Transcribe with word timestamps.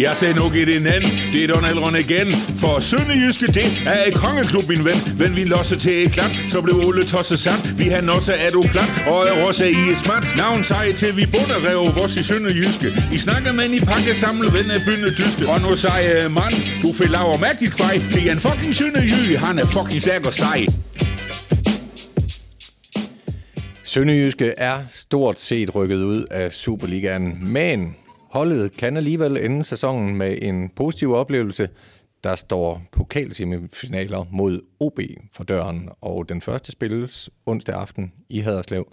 Jeg 0.00 0.12
sagde 0.16 0.34
nu 0.34 0.52
i 0.52 0.64
din 0.64 0.86
anden, 0.86 1.10
det 1.32 1.40
er 1.44 1.48
Donald 1.54 1.78
Røn 1.84 1.96
igen. 2.06 2.28
For 2.62 2.80
Sønderjyske, 2.80 3.46
det 3.46 3.68
er 3.94 4.00
et 4.08 4.14
kongeklub, 4.14 4.64
min 4.68 4.84
ven. 4.88 4.98
Men 5.20 5.36
vi 5.36 5.44
losser 5.44 5.76
til 5.76 5.94
et 6.02 6.12
klap, 6.12 6.32
så 6.52 6.58
blev 6.62 6.76
Ole 6.86 7.04
tosset 7.12 7.38
sand. 7.44 7.60
Vi 7.80 7.84
har 7.84 8.00
også 8.16 8.32
er 8.44 8.50
du 8.56 8.62
klar, 8.62 8.88
og 9.10 9.18
er 9.30 9.34
også 9.48 9.64
i 9.64 9.82
et 9.92 9.98
smart. 10.04 10.26
Navn 10.36 10.64
sej 10.64 10.92
til 10.92 11.10
vi 11.16 11.24
bunder 11.34 11.58
rev 11.68 11.80
vores 11.96 12.16
i 12.16 12.22
Sønderjyske. 12.30 12.88
I 13.16 13.18
snakker 13.26 13.52
med 13.52 13.68
i 13.78 13.80
pakke 13.90 14.14
samlet 14.14 14.48
ven 14.56 14.68
af 14.76 14.80
bynde 14.86 15.10
tyske. 15.20 15.42
Og 15.52 15.58
nu 15.64 15.76
sej 15.76 16.02
øh, 16.14 16.30
mand, 16.38 16.54
du 16.82 16.88
fik 16.98 17.10
laver 17.16 17.36
mærkeligt 17.46 17.74
fej. 17.80 17.94
Det 18.14 18.22
er 18.28 18.32
en 18.32 18.42
fucking 18.46 18.74
Sønderjyge, 18.80 19.34
han 19.46 19.58
er 19.62 19.66
fucking 19.76 20.00
stærk 20.06 20.26
og 20.30 20.34
sej. 20.42 20.60
Sønderjyske 23.92 24.48
er 24.70 24.76
stort 24.94 25.38
set 25.40 25.74
rykket 25.74 26.00
ud 26.12 26.22
af 26.30 26.52
Superligaen, 26.52 27.52
men 27.56 27.78
holdet 28.36 28.72
kan 28.72 28.96
alligevel 28.96 29.36
ende 29.36 29.64
sæsonen 29.64 30.16
med 30.16 30.38
en 30.42 30.68
positiv 30.68 31.12
oplevelse. 31.12 31.68
Der 32.24 32.36
står 32.36 32.82
pokalsemifinaler 32.92 34.26
mod 34.30 34.60
OB 34.80 35.00
for 35.32 35.44
døren, 35.44 35.88
og 36.00 36.28
den 36.28 36.40
første 36.40 36.72
spilles 36.72 37.30
onsdag 37.46 37.74
aften 37.74 38.12
i 38.28 38.38
Haderslev. 38.38 38.92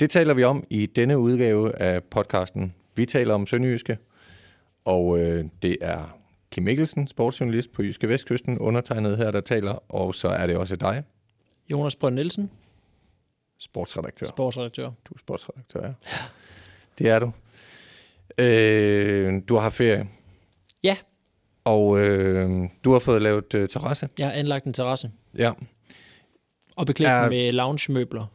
Det 0.00 0.10
taler 0.10 0.34
vi 0.34 0.44
om 0.44 0.64
i 0.70 0.86
denne 0.86 1.18
udgave 1.18 1.82
af 1.82 2.04
podcasten. 2.04 2.74
Vi 2.94 3.06
taler 3.06 3.34
om 3.34 3.46
Sønderjyske, 3.46 3.98
og 4.84 5.18
øh, 5.18 5.44
det 5.62 5.76
er 5.80 6.18
Kim 6.50 6.64
Mikkelsen, 6.64 7.06
sportsjournalist 7.06 7.72
på 7.72 7.82
Jyske 7.82 8.08
Vestkysten, 8.08 8.58
undertegnet 8.58 9.16
her, 9.16 9.30
der 9.30 9.40
taler, 9.40 9.92
og 9.92 10.14
så 10.14 10.28
er 10.28 10.46
det 10.46 10.56
også 10.56 10.76
dig, 10.76 11.02
Jonas 11.70 11.96
Brønd 11.96 12.14
Nielsen, 12.14 12.50
sportsredaktør. 13.58 14.26
sportsredaktør. 14.26 14.84
Du 14.84 15.14
er 15.14 15.18
sportsredaktør, 15.18 15.86
ja. 15.86 15.92
Det 16.98 17.08
er 17.08 17.18
du. 17.18 17.32
Øh, 18.38 19.42
du 19.48 19.54
har 19.54 19.60
haft 19.62 19.74
ferie, 19.74 20.08
Ja, 20.82 20.96
og 21.64 22.00
øh, 22.00 22.50
du 22.84 22.92
har 22.92 22.98
fået 22.98 23.22
lavet 23.22 23.54
øh, 23.54 23.68
terrasse. 23.68 24.08
jeg 24.18 24.26
har 24.26 24.32
anlagt 24.34 24.64
en 24.64 24.72
terrasse 24.72 25.10
Ja, 25.38 25.52
og 26.76 26.86
beklædt 26.86 27.10
Er- 27.10 27.20
den 27.20 27.30
med 27.30 27.52
lounge-møbler. 27.52 28.26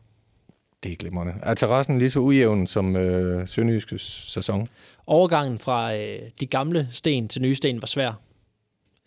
det 0.84 0.92
er 0.92 0.96
glimrende. 0.96 1.34
Er 1.44 1.54
terrassen 1.54 2.00
lige 2.00 2.10
så 2.10 2.20
ujævn 2.20 2.68
som 2.68 2.96
øh, 2.96 3.48
Sønderjyskes 3.48 4.02
sæson? 4.02 4.68
Overgangen 5.08 5.60
fra 5.60 5.96
øh, 5.98 6.20
de 6.40 6.46
gamle 6.46 6.88
sten 6.92 7.28
til 7.28 7.42
nye 7.42 7.56
sten 7.56 7.82
var 7.82 7.86
svær. 7.88 8.20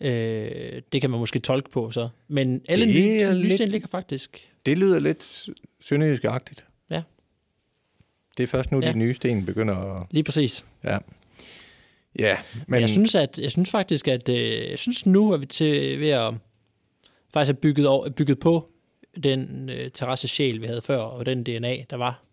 Øh, 0.01 0.81
det 0.93 1.01
kan 1.01 1.09
man 1.09 1.19
måske 1.19 1.39
tolke 1.39 1.69
på 1.69 1.91
så. 1.91 2.07
Men 2.27 2.61
alle 2.69 2.85
nye, 2.85 3.19
er 3.19 3.33
nye 3.33 3.41
lidt- 3.43 3.53
sten 3.53 3.69
ligger 3.69 3.87
faktisk. 3.87 4.49
Det 4.65 4.77
lyder 4.77 4.99
lidt 4.99 5.47
sønderjyske-agtigt. 5.79 6.65
Det 8.37 8.43
er 8.43 8.47
først 8.47 8.71
nu, 8.71 8.79
Ja. 8.79 8.91
de 8.91 8.97
nye 8.97 9.13
sten 9.13 9.45
begynder 9.45 9.75
at... 9.75 10.07
Lige 10.11 10.23
præcis. 10.23 10.65
Ja, 10.83 10.97
ja 12.19 12.37
Men 12.67 12.81
jeg 12.81 12.89
synes, 12.89 13.15
at, 13.15 13.39
jeg 13.39 13.51
synes 13.51 13.69
faktisk, 13.69 14.07
at 14.07 14.29
øh, 14.29 14.69
jeg 14.69 14.79
synes 14.79 15.05
nu 15.05 15.31
er 15.31 15.37
vi 15.37 15.45
til 15.45 15.99
ved 15.99 16.09
at 16.09 16.33
faktisk 17.33 17.47
have 17.47 17.61
bygget, 17.61 17.87
over, 17.87 18.09
bygget 18.09 18.39
på 18.39 18.69
den 19.23 19.69
øh, 19.69 19.91
terrasse 19.91 20.27
sjæl, 20.27 20.61
vi 20.61 20.65
havde 20.65 20.81
før, 20.81 20.97
og 20.97 21.25
den 21.25 21.43
DNA, 21.43 21.77
der 21.89 21.95
var 21.95 22.23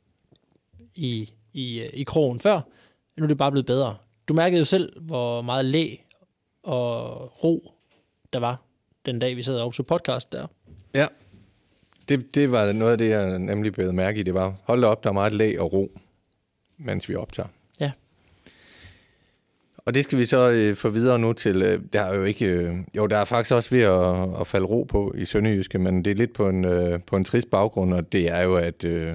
i, 0.94 1.30
i, 1.52 1.80
øh, 1.80 1.90
i 1.92 2.02
krogen 2.02 2.40
før. 2.40 2.60
Nu 3.16 3.24
er 3.24 3.28
det 3.28 3.38
bare 3.38 3.50
blevet 3.50 3.66
bedre. 3.66 3.96
Du 4.28 4.34
mærkede 4.34 4.58
jo 4.58 4.64
selv, 4.64 5.00
hvor 5.00 5.42
meget 5.42 5.64
læ 5.64 5.96
og 6.62 7.44
ro 7.44 7.70
der 8.32 8.38
var 8.38 8.62
den 9.06 9.18
dag, 9.18 9.36
vi 9.36 9.42
sad 9.42 9.58
og 9.58 9.66
optog 9.66 9.86
podcast 9.86 10.32
der. 10.32 10.46
ja, 10.94 11.06
det, 12.08 12.34
det 12.34 12.52
var 12.52 12.72
noget 12.72 12.92
af 12.92 12.98
det, 12.98 13.10
jeg 13.10 13.38
nemlig 13.38 13.72
blev 13.72 13.92
mærke 13.92 14.20
i. 14.20 14.22
Det 14.22 14.34
var, 14.34 14.54
hold 14.62 14.80
da 14.80 14.86
op, 14.86 15.04
der 15.04 15.10
er 15.10 15.14
meget 15.14 15.32
læg 15.32 15.60
og 15.60 15.72
ro, 15.72 15.98
mens 16.78 17.08
vi 17.08 17.14
optager. 17.14 17.48
Ja. 17.80 17.90
Og 19.76 19.94
det 19.94 20.04
skal 20.04 20.18
vi 20.18 20.26
så 20.26 20.50
øh, 20.50 20.74
få 20.74 20.88
videre 20.88 21.18
nu 21.18 21.32
til, 21.32 21.62
øh, 21.62 21.80
der 21.92 22.02
er 22.02 22.14
jo 22.14 22.24
ikke, 22.24 22.46
øh, 22.46 22.74
jo 22.96 23.06
der 23.06 23.16
er 23.16 23.24
faktisk 23.24 23.54
også 23.54 23.70
ved 23.70 23.82
at, 23.82 24.40
at 24.40 24.46
falde 24.46 24.66
ro 24.66 24.82
på 24.82 25.14
i 25.16 25.24
Sønderjyske, 25.24 25.78
men 25.78 26.04
det 26.04 26.10
er 26.10 26.14
lidt 26.14 26.32
på 26.32 26.48
en, 26.48 26.64
øh, 26.64 27.00
på 27.06 27.16
en 27.16 27.24
trist 27.24 27.50
baggrund, 27.50 27.94
og 27.94 28.12
det 28.12 28.30
er 28.30 28.42
jo, 28.42 28.56
at 28.56 28.84
øh, 28.84 29.14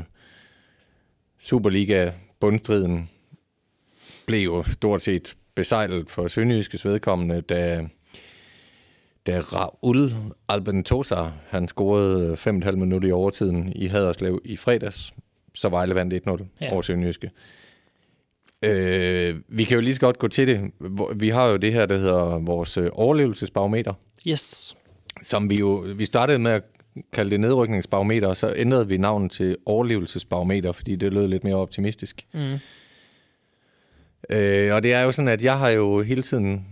Superliga 1.39 2.11
bundstriden 2.39 3.09
blev 4.27 4.39
jo 4.39 4.63
stort 4.63 5.01
set 5.01 5.35
besejlet 5.55 6.09
for 6.09 6.27
Sønderjyskes 6.27 6.85
vedkommende, 6.85 7.41
da, 7.41 7.87
da 9.29 9.39
Raul 9.39 10.11
Albentosa, 10.49 11.15
han 11.47 11.67
scorede 11.67 12.33
5,5 12.33 12.71
minutter 12.71 13.09
i 13.09 13.11
overtiden 13.11 13.73
i 13.75 13.87
Haderslev 13.87 14.41
i 14.45 14.55
fredags, 14.57 15.13
så 15.55 15.69
Vejle 15.69 15.95
vandt 15.95 16.13
1-0 16.13 16.45
Ja. 16.61 16.73
over 16.73 16.81
Sønderjyske. 16.81 17.31
Øh, 18.61 19.35
vi 19.47 19.63
kan 19.63 19.75
jo 19.75 19.81
lige 19.81 19.95
så 19.95 20.01
godt 20.01 20.17
gå 20.19 20.27
til 20.27 20.47
det. 20.47 20.71
Vi 21.15 21.29
har 21.29 21.47
jo 21.47 21.57
det 21.57 21.73
her, 21.73 21.85
der 21.85 21.97
hedder 21.97 22.39
vores 22.39 22.77
øh, 22.77 22.89
overlevelsesbarometer, 22.93 23.93
Yes. 24.27 24.75
som 25.23 25.49
vi 25.49 25.55
jo, 25.55 25.85
vi 25.95 26.05
startede 26.05 26.39
med 26.39 26.51
at 26.51 26.63
kalde 27.13 27.31
det 27.31 27.39
nedrykningsbarometer, 27.39 28.27
og 28.27 28.37
så 28.37 28.53
ændrede 28.57 28.87
vi 28.87 28.97
navnet 28.97 29.31
til 29.31 29.57
overlevelsesbarometer, 29.65 30.71
fordi 30.71 30.95
det 30.95 31.13
lød 31.13 31.27
lidt 31.27 31.43
mere 31.43 31.55
optimistisk. 31.55 32.25
Mm. 32.33 32.39
Øh, 34.29 34.73
og 34.75 34.83
det 34.83 34.93
er 34.93 35.01
jo 35.01 35.11
sådan, 35.11 35.29
at 35.29 35.43
jeg 35.43 35.59
har 35.59 35.69
jo 35.69 36.01
hele 36.01 36.21
tiden 36.21 36.65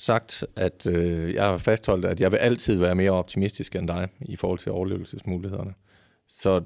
sagt, 0.00 0.44
at 0.56 0.86
øh, 0.86 1.34
jeg 1.34 1.44
har 1.44 1.58
fastholdt, 1.58 2.04
at 2.04 2.20
jeg 2.20 2.32
vil 2.32 2.38
altid 2.38 2.76
være 2.76 2.94
mere 2.94 3.10
optimistisk 3.10 3.76
end 3.76 3.88
dig 3.88 4.08
i 4.20 4.36
forhold 4.36 4.58
til 4.58 4.72
overlevelsesmulighederne. 4.72 5.74
Så 6.28 6.62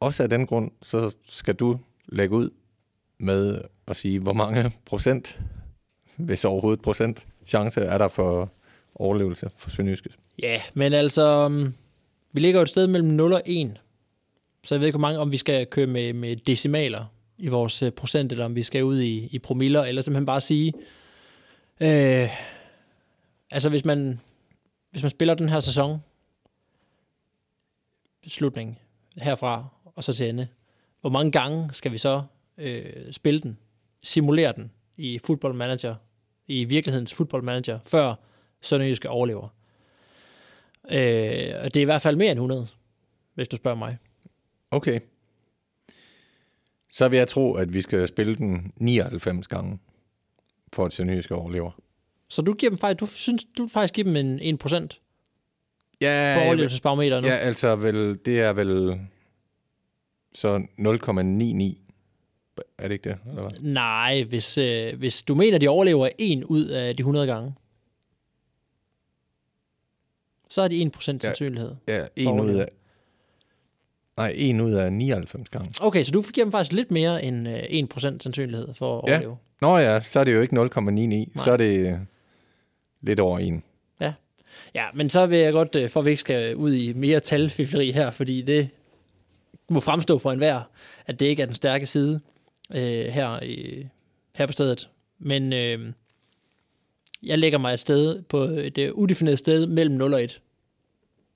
også 0.00 0.22
af 0.22 0.28
den 0.28 0.46
grund, 0.46 0.70
så 0.82 1.10
skal 1.28 1.54
du 1.54 1.78
lægge 2.08 2.36
ud 2.36 2.50
med 3.18 3.60
at 3.86 3.96
sige, 3.96 4.20
hvor 4.20 4.32
mange 4.32 4.72
procent, 4.86 5.40
hvis 6.16 6.44
overhovedet 6.44 6.82
procent, 6.82 7.26
chance 7.46 7.80
er 7.80 7.98
der 7.98 8.08
for 8.08 8.52
overlevelse 8.94 9.50
for 9.56 9.70
Sønderjyske. 9.70 10.10
Ja, 10.42 10.60
men 10.74 10.92
altså, 10.92 11.46
um, 11.46 11.74
vi 12.32 12.40
ligger 12.40 12.60
jo 12.60 12.62
et 12.62 12.68
sted 12.68 12.86
mellem 12.86 13.08
0 13.08 13.32
og 13.32 13.42
1. 13.46 13.80
Så 14.64 14.74
jeg 14.74 14.80
ved 14.80 14.86
ikke, 14.86 14.98
hvor 14.98 15.08
mange, 15.08 15.18
om 15.18 15.32
vi 15.32 15.36
skal 15.36 15.66
køre 15.66 15.86
med, 15.86 16.12
med 16.12 16.36
decimaler 16.36 17.04
i 17.38 17.48
vores 17.48 17.82
øh, 17.82 17.90
procent, 17.90 18.32
eller 18.32 18.44
om 18.44 18.54
vi 18.54 18.62
skal 18.62 18.84
ud 18.84 19.00
i, 19.00 19.28
i 19.30 19.38
promiller, 19.38 19.84
eller 19.84 20.02
simpelthen 20.02 20.26
bare 20.26 20.40
sige, 20.40 20.72
øh, 21.80 22.28
altså 23.50 23.68
hvis 23.68 23.84
man, 23.84 24.20
hvis 24.90 25.02
man 25.02 25.10
spiller 25.10 25.34
den 25.34 25.48
her 25.48 25.60
sæson, 25.60 26.00
slutning 28.26 28.78
herfra 29.16 29.66
og 29.84 30.04
så 30.04 30.12
til 30.12 30.28
ende, 30.28 30.48
hvor 31.00 31.10
mange 31.10 31.32
gange 31.32 31.70
skal 31.72 31.92
vi 31.92 31.98
så 31.98 32.22
øh, 32.58 33.12
spille 33.12 33.40
den, 33.40 33.58
simulere 34.02 34.52
den 34.52 34.70
i 34.96 35.18
Football 35.18 35.54
Manager, 35.54 35.94
i 36.46 36.64
virkelighedens 36.64 37.14
Football 37.14 37.44
Manager, 37.44 37.78
før 37.84 38.14
Sønderjyske 38.60 39.10
overlever? 39.10 39.48
Øh, 40.90 41.54
og 41.62 41.74
det 41.74 41.76
er 41.76 41.80
i 41.80 41.84
hvert 41.84 42.02
fald 42.02 42.16
mere 42.16 42.30
end 42.30 42.38
100, 42.38 42.68
hvis 43.34 43.48
du 43.48 43.56
spørger 43.56 43.78
mig. 43.78 43.98
Okay. 44.70 45.00
Så 46.90 47.08
vil 47.08 47.16
jeg 47.16 47.28
tro, 47.28 47.54
at 47.54 47.74
vi 47.74 47.82
skal 47.82 48.08
spille 48.08 48.36
den 48.36 48.72
99 48.76 49.48
gange, 49.48 49.78
for 50.74 50.84
at 50.86 50.92
Sønderjyske 50.92 51.34
overlever. 51.34 51.70
Så 52.28 52.42
du 52.42 52.52
giver 52.54 52.70
dem 52.70 52.78
faktisk, 52.78 53.00
du 53.00 53.06
synes, 53.06 53.44
du 53.58 53.68
faktisk 53.68 53.94
give 53.94 54.06
dem 54.06 54.16
en 54.16 54.58
1% 54.58 54.58
på 54.62 54.68
Ja, 56.00 56.44
overlevelsesbarometer 56.46 57.20
nu? 57.20 57.26
Ja, 57.26 57.34
altså 57.34 57.76
vel, 57.76 58.18
det 58.24 58.40
er 58.40 58.52
vel 58.52 59.00
så 60.34 60.56
0,99. 60.56 61.80
Er 62.78 62.88
det 62.88 62.92
ikke 62.92 63.08
det? 63.10 63.18
Eller 63.28 63.42
hvad? 63.42 63.50
Nej, 63.60 64.22
hvis, 64.24 64.58
øh, 64.58 64.98
hvis 64.98 65.22
du 65.22 65.34
mener, 65.34 65.58
de 65.58 65.68
overlever 65.68 66.08
en 66.18 66.44
ud 66.44 66.64
af 66.66 66.96
de 66.96 67.00
100 67.00 67.26
gange, 67.26 67.54
så 70.50 70.62
er 70.62 70.68
det 70.68 70.80
1% 70.96 71.00
sandsynlighed. 71.00 71.74
Ja, 71.88 72.06
en 72.16 72.24
For 72.24 72.42
ud 72.42 72.50
af... 72.54 72.68
Nej, 74.16 74.32
en 74.36 74.60
ud 74.60 74.72
af 74.72 74.92
99 74.92 75.48
gange. 75.48 75.70
Okay, 75.80 76.04
så 76.04 76.12
du 76.12 76.22
giver 76.22 76.44
dem 76.44 76.52
faktisk 76.52 76.72
lidt 76.72 76.90
mere 76.90 77.24
end 77.24 77.48
øh, 77.48 77.62
1% 77.94 77.98
sandsynlighed 78.20 78.74
for 78.74 79.00
at 79.00 79.08
Ja. 79.08 79.12
overleve. 79.14 79.36
Nå 79.64 79.78
ja, 79.78 80.00
så 80.00 80.20
er 80.20 80.24
det 80.24 80.34
jo 80.34 80.40
ikke 80.40 80.56
0,99. 80.56 81.44
Så 81.44 81.52
er 81.52 81.56
det 81.56 81.86
øh, 81.86 81.98
lidt 83.02 83.20
over 83.20 83.38
en. 83.38 83.64
Ja, 84.74 84.84
men 84.94 85.10
så 85.10 85.26
vil 85.26 85.38
jeg 85.38 85.52
godt, 85.52 85.76
øh, 85.76 85.90
for 85.90 86.00
at 86.00 86.06
vi 86.06 86.10
ikke 86.10 86.20
skal 86.20 86.56
ud 86.56 86.72
i 86.74 86.92
mere 86.92 87.20
talfifleri 87.20 87.90
her, 87.90 88.10
fordi 88.10 88.42
det 88.42 88.68
må 89.68 89.80
fremstå 89.80 90.18
for 90.18 90.32
enhver, 90.32 90.60
at 91.06 91.20
det 91.20 91.26
ikke 91.26 91.42
er 91.42 91.46
den 91.46 91.54
stærke 91.54 91.86
side 91.86 92.20
øh, 92.74 93.06
her, 93.06 93.42
i, 93.42 93.86
her 94.36 94.46
på 94.46 94.52
stedet. 94.52 94.88
Men 95.18 95.52
øh, 95.52 95.92
jeg 97.22 97.38
lægger 97.38 97.58
mig 97.58 97.74
et 97.74 97.80
sted 97.80 98.22
på 98.22 98.42
et 98.42 98.78
øh, 98.78 98.94
udefineret 98.94 99.38
sted 99.38 99.66
mellem 99.66 99.94
0 99.94 100.14
og 100.14 100.24
1. 100.24 100.40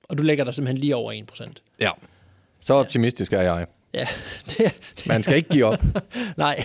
Og 0.03 0.17
du 0.17 0.23
lægger 0.23 0.43
dig 0.43 0.55
simpelthen 0.55 0.77
lige 0.77 0.95
over 0.95 1.13
1%. 1.13 1.51
Ja. 1.79 1.91
Så 2.59 2.73
optimistisk 2.73 3.33
er 3.33 3.41
jeg. 3.41 3.67
Ja, 3.93 4.07
det, 4.49 5.03
Man 5.07 5.23
skal 5.23 5.35
ikke 5.35 5.49
give 5.49 5.65
op. 5.65 5.83
nej, 6.37 6.63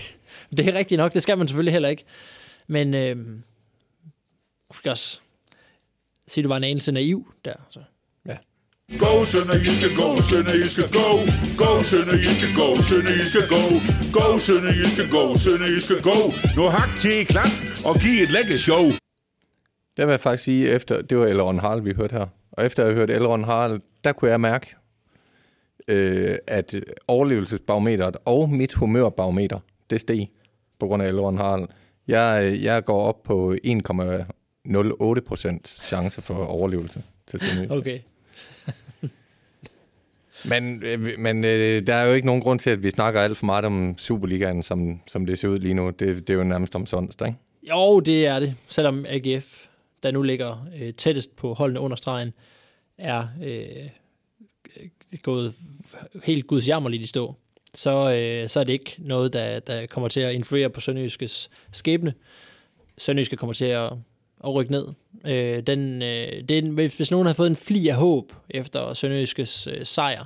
det 0.57 0.67
er 0.67 0.73
rigtigt 0.73 0.97
nok. 0.99 1.13
Det 1.13 1.21
skal 1.21 1.37
man 1.37 1.47
selvfølgelig 1.47 1.73
heller 1.73 1.89
ikke. 1.89 2.03
Men 2.67 2.93
øh, 2.93 3.15
du 4.71 4.77
skal 4.77 4.89
også 4.89 5.19
sige, 6.27 6.41
at 6.41 6.43
du 6.43 6.49
var 6.49 6.57
en 6.57 6.63
anelse 6.63 6.91
naiv 6.91 7.33
der. 7.45 7.53
Så. 7.69 7.79
Ja. 8.25 8.37
Go, 8.99 9.25
Sønderjyske, 9.25 9.87
go, 10.01 10.21
Sønderjyske, 10.29 10.81
go. 10.81 11.07
Go, 11.63 11.83
Sønderjyske, 11.83 12.47
go, 12.59 12.67
Sønderjyske, 12.89 13.41
go. 13.53 13.61
Go, 14.17 14.39
Sønderjyske, 14.39 15.03
go, 15.15 15.23
Sønderjyske, 15.37 15.95
go. 16.09 16.17
Nu 16.57 16.69
hak 16.69 16.91
til 17.01 17.25
klat 17.25 17.55
og 17.85 17.95
giv 17.95 18.23
et 18.23 18.31
lækker 18.31 18.57
show. 18.57 18.83
Der 19.97 20.05
vil 20.05 20.11
jeg 20.11 20.19
faktisk 20.19 20.43
sige, 20.43 20.69
efter 20.69 21.01
det 21.01 21.17
var 21.17 21.25
Elrond 21.25 21.59
Harald, 21.59 21.81
vi 21.81 21.93
hørte 21.93 22.13
her. 22.13 22.27
Og 22.51 22.65
efter 22.65 22.83
at 22.83 22.87
have 22.87 22.95
hørt 22.95 23.09
Elrond 23.09 23.45
Harald, 23.45 23.81
der 24.03 24.11
kunne 24.11 24.31
jeg 24.31 24.41
mærke, 24.41 24.75
øh, 25.87 26.35
at 26.47 26.75
overlevelsesbarometeret 27.07 28.17
og 28.25 28.49
mit 28.49 28.73
humørbarometer, 28.73 29.59
det 29.89 30.01
steg 30.01 30.29
på 30.79 30.87
grund 30.87 31.03
af 31.03 31.07
Elrond 31.07 31.37
Harald. 31.37 31.67
Jeg, 32.07 32.59
jeg 32.61 32.85
går 32.85 33.03
op 33.03 33.23
på 33.23 33.55
1,08 33.65 35.19
procent 35.27 35.67
chance 35.67 36.21
for 36.21 36.33
overlevelse 36.33 37.03
til 37.27 37.39
Sønderjysk. 37.39 37.71
Okay. 37.71 37.99
Men, 40.49 40.83
men 41.17 41.45
øh, 41.45 41.87
der 41.87 41.93
er 41.93 42.05
jo 42.05 42.13
ikke 42.13 42.25
nogen 42.25 42.41
grund 42.41 42.59
til, 42.59 42.69
at 42.69 42.83
vi 42.83 42.89
snakker 42.89 43.21
alt 43.21 43.37
for 43.37 43.45
meget 43.45 43.65
om 43.65 43.97
Superligaen, 43.97 44.63
som, 44.63 44.99
som 45.07 45.25
det 45.25 45.39
ser 45.39 45.47
ud 45.47 45.59
lige 45.59 45.73
nu. 45.73 45.89
Det, 45.89 45.99
det 45.99 46.29
er 46.29 46.33
jo 46.33 46.43
nærmest 46.43 46.75
om 46.75 46.87
onsdag, 46.93 47.27
ikke? 47.27 47.39
Jo, 47.69 47.99
det 47.99 48.25
er 48.25 48.39
det. 48.39 48.55
Selvom 48.67 49.05
AGF, 49.09 49.65
der 50.03 50.11
nu 50.11 50.21
ligger 50.21 50.67
øh, 50.79 50.93
tættest 50.93 51.35
på 51.35 51.53
holdene 51.53 51.79
under 51.79 51.97
stregen, 51.97 52.33
er 52.97 53.27
øh, 53.43 53.89
gået 55.23 55.53
helt 56.23 56.47
gudsjammerligt 56.47 57.03
i 57.03 57.07
stå, 57.07 57.35
så, 57.75 58.13
øh, 58.13 58.49
så 58.49 58.59
er 58.59 58.63
det 58.63 58.73
ikke 58.73 58.95
noget, 58.97 59.33
der, 59.33 59.59
der 59.59 59.85
kommer 59.85 60.07
til 60.09 60.19
at 60.19 60.33
influere 60.33 60.69
på 60.69 60.79
Sønderjyskes 60.79 61.49
skæbne. 61.71 62.13
Sønderjyske 62.97 63.37
kommer 63.37 63.53
til 63.53 63.65
at, 63.65 63.91
at 64.43 64.53
rykke 64.53 64.71
ned. 64.71 64.87
Øh, 65.25 65.63
den, 65.63 66.01
øh, 66.01 66.43
den, 66.49 66.69
hvis 66.69 67.11
nogen 67.11 67.27
har 67.27 67.33
fået 67.33 67.49
en 67.49 67.55
fli 67.55 67.87
af 67.87 67.95
håb 67.95 68.33
efter 68.49 68.93
Sønderjyskes 68.93 69.67
øh, 69.67 69.85
sejr, 69.85 70.25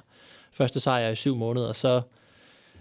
første 0.51 0.79
sejr 0.79 1.09
i 1.09 1.15
syv 1.15 1.35
måneder, 1.35 1.73
så, 1.73 2.01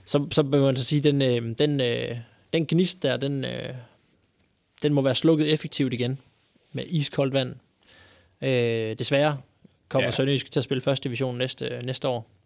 så, 0.04 0.26
så 0.32 0.42
man 0.42 0.76
så 0.76 0.84
sige, 0.84 1.00
den, 1.00 1.22
øh, 1.22 1.58
den, 1.58 1.80
øh, 1.80 2.16
den 2.52 2.66
gnist 2.66 3.02
der, 3.02 3.16
den, 3.16 3.44
øh, 3.44 3.74
den 4.82 4.92
må 4.92 5.02
være 5.02 5.14
slukket 5.14 5.52
effektivt 5.52 5.92
igen 5.92 6.18
med 6.72 6.84
iskoldt 6.86 7.34
vand. 7.34 7.54
Øh, 8.42 8.98
desværre 8.98 9.38
kommer. 9.88 10.06
Ja. 10.06 10.10
Sønderjysk 10.10 10.50
til 10.50 10.60
at 10.60 10.64
spille 10.64 10.80
første 10.80 11.08
division 11.08 11.38
næste, 11.38 11.80
næste 11.84 12.08
år. 12.08 12.37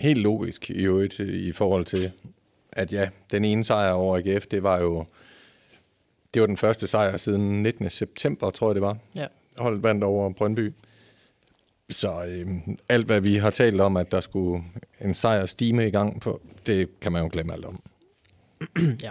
Helt 0.00 0.18
logisk 0.18 0.70
i 0.70 0.84
øvrigt 0.84 1.18
i 1.18 1.52
forhold 1.52 1.84
til, 1.84 2.10
at 2.72 2.92
ja, 2.92 3.08
den 3.30 3.44
ene 3.44 3.64
sejr 3.64 3.92
over 3.92 4.16
AGF, 4.16 4.46
det 4.46 4.62
var 4.62 4.80
jo 4.80 5.06
det 6.34 6.40
var 6.42 6.46
den 6.46 6.56
første 6.56 6.86
sejr 6.86 7.16
siden 7.16 7.62
19. 7.62 7.90
september, 7.90 8.50
tror 8.50 8.68
jeg 8.68 8.74
det 8.74 8.82
var. 8.82 8.96
Ja. 9.14 9.26
Holdet 9.58 9.82
vandt 9.82 10.04
over 10.04 10.32
Brøndby. 10.32 10.72
Så 11.90 12.24
øh, 12.24 12.48
alt, 12.88 13.06
hvad 13.06 13.20
vi 13.20 13.34
har 13.34 13.50
talt 13.50 13.80
om, 13.80 13.96
at 13.96 14.12
der 14.12 14.20
skulle 14.20 14.64
en 15.00 15.14
sejr 15.14 15.46
stime 15.46 15.88
i 15.88 15.90
gang 15.90 16.20
på, 16.20 16.40
det 16.66 17.00
kan 17.00 17.12
man 17.12 17.22
jo 17.22 17.28
glemme 17.32 17.52
alt 17.52 17.64
om. 17.64 17.82
ja. 19.02 19.10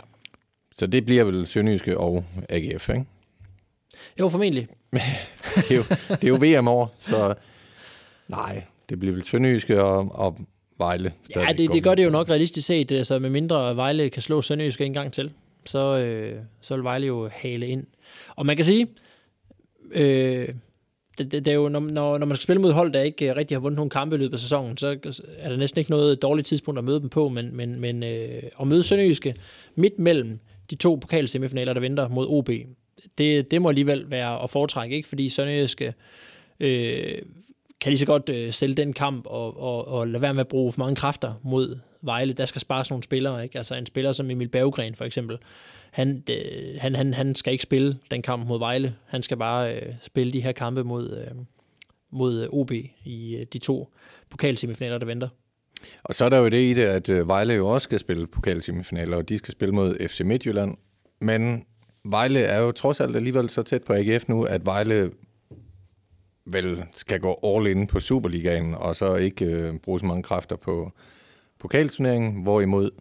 Så 0.72 0.88
det 0.88 1.06
bliver 1.06 1.24
vel 1.24 1.48
Sønderjyske 1.48 1.98
og 1.98 2.26
AGF, 2.50 2.90
ikke? 2.90 3.06
Jo, 4.20 4.30
formentlig. 4.30 4.68
Det 5.56 5.72
er 5.72 5.76
jo, 5.76 5.84
det 6.10 6.24
er 6.24 6.28
jo 6.28 6.60
VM 6.60 6.68
år, 6.68 6.96
så 6.98 7.36
nej, 8.28 8.64
det 8.90 9.00
bliver 9.00 9.14
vel 9.14 9.24
Sønderjyske 9.24 9.84
og, 9.84 10.16
og 10.16 10.38
Vejle. 10.80 11.14
Ja, 11.36 11.54
det, 11.58 11.74
det 11.74 11.84
gør 11.84 11.96
det 11.96 12.06
jo 12.06 12.10
nok 12.10 12.30
realistisk 12.30 12.68
set, 12.68 12.92
altså 12.92 13.20
med 13.20 13.30
mindre 13.30 13.76
Vejle 13.76 14.10
kan 14.10 14.22
slå 14.22 14.42
Sønderjysk 14.42 14.81
en 14.81 14.94
gang 14.94 15.14
til, 15.14 15.31
så, 15.66 15.98
øh, 15.98 16.40
så 16.62 16.76
vil 16.76 16.84
Vejle 16.84 17.08
jo 17.08 17.30
hale 17.31 17.68
ind. 17.68 17.88
Og 18.36 18.46
man 18.46 18.56
kan 18.56 18.66
sige, 18.66 18.88
øh, 19.92 20.48
det, 21.18 21.31
det, 21.31 21.46
det 21.46 21.48
er 21.48 21.56
jo, 21.56 21.70
når, 21.70 21.80
når, 21.80 22.18
når 22.18 22.26
man 22.26 22.36
skal 22.36 22.44
spille 22.44 22.62
mod 22.62 22.72
hold, 22.72 22.94
der 22.94 23.02
ikke 23.02 23.30
øh, 23.30 23.36
rigtig 23.36 23.56
har 23.56 23.60
vundet 23.60 23.76
nogle 23.76 23.90
kampe 23.90 24.16
i 24.16 24.20
løbet 24.20 24.34
af 24.34 24.40
sæsonen, 24.40 24.78
så 24.78 24.88
er 25.38 25.50
der 25.50 25.58
næsten 25.58 25.80
ikke 25.80 25.92
noget 25.92 26.22
dårligt 26.22 26.48
tidspunkt 26.48 26.78
at 26.78 26.84
møde 26.84 27.00
dem 27.00 27.10
på, 27.10 27.30
men, 27.30 27.56
men, 27.56 27.80
men 27.80 28.04
øh, 28.04 28.44
at 28.62 28.68
møde 28.68 28.84
Sønderjyske 28.84 29.36
midt 29.76 30.00
mellem 30.00 30.40
de 30.70 30.76
to 30.76 30.96
pokalsemifinaler, 30.96 31.74
der 31.74 31.81
venter 31.81 32.08
mod 32.08 32.28
OB, 32.30 32.50
det, 33.18 33.52
det 33.52 33.62
må 33.62 33.70
alligevel 33.70 34.12
være 34.12 34.44
at 34.44 34.50
foretrække, 34.50 34.96
ikke? 34.96 35.08
fordi 35.08 35.30
Sønderjyske 35.30 35.94
øh, 36.60 37.18
kan 37.81 37.90
lige 37.90 38.00
så 38.00 38.06
godt 38.06 38.30
øh, 38.30 38.54
sælge 38.54 38.76
den 38.76 38.94
kamp 38.94 39.26
og, 39.26 39.60
og, 39.60 39.88
og 39.88 40.08
lade 40.08 40.22
være 40.22 40.34
med 40.34 40.42
at 40.42 40.48
bruge 40.48 40.72
for 40.72 40.80
mange 40.80 40.96
kræfter 40.96 41.34
mod 41.44 41.80
Vejle. 42.02 42.34
Der 42.34 42.46
skal 42.46 42.62
spares 42.62 42.90
nogle 42.90 43.04
spillere. 43.04 43.44
Ikke? 43.44 43.58
Altså 43.58 43.76
en 43.76 43.86
spiller 43.86 44.12
som 44.12 44.31
Emil 44.31 44.48
Berggren 44.48 44.96
for 44.96 45.06
eksempel. 45.06 45.38
Han, 45.92 46.24
øh, 46.30 46.80
han, 46.80 46.96
han, 46.96 47.14
han 47.14 47.36
skal 47.36 47.54
ikke 47.54 47.64
spille 47.64 47.98
den 48.12 48.22
kamp 48.22 48.48
mod 48.48 48.60
Vejle. 48.60 48.96
Han 49.06 49.24
skal 49.24 49.38
bare 49.38 49.76
øh, 49.76 49.94
spille 50.02 50.34
de 50.34 50.42
her 50.42 50.52
kampe 50.52 50.84
mod, 50.84 51.18
øh, 51.18 51.36
mod 52.12 52.44
øh, 52.44 52.50
OB 52.50 52.72
i 53.04 53.36
øh, 53.36 53.46
de 53.54 53.58
to 53.58 53.94
pokalsemifinaler, 54.30 54.98
der 54.98 55.06
venter. 55.06 55.28
Og 56.04 56.16
så 56.16 56.26
er 56.26 56.30
der 56.30 56.38
jo 56.38 56.46
det 56.50 56.62
i 56.62 56.74
det, 56.74 56.84
at 56.84 57.10
øh, 57.10 57.28
Vejle 57.28 57.54
jo 57.54 57.68
også 57.68 57.86
skal 57.86 58.00
spille 58.00 58.28
pokalsemifinaler, 58.28 59.18
og 59.18 59.30
de 59.30 59.38
skal 59.38 59.52
spille 59.52 59.76
mod 59.76 60.08
FC 60.08 60.22
Midtjylland. 60.22 60.78
Men 61.22 61.66
Vejle 62.06 62.40
er 62.40 62.60
jo 62.60 62.72
trods 62.72 63.00
alt 63.00 63.16
alligevel 63.16 63.50
så 63.50 63.64
tæt 63.64 63.84
på 63.84 63.94
AGF 63.94 64.28
nu, 64.28 64.44
at 64.44 64.66
Vejle 64.66 65.12
vel 66.54 66.84
skal 66.94 67.19
gå 67.19 67.40
all 67.44 67.68
in 67.68 67.88
på 67.88 68.00
Superligaen, 68.00 68.75
og 68.75 68.96
så 68.96 69.16
ikke 69.16 69.46
øh, 69.46 69.75
bruge 69.80 70.00
så 70.00 70.06
mange 70.06 70.24
kræfter 70.24 70.56
på 70.56 70.92
pokalturneringen, 71.60 72.44
hvorimod 72.44 72.92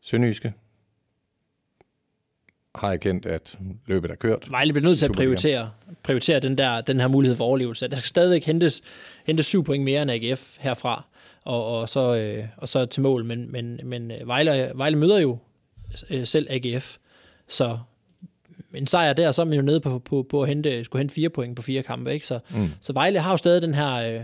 Sønderjyske 0.00 0.52
har 2.74 2.92
erkendt, 2.92 3.26
at 3.26 3.58
løbet 3.86 4.10
er 4.10 4.14
kørt. 4.14 4.50
Vejle 4.50 4.72
bliver 4.72 4.88
nødt 4.88 4.98
til 4.98 5.06
at 5.06 5.12
prioritere, 5.12 5.70
prioritere 6.02 6.40
den, 6.40 6.58
der, 6.58 6.80
den 6.80 7.00
her 7.00 7.08
mulighed 7.08 7.36
for 7.36 7.44
overlevelse. 7.44 7.88
Der 7.88 7.96
skal 7.96 8.08
stadigvæk 8.08 8.44
hentes, 8.44 8.82
hentes 9.26 9.46
syv 9.46 9.64
point 9.64 9.84
mere 9.84 10.02
end 10.02 10.10
AGF 10.10 10.56
herfra, 10.58 11.04
og, 11.44 11.78
og, 11.78 11.88
så, 11.88 12.14
øh, 12.16 12.44
og 12.56 12.68
så 12.68 12.86
til 12.86 13.02
mål. 13.02 13.24
Men, 13.24 13.52
men, 13.52 13.80
men 13.84 14.10
øh, 14.10 14.28
Vejle, 14.28 14.72
Vejle 14.74 14.96
møder 14.96 15.18
jo 15.18 15.38
øh, 16.10 16.26
selv 16.26 16.46
AGF, 16.50 16.96
så 17.48 17.78
en 18.74 18.86
sejr 18.86 19.12
der, 19.12 19.32
så 19.32 19.42
er 19.42 19.46
man 19.46 19.56
jo 19.56 19.62
nede 19.62 19.80
på, 19.80 19.98
på, 19.98 20.26
på 20.30 20.42
at 20.42 20.48
hente, 20.48 20.84
skulle 20.84 21.00
hente 21.00 21.14
fire 21.14 21.28
point 21.28 21.56
på 21.56 21.62
fire 21.62 21.82
kampe. 21.82 22.12
Ikke? 22.12 22.26
Så, 22.26 22.38
mm. 22.50 22.68
så 22.80 22.92
Vejle 22.92 23.20
har 23.20 23.30
jo 23.30 23.36
stadig 23.36 23.62
den 23.62 23.74
her 23.74 23.94
øh, 23.94 24.20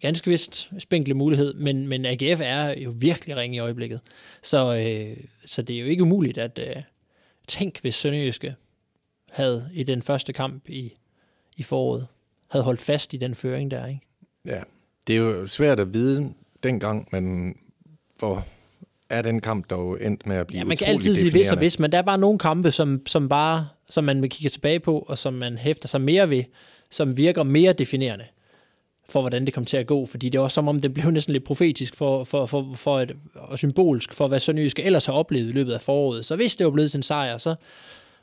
ganske 0.00 0.30
vist 0.30 0.70
spinkle 0.78 1.14
mulighed, 1.14 1.54
men, 1.54 1.88
men 1.88 2.06
AGF 2.06 2.40
er 2.44 2.74
jo 2.80 2.94
virkelig 2.96 3.36
ringe 3.36 3.56
i 3.56 3.58
øjeblikket. 3.58 4.00
Så, 4.42 4.76
øh, 4.76 5.16
så 5.44 5.62
det 5.62 5.76
er 5.76 5.80
jo 5.80 5.86
ikke 5.86 6.02
umuligt 6.02 6.38
at 6.38 6.58
øh, 6.58 6.82
tænke, 7.48 7.80
hvis 7.80 7.94
Sønderjyske 7.94 8.54
havde 9.30 9.70
i 9.74 9.82
den 9.82 10.02
første 10.02 10.32
kamp 10.32 10.68
i, 10.68 10.92
i 11.56 11.62
foråret, 11.62 12.06
havde 12.48 12.64
holdt 12.64 12.80
fast 12.80 13.14
i 13.14 13.16
den 13.16 13.34
føring 13.34 13.70
der, 13.70 13.86
ikke? 13.86 14.00
Ja, 14.46 14.60
det 15.06 15.16
er 15.16 15.20
jo 15.20 15.46
svært 15.46 15.80
at 15.80 15.94
vide 15.94 16.32
dengang, 16.62 17.08
men 17.12 17.54
hvor 18.18 18.46
er 19.10 19.22
den 19.22 19.40
kamp 19.40 19.70
dog 19.70 20.04
endt 20.04 20.26
med 20.26 20.36
at 20.36 20.46
blive 20.46 20.58
Ja, 20.58 20.64
man 20.64 20.76
kan 20.76 20.86
altid 20.86 21.14
sige 21.14 21.30
hvis 21.30 21.52
og 21.52 21.58
hvis, 21.58 21.78
men 21.78 21.92
der 21.92 21.98
er 21.98 22.02
bare 22.02 22.18
nogle 22.18 22.38
kampe, 22.38 22.70
som, 22.70 23.06
som 23.06 23.28
bare, 23.28 23.68
som 23.90 24.04
man 24.04 24.22
vil 24.22 24.30
kigge 24.30 24.48
tilbage 24.48 24.80
på, 24.80 24.98
og 25.08 25.18
som 25.18 25.34
man 25.34 25.58
hæfter 25.58 25.88
sig 25.88 26.00
mere 26.00 26.30
ved, 26.30 26.44
som 26.90 27.16
virker 27.16 27.42
mere 27.42 27.72
definerende 27.72 28.24
for, 29.08 29.20
hvordan 29.20 29.46
det 29.46 29.54
kom 29.54 29.64
til 29.64 29.76
at 29.76 29.86
gå, 29.86 30.06
fordi 30.06 30.28
det 30.28 30.40
var 30.40 30.48
som 30.48 30.68
om, 30.68 30.80
det 30.80 30.94
blev 30.94 31.10
næsten 31.10 31.32
lidt 31.32 31.44
profetisk 31.44 31.96
for, 31.96 32.24
for, 32.24 32.46
for, 32.46 32.72
for 32.74 33.00
et, 33.00 33.16
og 33.34 33.58
symbolsk 33.58 34.14
for, 34.14 34.28
hvad 34.28 34.40
Sønderjyske 34.40 34.82
ellers 34.82 35.06
har 35.06 35.12
oplevet 35.12 35.48
i 35.48 35.52
løbet 35.52 35.72
af 35.72 35.80
foråret. 35.80 36.24
Så 36.24 36.36
hvis 36.36 36.56
det 36.56 36.64
var 36.64 36.70
blevet 36.70 36.90
til 36.90 36.98
en 36.98 37.02
sejr, 37.02 37.38
så 37.38 37.54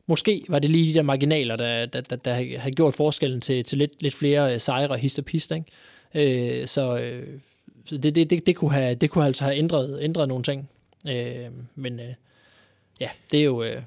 måske 0.08 0.46
var 0.50 0.60
det 0.60 0.70
lige 0.70 0.90
de 0.90 0.94
der 0.94 1.02
marginaler, 1.04 1.56
der, 1.56 1.86
der, 1.86 2.02
der, 2.02 2.16
der 2.16 2.60
har 2.60 2.70
gjort 2.70 2.94
forskellen 2.94 3.42
til, 3.42 3.64
til 3.64 3.78
lidt, 3.78 3.92
lidt 4.04 4.16
flere 4.16 4.54
øh, 4.54 4.60
sejre 4.60 4.90
og 4.90 4.98
hist 4.98 5.20
og 5.20 5.26
pist, 5.26 5.52
ikke? 5.52 6.62
Øh, 6.62 6.68
så 6.68 6.98
øh, 6.98 7.40
så 7.86 7.98
det, 7.98 8.16
det, 8.16 8.30
det, 8.30 8.48
det, 8.48 8.56
kunne 8.56 8.74
have, 8.74 8.96
det 8.96 9.10
kunne 9.10 9.26
altså 9.26 9.44
have 9.44 9.58
ændret, 9.58 10.00
ændret 10.02 10.28
nogle 10.28 10.44
ting. 10.44 10.70
Øh, 11.08 11.48
men 11.76 12.00
øh, 12.00 12.14
ja, 13.02 13.10
det 13.32 13.40
er 13.40 13.44
jo... 13.44 13.64
Øh, 13.64 13.82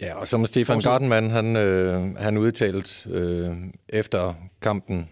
Ja, 0.00 0.14
og 0.14 0.28
som 0.28 0.46
Stefan. 0.46 0.80
Gardenman, 0.80 1.30
han, 1.30 1.56
øh, 1.56 2.16
han 2.16 2.36
udtalte 2.36 3.10
øh, 3.10 3.56
efter 3.88 4.34
kampen, 4.60 5.08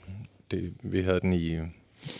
det, 0.50 0.74
vi 0.82 1.02
havde 1.02 1.20
den 1.20 1.32
i, 1.32 1.58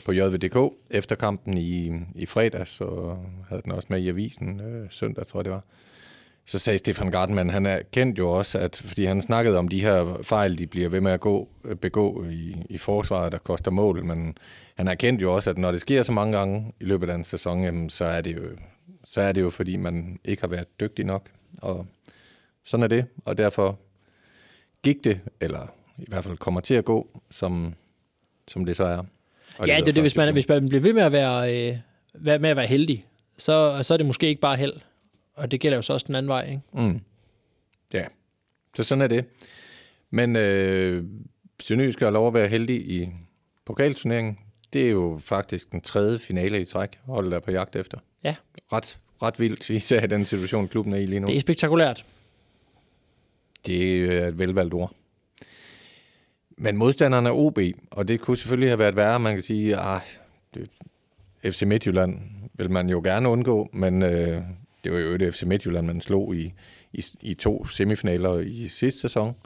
på 0.05 0.13
JVDK, 0.13 0.73
efter 0.91 1.17
kampen 1.17 1.59
i, 1.59 1.93
i 2.15 2.27
fredags, 2.27 2.81
og 2.81 3.25
havde 3.49 3.63
den 3.63 3.73
også 3.73 3.89
med 3.91 4.01
i 4.01 4.09
avisen 4.09 4.61
øh, 4.61 4.87
søndag, 4.91 5.27
tror 5.27 5.41
jeg 5.41 5.45
det 5.45 5.53
var. 5.53 5.65
Så 6.47 6.59
sagde 6.59 6.79
Stefan 6.79 7.11
Gardenman, 7.11 7.51
han 7.51 7.67
er 7.67 7.81
kendt 7.93 8.19
jo 8.19 8.31
også, 8.31 8.59
at 8.59 8.77
fordi 8.77 9.05
han 9.05 9.23
snakkede 9.23 9.59
om 9.59 9.69
de 9.69 9.81
her 9.81 10.19
fejl, 10.23 10.59
de 10.59 10.67
bliver 10.67 10.89
ved 10.89 11.01
med 11.01 11.13
at 11.13 11.21
gå, 11.21 11.49
begå 11.81 12.25
i, 12.25 12.57
i 12.71 12.79
forsvaret, 12.79 13.33
der 13.33 13.39
koster 13.39 13.71
mål, 13.71 14.05
men 14.05 14.39
han 14.75 14.89
er 14.89 14.95
kendt 14.95 15.23
jo 15.23 15.35
også, 15.35 15.51
at 15.51 15.59
når 15.59 15.73
det 15.73 15.81
sker 15.81 16.03
så 16.03 16.13
mange 16.13 16.37
gange 16.37 16.73
i 16.81 16.85
løbet 16.85 17.11
af 17.11 17.15
en 17.15 17.25
sæson, 17.25 17.65
jamen, 17.65 17.91
så, 17.91 18.05
er 18.05 18.21
det 18.21 18.37
jo, 18.37 18.43
så 19.05 19.21
er 19.21 19.33
det 19.33 19.41
jo, 19.41 19.51
fordi 19.51 19.77
man 19.77 20.19
ikke 20.25 20.43
har 20.43 20.49
været 20.49 20.81
dygtig 20.81 21.05
nok, 21.05 21.29
og 21.63 21.87
sådan 22.65 22.85
er 22.85 22.89
det, 22.89 23.07
og 23.25 23.39
derfor 23.39 23.79
gik 24.83 25.05
det, 25.05 25.21
eller 25.41 25.67
i 25.99 26.05
hvert 26.09 26.25
fald 26.25 26.37
kommer 26.37 26.61
til 26.61 26.75
at 26.75 26.85
gå, 26.85 27.21
som, 27.31 27.75
som 28.49 28.65
det 28.65 28.77
så 28.77 28.85
er. 28.85 29.03
Og 29.59 29.67
ja, 29.69 29.77
det 29.81 29.89
er 29.89 29.93
det, 29.93 30.03
hvis 30.03 30.17
man, 30.17 30.33
hvis 30.33 30.49
man 30.49 30.69
bliver 30.69 30.83
ved 30.83 30.93
med 30.93 31.03
at 31.03 31.13
være, 31.13 31.69
øh, 31.71 31.79
med 32.15 32.51
at 32.51 32.57
være 32.57 32.67
heldig, 32.67 33.07
så, 33.39 33.81
så 33.83 33.95
er 33.95 33.99
det 33.99 34.07
måske 34.07 34.27
ikke 34.29 34.41
bare 34.41 34.57
held. 34.57 34.73
Og 35.35 35.51
det 35.51 35.61
gælder 35.61 35.79
jo 35.79 35.83
så 35.83 35.93
også 35.93 36.07
den 36.07 36.15
anden 36.15 36.29
vej, 36.29 36.51
ikke? 36.51 36.61
Mm. 36.73 37.01
Ja, 37.93 38.05
så 38.77 38.85
sådan 38.85 39.03
er 39.03 39.07
det. 39.07 39.25
Men 40.11 40.37
øh, 40.37 41.05
Sønderjysk 41.61 41.99
have 41.99 42.13
lov 42.13 42.27
at 42.27 42.35
være 42.35 42.49
heldig 42.49 42.91
i 42.91 43.09
pokalturneringen. 43.65 44.39
Det 44.73 44.87
er 44.87 44.91
jo 44.91 45.19
faktisk 45.23 45.73
den 45.73 45.81
tredje 45.81 46.19
finale 46.19 46.61
i 46.61 46.65
træk, 46.65 46.99
holdet 47.03 47.33
er 47.33 47.41
på 47.41 47.51
jagt 47.51 47.77
efter. 47.77 47.99
Ja. 48.25 48.35
Ret, 48.73 48.99
ret 49.23 49.41
vildt, 49.41 49.71
især 49.71 50.05
i 50.05 50.07
den 50.07 50.25
situation, 50.25 50.69
klubben 50.69 50.95
er 50.95 50.99
i 50.99 51.07
lige 51.07 51.21
nu. 51.21 51.27
Det 51.27 51.37
er 51.37 51.41
spektakulært. 51.41 52.05
Det 53.67 53.83
øh, 53.83 54.15
er 54.15 54.29
et 54.29 54.39
velvalgt 54.39 54.75
ord. 54.75 54.93
Men 56.59 56.77
modstanderen 56.77 57.27
er 57.27 57.31
OB, 57.31 57.59
og 57.91 58.09
det 58.09 58.21
kunne 58.21 58.37
selvfølgelig 58.37 58.71
have 58.71 58.79
været 58.79 58.97
værre. 58.97 59.21
Man 59.21 59.35
kan 59.35 59.43
sige, 59.43 59.77
ah, 59.77 60.01
at 61.43 61.55
FC 61.55 61.63
Midtjylland 61.63 62.19
vil 62.55 62.71
man 62.71 62.89
jo 62.89 63.01
gerne 63.05 63.29
undgå, 63.29 63.71
men 63.73 64.03
øh, 64.03 64.43
det 64.85 64.93
var 64.93 64.99
jo 64.99 65.17
det 65.17 65.35
FC 65.35 65.43
Midtjylland, 65.43 65.87
man 65.87 66.01
slog 66.01 66.37
i, 66.37 66.53
i, 66.93 67.05
i 67.21 67.35
to 67.35 67.67
semifinaler 67.67 68.39
i 68.39 68.69
sidste 68.69 69.01
sæson. 69.01 69.37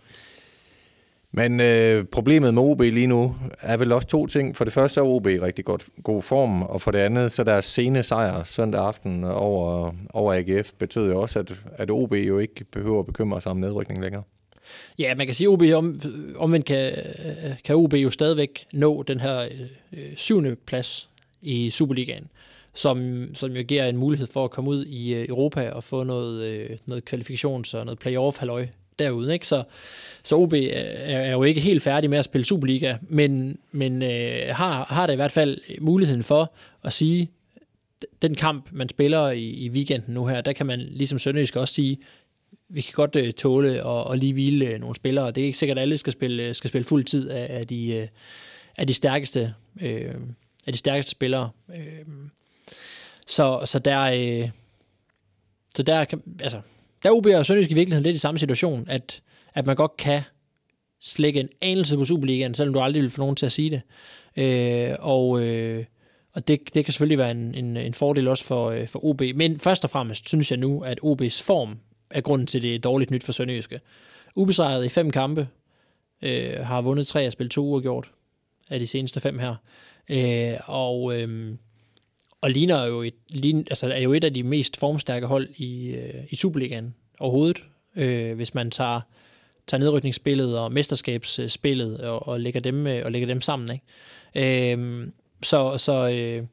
Men 1.33 1.61
øh, 1.61 2.05
problemet 2.05 2.55
med 2.55 2.63
OB 2.63 2.81
lige 2.81 3.07
nu 3.07 3.37
er 3.61 3.77
vel 3.77 3.93
også 3.93 4.09
to 4.09 4.27
ting. 4.27 4.57
For 4.57 4.65
det 4.65 4.73
første 4.73 5.01
er 5.01 5.05
OB 5.05 5.27
i 5.27 5.41
rigtig 5.41 5.65
godt, 5.65 5.85
god 6.03 6.23
form, 6.23 6.63
og 6.63 6.81
for 6.81 6.91
det 6.91 6.99
andet, 6.99 7.33
så 7.33 7.45
deres 7.45 7.65
sene 7.65 8.03
sejr 8.03 8.45
søndag 8.45 8.81
aften 8.81 9.25
over, 9.25 9.93
over 10.11 10.35
AGF 10.35 10.73
betød 10.79 11.11
jo 11.11 11.21
også, 11.21 11.39
at, 11.39 11.55
at 11.77 11.91
OB 11.91 12.13
jo 12.13 12.39
ikke 12.39 12.65
behøver 12.65 13.01
at 13.01 13.07
bekymre 13.07 13.41
sig 13.41 13.51
om 13.51 13.57
nedrykning 13.57 14.03
længere. 14.03 14.23
Ja, 14.99 15.15
man 15.15 15.27
kan 15.27 15.35
sige, 15.35 15.49
at 15.49 15.53
OB 15.53 15.63
om, 15.75 16.01
omvendt 16.37 16.67
kan, 16.67 16.93
kan 17.65 17.77
OB 17.77 17.95
jo 17.95 18.11
stadigvæk 18.11 18.67
nå 18.73 19.03
den 19.03 19.21
her 19.21 19.49
øh, 19.93 20.17
syvende 20.17 20.57
plads 20.57 21.09
i 21.43 21.71
Superligaen, 21.71 22.29
som, 22.75 23.29
som 23.35 23.53
jo 23.53 23.63
giver 23.63 23.87
en 23.87 23.97
mulighed 23.97 24.27
for 24.27 24.45
at 24.45 24.51
komme 24.51 24.71
ud 24.71 24.85
i 24.85 25.15
øh, 25.15 25.29
Europa 25.29 25.71
og 25.71 25.85
få 25.85 26.03
noget, 26.03 26.43
øh, 26.43 26.71
noget 26.87 27.13
kvalifikations- 27.13 27.77
og 27.79 27.85
noget 27.85 27.99
playoff-halløj 27.99 28.67
derude. 28.99 29.33
Ikke? 29.33 29.47
Så, 29.47 29.63
så 30.23 30.37
OB 30.37 30.53
er, 30.53 30.59
er 31.07 31.33
jo 31.33 31.43
ikke 31.43 31.61
helt 31.61 31.83
færdig 31.83 32.11
med 32.11 32.19
at 32.19 32.25
spille 32.25 32.45
Superliga, 32.45 32.97
men, 33.03 33.59
men 33.73 34.03
øh, 34.03 34.43
har, 34.51 34.85
har 34.85 35.07
da 35.07 35.13
i 35.13 35.17
hvert 35.17 35.33
fald 35.33 35.61
muligheden 35.81 36.23
for 36.23 36.53
at 36.83 36.93
sige, 36.93 37.31
den 38.23 38.35
kamp, 38.35 38.69
man 38.73 38.89
spiller 38.89 39.31
i, 39.31 39.45
i 39.45 39.69
weekenden 39.71 40.15
nu 40.15 40.27
her, 40.27 40.41
der 40.41 40.53
kan 40.53 40.67
man 40.67 40.81
ligesom 40.81 41.19
Sønderjysk 41.19 41.57
også 41.57 41.75
sige, 41.75 41.99
vi 42.69 42.81
kan 42.81 42.93
godt 42.95 43.17
øh, 43.17 43.33
tåle 43.33 43.85
og, 43.85 44.05
og 44.05 44.19
lige 44.19 44.33
hvile 44.33 44.67
øh, 44.67 44.81
nogle 44.81 44.97
spillere. 44.97 45.31
Det 45.31 45.41
er 45.41 45.47
ikke 45.47 45.59
sikkert, 45.59 45.79
at 45.79 45.83
alle 45.83 45.97
skal 45.97 46.13
spille, 46.13 46.43
øh, 46.43 46.55
skal 46.55 46.69
spille 46.69 46.85
fuld 46.85 47.05
tid 47.05 47.31
af, 47.31 47.47
af, 47.59 47.67
de, 47.67 47.97
øh, 47.97 48.09
af 48.77 48.87
de 48.87 48.95
stærkeste 48.95 49.55
øh, 49.81 50.15
af 50.69 50.73
de 50.73 50.79
stærkeste 50.79 51.11
spillere. 51.11 51.51
Øh, 51.75 52.07
så, 53.27 53.63
så 53.65 53.79
der, 53.79 54.01
øh, 54.01 54.51
så 55.77 55.83
der, 55.83 56.05
kan, 56.05 56.23
altså, 56.41 56.61
der 57.03 57.09
er 57.09 57.15
OB 57.15 57.27
og 57.27 57.47
Sønderjysk 57.47 57.71
i 57.71 57.75
virkeligheden 57.75 58.05
lidt 58.05 58.15
i 58.15 58.19
samme 58.19 58.39
situation, 58.39 58.87
at, 58.89 59.23
at 59.55 59.67
man 59.67 59.77
godt 59.77 59.97
kan 59.97 60.23
slække 61.01 61.41
en 61.41 61.49
anelse 61.61 61.97
på 61.97 62.05
Superligaen, 62.05 62.55
selvom 62.55 62.75
du 62.75 62.81
aldrig 62.81 63.03
vil 63.03 63.11
få 63.11 63.21
nogen 63.21 63.37
til 63.37 63.47
at 63.47 63.53
sige 63.53 63.71
det. 63.71 63.83
Øh, 64.37 64.97
og 64.99 65.41
øh, 65.41 65.85
og 66.33 66.49
det, 66.49 66.75
det 66.75 66.85
kan 66.85 66.93
selvfølgelig 66.93 67.19
være 67.19 67.31
en, 67.31 67.55
en, 67.55 67.77
en 67.77 67.95
fordel 67.95 68.29
også 68.29 68.45
for, 68.45 68.71
øh, 68.71 68.89
for 68.89 69.05
OB. 69.05 69.23
Men 69.35 69.61
først 69.61 69.85
og 69.85 69.91
fremmest 69.91 70.29
synes 70.29 70.51
jeg 70.51 70.59
nu, 70.59 70.81
at 70.81 71.01
OB's 71.05 71.43
form 71.43 71.79
er 72.11 72.21
grunden 72.21 72.47
til, 72.47 72.63
det 72.63 72.85
dårligt 72.85 73.11
nyt 73.11 73.25
for 73.25 73.33
Sønderjyske. 73.33 73.81
Ubesejret 74.37 74.85
i 74.85 74.89
fem 74.89 75.11
kampe, 75.11 75.49
øh, 76.23 76.61
har 76.61 76.81
vundet 76.81 77.07
tre 77.07 77.27
og 77.27 77.33
spillet 77.33 77.51
to 77.51 77.65
uafgjort 77.65 78.11
af 78.71 78.79
de 78.79 78.87
seneste 78.87 79.21
fem 79.21 79.39
her. 79.39 79.55
Øh, 80.11 80.61
og, 80.67 81.21
øh, 81.21 81.55
og 82.41 82.51
ligner 82.51 82.85
jo 82.85 83.03
et, 83.03 83.15
lign, 83.29 83.67
altså 83.71 83.89
er 83.89 84.01
jo 84.01 84.13
et 84.13 84.25
af 84.25 84.35
de 84.35 84.43
mest 84.43 84.77
formstærke 84.77 85.27
hold 85.27 85.49
i, 85.57 85.89
øh, 85.89 86.25
i 86.31 86.37
Superligaen 86.37 86.95
overhovedet, 87.19 87.65
øh, 87.97 88.37
hvis 88.37 88.55
man 88.55 88.71
tager, 88.71 89.01
tager 89.67 89.79
nedrykningsspillet 89.79 90.59
og 90.59 90.73
mesterskabsspillet 90.73 92.01
og, 92.01 92.29
og, 92.29 92.41
lægger, 92.41 92.61
dem, 92.61 92.87
øh, 92.87 93.05
og 93.05 93.13
lægger 93.13 93.27
dem 93.27 93.41
sammen. 93.41 93.69
Ikke? 93.73 94.73
Øh, 94.75 95.09
så 95.43 95.79
så 95.79 96.09
øh, 96.09 96.47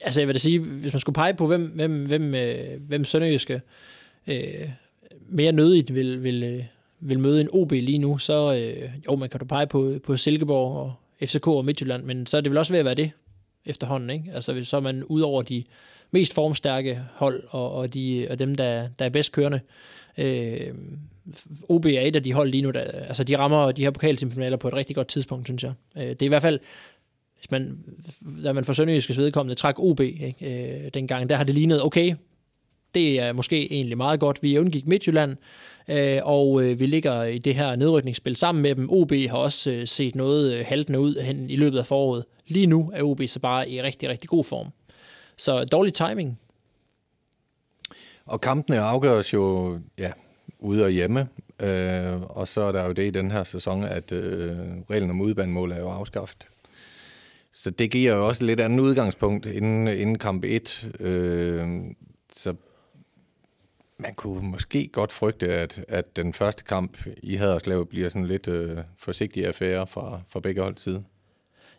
altså 0.00 0.20
jeg 0.20 0.28
vil 0.28 0.34
da 0.34 0.38
sige, 0.38 0.58
hvis 0.58 0.92
man 0.92 1.00
skulle 1.00 1.14
pege 1.14 1.34
på, 1.34 1.46
hvem, 1.46 1.66
hvem, 1.66 2.06
hvem, 2.06 2.34
øh, 2.34 2.80
hvem 2.80 3.04
Sønderjyske 3.04 3.60
øh, 4.26 4.68
mere 5.28 5.52
nødigt 5.52 5.94
vil, 5.94 6.22
vil, 6.22 6.42
øh, 6.42 6.64
vil 7.00 7.18
møde 7.18 7.40
en 7.40 7.48
OB 7.52 7.72
lige 7.72 7.98
nu, 7.98 8.18
så 8.18 8.54
øh, 8.54 8.90
jo, 9.06 9.16
man 9.16 9.28
kan 9.28 9.40
du 9.40 9.46
pege 9.46 9.66
på, 9.66 9.94
på 10.04 10.16
Silkeborg 10.16 10.76
og 10.76 10.94
FCK 11.26 11.48
og 11.48 11.64
Midtjylland, 11.64 12.04
men 12.04 12.26
så 12.26 12.36
er 12.36 12.40
det 12.40 12.50
vel 12.50 12.58
også 12.58 12.72
ved 12.72 12.78
at 12.78 12.84
være 12.84 12.94
det 12.94 13.10
efterhånden. 13.66 14.10
Ikke? 14.10 14.30
Altså, 14.34 14.64
så 14.64 14.76
er 14.76 14.80
man 14.80 15.04
ud 15.04 15.20
over 15.20 15.42
de 15.42 15.64
mest 16.10 16.34
formstærke 16.34 17.00
hold 17.14 17.42
og, 17.48 17.72
og, 17.72 17.94
de, 17.94 18.26
og 18.30 18.38
dem, 18.38 18.54
der, 18.54 18.88
der 18.98 19.04
er 19.04 19.08
bedst 19.08 19.32
kørende. 19.32 19.60
Øh, 20.18 20.74
OB 21.68 21.86
er 21.86 22.00
et 22.00 22.16
af 22.16 22.22
de 22.22 22.32
hold 22.32 22.50
lige 22.50 22.62
nu, 22.62 22.70
der, 22.70 22.80
altså 22.80 23.24
de 23.24 23.38
rammer 23.38 23.72
de 23.72 23.82
her 23.82 23.90
pokalsemifinaler 23.90 24.56
på 24.56 24.68
et 24.68 24.74
rigtig 24.74 24.96
godt 24.96 25.08
tidspunkt, 25.08 25.46
synes 25.46 25.62
jeg. 25.62 25.72
Øh, 25.96 26.08
det 26.08 26.22
er 26.22 26.26
i 26.26 26.28
hvert 26.28 26.42
fald, 26.42 26.60
hvis 27.38 27.50
man, 27.50 27.78
da 28.44 28.52
man 28.52 28.64
for 28.64 28.72
Sønderjyskes 28.72 29.18
vedkommende 29.18 29.54
træk 29.54 29.74
OB 29.78 30.00
ikke, 30.00 30.34
øh, 30.40 30.90
dengang, 30.94 31.28
der 31.30 31.36
har 31.36 31.44
det 31.44 31.54
lignet, 31.54 31.82
okay, 31.82 32.14
det 32.96 33.20
er 33.20 33.32
måske 33.32 33.72
egentlig 33.72 33.96
meget 33.96 34.20
godt. 34.20 34.42
Vi 34.42 34.58
undgik 34.58 34.86
Midtjylland, 34.86 35.36
øh, 35.88 36.20
og 36.24 36.62
øh, 36.62 36.80
vi 36.80 36.86
ligger 36.86 37.22
i 37.22 37.38
det 37.38 37.54
her 37.54 37.76
nedrykningsspil 37.76 38.36
sammen 38.36 38.62
med 38.62 38.74
dem. 38.74 38.90
OB 38.90 39.12
har 39.12 39.36
også 39.38 39.70
øh, 39.70 39.86
set 39.86 40.14
noget 40.14 40.54
øh, 40.54 40.64
haltende 40.66 41.00
ud 41.00 41.22
hen 41.22 41.50
i 41.50 41.56
løbet 41.56 41.78
af 41.78 41.86
foråret. 41.86 42.24
Lige 42.46 42.66
nu 42.66 42.90
er 42.94 43.02
OB 43.02 43.20
så 43.26 43.40
bare 43.40 43.68
i 43.68 43.82
rigtig, 43.82 44.08
rigtig 44.08 44.30
god 44.30 44.44
form. 44.44 44.68
Så 45.36 45.64
dårlig 45.64 45.94
timing. 45.94 46.38
Og 48.26 48.40
kampene 48.40 48.78
afgøres 48.78 49.32
jo 49.32 49.78
ja, 49.98 50.10
ude 50.58 50.84
og 50.84 50.90
hjemme. 50.90 51.28
Øh, 51.62 52.22
og 52.22 52.48
så 52.48 52.60
er 52.60 52.72
der 52.72 52.84
jo 52.86 52.92
det 52.92 53.06
i 53.06 53.10
den 53.10 53.30
her 53.30 53.44
sæson, 53.44 53.84
at 53.84 54.12
øh, 54.12 54.56
reglen 54.90 55.10
om 55.10 55.20
udbanemål 55.20 55.72
er 55.72 55.78
jo 55.78 55.88
afskaffet. 55.88 56.46
Så 57.52 57.70
det 57.70 57.90
giver 57.90 58.14
jo 58.14 58.26
også 58.26 58.44
lidt 58.44 58.60
andet 58.60 58.80
udgangspunkt 58.80 59.46
inden, 59.46 59.88
inden 59.88 60.18
kamp 60.18 60.44
1. 60.44 60.90
Øh, 61.00 61.68
så 62.32 62.54
man 63.98 64.14
kunne 64.14 64.48
måske 64.48 64.88
godt 64.88 65.12
frygte, 65.12 65.48
at, 65.48 65.84
at 65.88 66.16
den 66.16 66.32
første 66.32 66.64
kamp 66.64 66.98
i 67.22 67.36
Haderslev 67.36 67.86
bliver 67.86 68.08
sådan 68.08 68.26
lidt 68.26 68.48
øh, 68.48 68.78
forsigtig 68.98 69.46
affære 69.46 69.86
fra, 69.86 70.20
fra 70.28 70.40
begge 70.40 70.62
hold 70.62 70.76
side. 70.76 71.04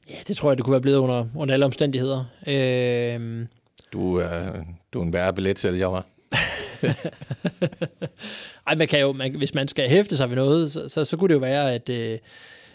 Ja, 0.09 0.15
det 0.27 0.38
tror 0.38 0.50
jeg, 0.50 0.57
det 0.57 0.65
kunne 0.65 0.71
være 0.71 0.81
blevet 0.81 0.97
under, 0.97 1.25
under 1.36 1.53
alle 1.53 1.65
omstændigheder. 1.65 2.25
Øh... 2.47 3.45
Du, 3.93 4.15
er, 4.15 4.63
du 4.93 5.00
er 5.00 5.03
en 5.03 5.13
værre 5.13 5.33
billetsælger, 5.33 5.88
var. 5.88 6.05
Ej, 8.67 8.75
man 8.75 8.88
kan 8.88 9.00
jo, 9.00 9.12
man, 9.12 9.36
hvis 9.36 9.53
man 9.53 9.67
skal 9.67 9.89
hæfte 9.89 10.17
sig 10.17 10.29
ved 10.29 10.36
noget, 10.36 10.71
så, 10.71 10.89
så, 10.89 11.05
så 11.05 11.17
kunne 11.17 11.27
det 11.27 11.33
jo 11.33 11.39
være, 11.39 11.74
at, 11.74 11.89
øh, 11.89 12.19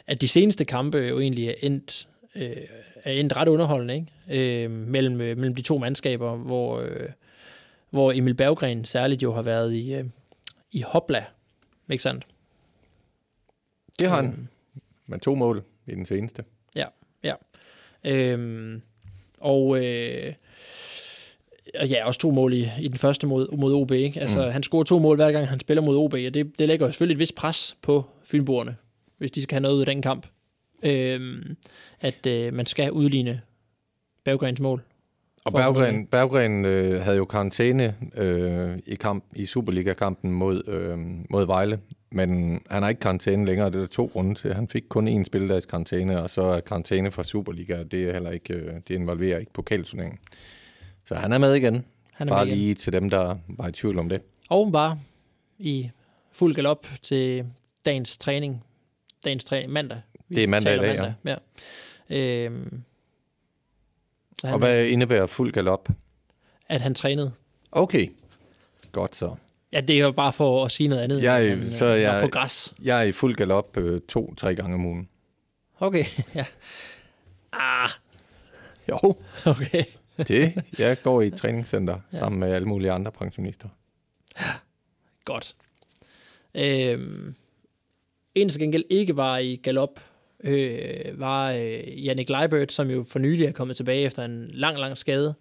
at 0.06 0.20
de 0.20 0.28
seneste 0.28 0.64
kampe 0.64 0.99
jo 0.99 1.20
egentlig 1.20 1.49
er 1.49 1.54
endt, 1.62 2.08
øh, 2.34 2.56
er 3.04 3.12
endt 3.12 3.37
ret 3.37 3.49
underholdende, 3.49 3.94
ikke? 3.94 4.64
Øh, 4.64 4.70
mellem, 4.70 5.20
øh, 5.20 5.37
mellem 5.37 5.54
de 5.54 5.62
to 5.62 5.78
mandskaber, 5.78 6.37
hvor, 6.37 6.80
øh, 6.80 7.08
hvor 7.92 8.12
Emil 8.12 8.34
Berggren 8.34 8.84
særligt 8.84 9.22
jo 9.22 9.32
har 9.32 9.42
været 9.42 9.72
i, 9.72 9.94
øh, 9.94 10.04
i 10.70 10.82
Hopla, 10.87 11.25
ikke 11.90 12.02
sandt? 12.02 12.26
Det 13.99 14.08
har 14.08 14.16
han. 14.16 14.26
Øhm, 14.26 14.49
med 15.06 15.18
to 15.18 15.34
mål 15.34 15.62
i 15.87 15.90
den 15.90 16.06
seneste. 16.06 16.44
Ja, 16.76 16.84
ja. 17.22 17.34
Øhm, 18.04 18.82
og, 19.40 19.84
øh, 19.84 20.34
ja, 21.75 22.06
også 22.06 22.20
to 22.20 22.30
mål 22.30 22.52
i, 22.52 22.68
i 22.80 22.88
den 22.88 22.99
første 22.99 23.26
mod, 23.26 23.56
mod 23.56 23.75
OB. 23.75 23.90
Ikke? 23.90 24.20
Altså, 24.20 24.44
mm. 24.44 24.52
Han 24.52 24.62
scorer 24.62 24.84
to 24.84 24.99
mål 24.99 25.16
hver 25.16 25.32
gang, 25.32 25.49
han 25.49 25.61
spiller 25.61 25.82
mod 25.82 25.96
OB, 25.96 26.12
og 26.12 26.34
det, 26.34 26.58
det 26.58 26.68
lægger 26.68 26.87
jo 26.87 26.92
selvfølgelig 26.92 27.14
et 27.14 27.18
vist 27.18 27.34
pres 27.34 27.76
på 27.82 28.04
Fynboerne, 28.25 28.76
hvis 29.18 29.30
de 29.30 29.42
skal 29.42 29.54
have 29.54 29.62
noget 29.62 29.75
ud 29.75 29.80
af 29.80 29.87
den 29.87 30.02
kamp. 30.02 30.26
Øhm, 30.82 31.56
at 32.00 32.26
øh, 32.26 32.54
man 32.54 32.66
skal 32.66 32.90
udligne 32.90 33.40
Berggrens 34.25 34.61
mål. 34.61 34.82
Og 35.44 35.52
Berggren, 35.52 36.06
Berggren 36.06 36.64
øh, 36.64 37.02
havde 37.02 37.16
jo 37.16 37.25
karantæne 37.25 37.94
øh, 38.16 38.78
i, 38.87 38.94
kamp, 38.94 39.25
i 39.37 39.46
Superliga-kampen 39.46 40.32
mod, 40.32 40.68
øh, 40.68 40.99
mod 41.30 41.46
Vejle, 41.46 41.80
men 42.11 42.61
han 42.70 42.82
har 42.82 42.88
ikke 42.88 43.00
karantæne 43.00 43.46
længere, 43.46 43.66
det 43.66 43.75
er 43.75 43.80
der 43.80 43.87
to 43.87 44.11
grunde 44.12 44.34
til. 44.34 44.54
Han 44.54 44.68
fik 44.68 44.82
kun 44.88 45.08
én 45.20 45.25
spildags 45.25 45.66
karantæne, 45.66 46.22
og 46.22 46.30
så 46.30 46.42
er 46.42 46.61
karantæne 46.61 47.11
fra 47.11 47.25
Superliga, 47.25 47.82
det 47.82 48.08
er 48.08 48.12
heller 48.12 48.30
ikke, 48.30 48.54
øh, 48.54 48.75
det 48.88 48.94
involverer 48.94 49.38
ikke 49.38 49.52
pokalturneringen. 49.52 50.18
Så 51.04 51.14
han 51.14 51.32
er 51.32 51.38
med 51.38 51.54
igen. 51.54 51.84
Han 52.12 52.28
er 52.28 52.32
bare 52.32 52.44
med 52.44 52.54
lige 52.54 52.66
igen. 52.66 52.76
til 52.76 52.92
dem, 52.92 53.11
der 53.11 53.37
var 53.49 53.68
i 53.68 53.72
tvivl 53.72 53.99
om 53.99 54.08
det. 54.08 54.22
Og 54.50 54.72
bare 54.72 54.99
i 55.58 55.90
fuld 56.32 56.54
galop 56.54 56.87
til 57.02 57.46
dagens 57.84 58.18
træning. 58.18 58.64
Dagens 59.25 59.44
træning 59.44 59.72
mandag. 59.72 60.00
Vi 60.28 60.37
det 60.37 60.44
er 60.44 60.49
mandag 60.49 60.75
i 60.75 60.78
dag, 60.78 60.96
mandag. 60.96 61.14
ja. 61.25 61.37
ja. 62.11 62.44
Øhm, 62.44 62.82
og 64.42 64.58
hvad 64.58 64.87
indebærer 64.87 65.26
fuld 65.26 65.52
galop? 65.52 65.88
At 66.68 66.80
han 66.80 66.94
trænede. 66.94 67.32
Okay, 67.72 68.08
godt 68.92 69.16
så. 69.16 69.34
Ja, 69.72 69.80
det 69.80 69.96
er 69.96 70.00
jo 70.00 70.12
bare 70.12 70.32
for 70.32 70.64
at 70.64 70.72
sige 70.72 70.88
noget 70.88 71.02
andet, 71.02 71.22
jeg 71.22 71.46
er, 71.46 71.70
så 71.70 71.87
øh, 71.87 72.00
jeg, 72.00 72.22
på 72.22 72.28
græs. 72.28 72.75
Jeg 72.82 72.99
er 72.99 73.02
i 73.02 73.12
fuld 73.12 73.34
galop 73.34 73.76
øh, 73.76 74.00
to-tre 74.08 74.54
gange 74.54 74.75
om 74.75 74.87
ugen. 74.87 75.08
Okay, 75.80 76.04
ja. 76.34 76.44
Ah. 77.52 77.90
Jo. 78.88 79.16
Okay. 79.46 79.84
det, 80.28 80.64
jeg 80.78 81.02
går 81.02 81.22
i 81.22 81.26
et 81.26 81.34
træningscenter 81.40 82.00
ja. 82.12 82.18
sammen 82.18 82.40
med 82.40 82.52
alle 82.52 82.68
mulige 82.68 82.92
andre 82.92 83.12
pensionister. 83.12 83.68
Godt. 85.25 85.54
Øhm, 86.54 87.34
en 88.34 88.49
til 88.49 88.61
gengæld 88.61 88.84
ikke 88.90 89.16
var 89.16 89.38
i 89.38 89.56
galop 89.56 90.00
øh, 90.44 91.20
var 91.20 91.52
øh, 91.52 92.04
Jannik 92.04 92.28
Leibert, 92.28 92.72
som 92.72 92.90
jo 92.90 93.04
for 93.08 93.18
nylig 93.18 93.46
er 93.46 93.52
kommet 93.52 93.76
tilbage 93.76 94.04
efter 94.04 94.25
en 94.25 94.50
lang, 94.52 94.78
lang 94.78 94.99
skade. 94.99 95.34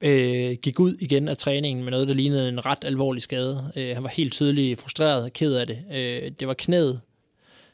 Øh, 0.00 0.56
gik 0.62 0.80
ud 0.80 0.96
igen 1.00 1.28
af 1.28 1.36
træningen 1.36 1.84
med 1.84 1.90
noget, 1.90 2.08
der 2.08 2.14
lignede 2.14 2.48
en 2.48 2.66
ret 2.66 2.84
alvorlig 2.84 3.22
skade. 3.22 3.72
Øh, 3.76 3.94
han 3.94 4.02
var 4.02 4.08
helt 4.08 4.32
tydeligt 4.32 4.80
frustreret 4.80 5.24
og 5.24 5.32
ked 5.32 5.54
af 5.54 5.66
det. 5.66 5.78
Øh, 5.92 6.30
det 6.40 6.48
var 6.48 6.54
knæet, 6.54 7.00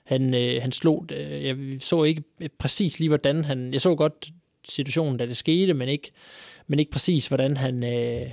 han, 0.04 0.34
øh, 0.34 0.62
han 0.62 0.72
slog. 0.72 1.06
Øh, 1.12 1.44
jeg 1.44 1.56
så 1.80 2.02
ikke 2.02 2.22
præcis 2.58 2.98
lige, 2.98 3.08
hvordan 3.08 3.44
han... 3.44 3.72
Jeg 3.72 3.80
så 3.80 3.94
godt 3.94 4.32
situationen, 4.64 5.16
da 5.16 5.26
det 5.26 5.36
skete, 5.36 5.74
men 5.74 5.88
ikke, 5.88 6.10
men 6.66 6.78
ikke 6.78 6.92
præcis, 6.92 7.26
hvordan 7.26 7.56
han... 7.56 7.84
Øh, 7.84 8.30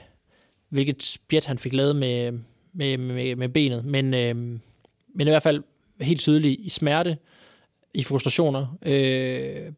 hvilket 0.69 1.03
spjæt 1.03 1.45
han 1.45 1.57
fik 1.57 1.73
lavet 1.73 1.95
med, 1.95 2.31
med, 2.73 2.97
med, 2.97 3.35
med 3.35 3.49
benet. 3.49 3.85
Men, 3.85 4.13
øh, 4.13 4.35
men 5.15 5.27
i 5.27 5.29
hvert 5.29 5.43
fald 5.43 5.63
helt 6.01 6.19
tydeligt 6.19 6.59
i 6.59 6.69
smerte, 6.69 7.17
i 7.93 8.03
frustrationer, 8.03 8.77
øh, 8.85 9.71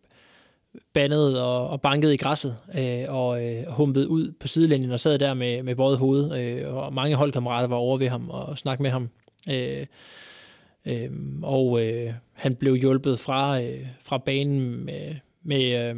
bandet 0.93 1.41
og, 1.41 1.67
og 1.67 1.81
banket 1.81 2.13
i 2.13 2.17
græsset 2.17 2.57
øh, 2.77 3.03
og 3.07 3.45
øh, 3.45 3.63
humpet 3.67 4.05
ud 4.05 4.31
på 4.39 4.47
sidelinjen 4.47 4.91
og 4.91 4.99
sad 4.99 5.19
der 5.19 5.33
med, 5.33 5.63
med 5.63 5.75
både 5.75 5.97
hoved. 5.97 6.39
Øh, 6.39 6.75
og 6.75 6.93
mange 6.93 7.15
holdkammerater 7.15 7.67
var 7.67 7.75
over 7.75 7.97
ved 7.97 8.09
ham 8.09 8.29
og 8.29 8.57
snakkede 8.57 8.83
med 8.83 8.91
ham. 8.91 9.09
Øh, 9.49 9.85
øh, 10.85 11.09
og 11.43 11.85
øh, 11.85 12.13
han 12.33 12.55
blev 12.55 12.75
hjulpet 12.75 13.19
fra, 13.19 13.61
øh, 13.61 13.85
fra 14.01 14.17
banen 14.17 14.85
med, 14.85 15.15
med 15.43 15.89
øh, 15.89 15.95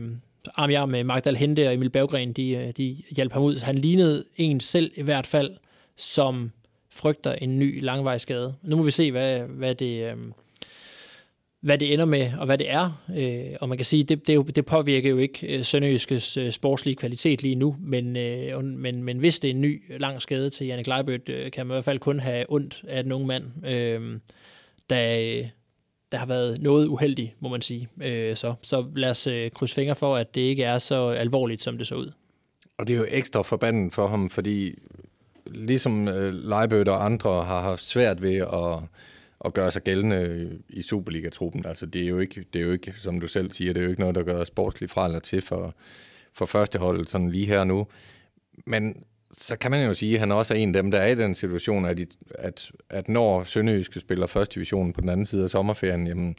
arm 0.55 0.69
i 0.69 0.74
arm 0.74 0.89
med 0.89 1.03
Magdal 1.03 1.36
Hente 1.36 1.67
og 1.67 1.74
Emil 1.74 1.89
Berggren. 1.89 2.34
De, 2.34 2.50
øh, 2.51 2.72
de 2.77 3.03
hjalp 3.15 3.34
ham 3.34 3.43
ud. 3.43 3.57
Han 3.57 3.75
lignede 3.75 4.24
en 4.38 4.60
selv 4.60 4.91
i 4.95 5.01
hvert 5.01 5.27
fald, 5.27 5.51
som 5.98 6.51
frygter 6.91 7.31
en 7.34 7.60
ny 7.60 7.84
langvejsskade. 7.84 8.55
Nu 8.62 8.75
må 8.75 8.84
vi 8.84 8.91
se, 8.91 9.12
hvad, 9.12 9.39
hvad 9.39 9.75
det... 9.75 10.12
Øh, 10.12 10.17
hvad 11.65 11.77
det 11.77 11.93
ender 11.93 12.05
med, 12.05 12.31
og 12.39 12.45
hvad 12.45 12.57
det 12.57 12.72
er. 12.72 13.03
Øh, 13.17 13.55
og 13.62 13.69
man 13.69 13.77
kan 13.77 13.86
sige, 13.86 14.03
det, 14.03 14.27
det, 14.27 14.55
det 14.55 14.65
påvirker 14.65 15.10
jo 15.10 15.17
ikke 15.17 15.57
øh, 15.57 15.65
Sønderjyskes 15.65 16.38
øh, 16.38 16.51
sportslige 16.51 16.95
kvalitet 16.95 17.41
lige 17.43 17.55
nu, 17.55 17.75
men, 17.79 18.17
øh, 18.17 18.63
men, 18.63 19.03
men 19.03 19.19
hvis 19.19 19.39
det 19.39 19.50
er 19.50 19.53
en 19.53 19.62
ny 19.62 20.00
lang 20.00 20.22
skade 20.22 20.50
til 20.50 20.67
Janne 20.67 20.84
Leibødt, 20.84 21.29
øh, 21.29 21.51
kan 21.51 21.67
man 21.67 21.74
i 21.74 21.75
hvert 21.75 21.84
fald 21.84 22.00
kun 22.00 22.19
have 22.19 22.45
ondt 22.50 22.84
af 22.88 23.03
den 23.03 23.12
unge 23.12 23.27
mand, 23.27 23.65
øh, 23.67 24.19
der, 24.89 25.17
øh, 25.19 25.48
der 26.12 26.17
har 26.17 26.25
været 26.25 26.62
noget 26.62 26.88
uheldig, 26.88 27.36
må 27.39 27.50
man 27.50 27.62
sige. 27.62 27.88
Øh, 28.01 28.36
så, 28.36 28.53
så 28.62 28.86
lad 28.95 29.10
os 29.10 29.27
øh, 29.27 29.51
krydse 29.51 29.75
fingre 29.75 29.95
for, 29.95 30.15
at 30.15 30.36
det 30.36 30.41
ikke 30.41 30.63
er 30.63 30.79
så 30.79 31.10
alvorligt, 31.10 31.63
som 31.63 31.77
det 31.77 31.88
så 31.88 31.95
ud. 31.95 32.12
Og 32.77 32.88
det 32.88 32.93
er 32.93 32.98
jo 32.98 33.05
ekstra 33.10 33.41
forbandet 33.41 33.93
for 33.93 34.07
ham, 34.07 34.29
fordi 34.29 34.74
ligesom 35.45 36.07
øh, 36.07 36.34
Leibødt 36.34 36.88
og 36.88 37.05
andre 37.05 37.43
har 37.43 37.62
haft 37.62 37.84
svært 37.84 38.22
ved 38.22 38.36
at 38.36 38.79
at 39.45 39.53
gøre 39.53 39.71
sig 39.71 39.83
gældende 39.83 40.49
i 40.69 40.81
Superliga-truppen. 40.81 41.65
Altså, 41.65 41.85
det 41.85 42.03
er, 42.03 42.07
jo 42.07 42.19
ikke, 42.19 42.45
det 42.53 42.61
er 42.61 42.65
jo 42.65 42.71
ikke, 42.71 42.93
som 42.97 43.19
du 43.19 43.27
selv 43.27 43.51
siger, 43.51 43.73
det 43.73 43.79
er 43.79 43.83
jo 43.83 43.89
ikke 43.89 44.01
noget, 44.01 44.15
der 44.15 44.23
gør 44.23 44.43
sportsligt 44.43 44.91
fra 44.91 45.05
eller 45.05 45.19
til 45.19 45.41
for, 45.41 45.75
for 46.33 46.45
førsteholdet 46.45 47.09
sådan 47.09 47.29
lige 47.29 47.45
her 47.45 47.63
nu. 47.63 47.87
Men 48.65 49.03
så 49.31 49.55
kan 49.55 49.71
man 49.71 49.87
jo 49.87 49.93
sige, 49.93 50.13
at 50.13 50.19
han 50.19 50.31
også 50.31 50.53
er 50.53 50.57
en 50.57 50.75
af 50.75 50.83
dem, 50.83 50.91
der 50.91 50.99
er 50.99 51.07
i 51.07 51.15
den 51.15 51.35
situation, 51.35 51.85
at, 51.85 51.99
at, 52.31 52.71
at 52.89 53.09
når 53.09 53.43
Sønderjyske 53.43 53.99
spiller 53.99 54.27
første 54.27 54.55
division 54.55 54.93
på 54.93 55.01
den 55.01 55.09
anden 55.09 55.25
side 55.25 55.43
af 55.43 55.49
sommerferien, 55.49 56.07
jamen, 56.07 56.35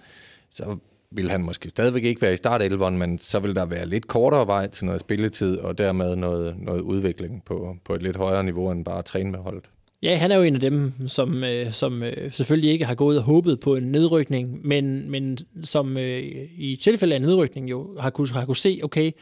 så 0.51 0.77
vil 1.11 1.31
han 1.31 1.43
måske 1.43 1.69
stadigvæk 1.69 2.05
ikke 2.05 2.23
være 2.23 2.35
i 2.35 2.37
startelveren, 2.37 2.99
men 2.99 3.19
så 3.19 3.39
vil 3.39 3.57
der 3.57 3.67
være 3.67 3.87
lidt 3.87 4.07
kortere 4.07 4.47
vej 4.47 4.67
til 4.67 4.87
noget 4.87 5.01
spilletid, 5.01 5.59
og 5.59 5.79
dermed 5.79 6.17
noget, 6.17 6.59
noget 6.59 6.81
udvikling 6.81 7.45
på, 7.45 7.77
på 7.85 7.95
et 7.95 8.03
lidt 8.03 8.17
højere 8.17 8.45
niveau 8.45 8.71
end 8.71 8.85
bare 8.85 8.99
at 8.99 9.05
træne 9.05 9.31
med 9.31 9.39
holdet. 9.39 9.71
Ja, 10.07 10.17
han 10.17 10.31
er 10.31 10.37
jo 10.37 10.43
en 10.43 10.55
af 10.55 10.61
dem, 10.61 11.09
som, 11.09 11.45
øh, 11.45 11.73
som 11.73 12.03
øh, 12.03 12.33
selvfølgelig 12.33 12.71
ikke 12.71 12.85
har 12.85 12.95
gået 12.95 13.19
og 13.19 13.25
håbet 13.25 13.61
på 13.61 13.77
en 13.77 13.83
nedrykning, 13.83 14.67
men, 14.67 15.11
men 15.11 15.39
som 15.65 15.97
øh, 15.97 16.23
i 16.59 16.77
tilfælde 16.81 17.15
af 17.15 17.17
en 17.17 17.23
nedrykning 17.23 17.71
jo 17.71 17.99
har 18.01 18.11
kunne, 18.11 18.29
har 18.29 18.45
kunne 18.45 18.57
se, 18.57 18.81
okay, 18.83 19.13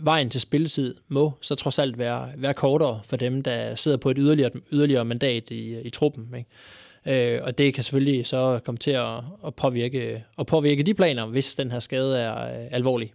vejen 0.00 0.30
til 0.30 0.40
spilletid 0.40 0.94
må 1.08 1.32
så 1.40 1.54
trods 1.54 1.78
alt 1.78 1.98
være, 1.98 2.28
være 2.36 2.54
kortere 2.54 3.00
for 3.04 3.16
dem, 3.16 3.42
der 3.42 3.74
sidder 3.74 3.96
på 3.96 4.10
et 4.10 4.16
yderligere, 4.20 4.50
yderligere 4.72 5.04
mandat 5.04 5.50
i, 5.50 5.80
i 5.80 5.90
truppen. 5.90 6.34
Ikke? 6.36 7.34
Øh, 7.36 7.40
og 7.44 7.58
det 7.58 7.74
kan 7.74 7.84
selvfølgelig 7.84 8.26
så 8.26 8.60
komme 8.64 8.78
til 8.78 8.90
at, 8.90 9.16
at, 9.46 9.54
påvirke, 9.54 10.24
at 10.38 10.46
påvirke 10.46 10.82
de 10.82 10.94
planer, 10.94 11.26
hvis 11.26 11.54
den 11.54 11.70
her 11.70 11.78
skade 11.78 12.18
er 12.18 12.60
øh, 12.60 12.66
alvorlig. 12.70 13.12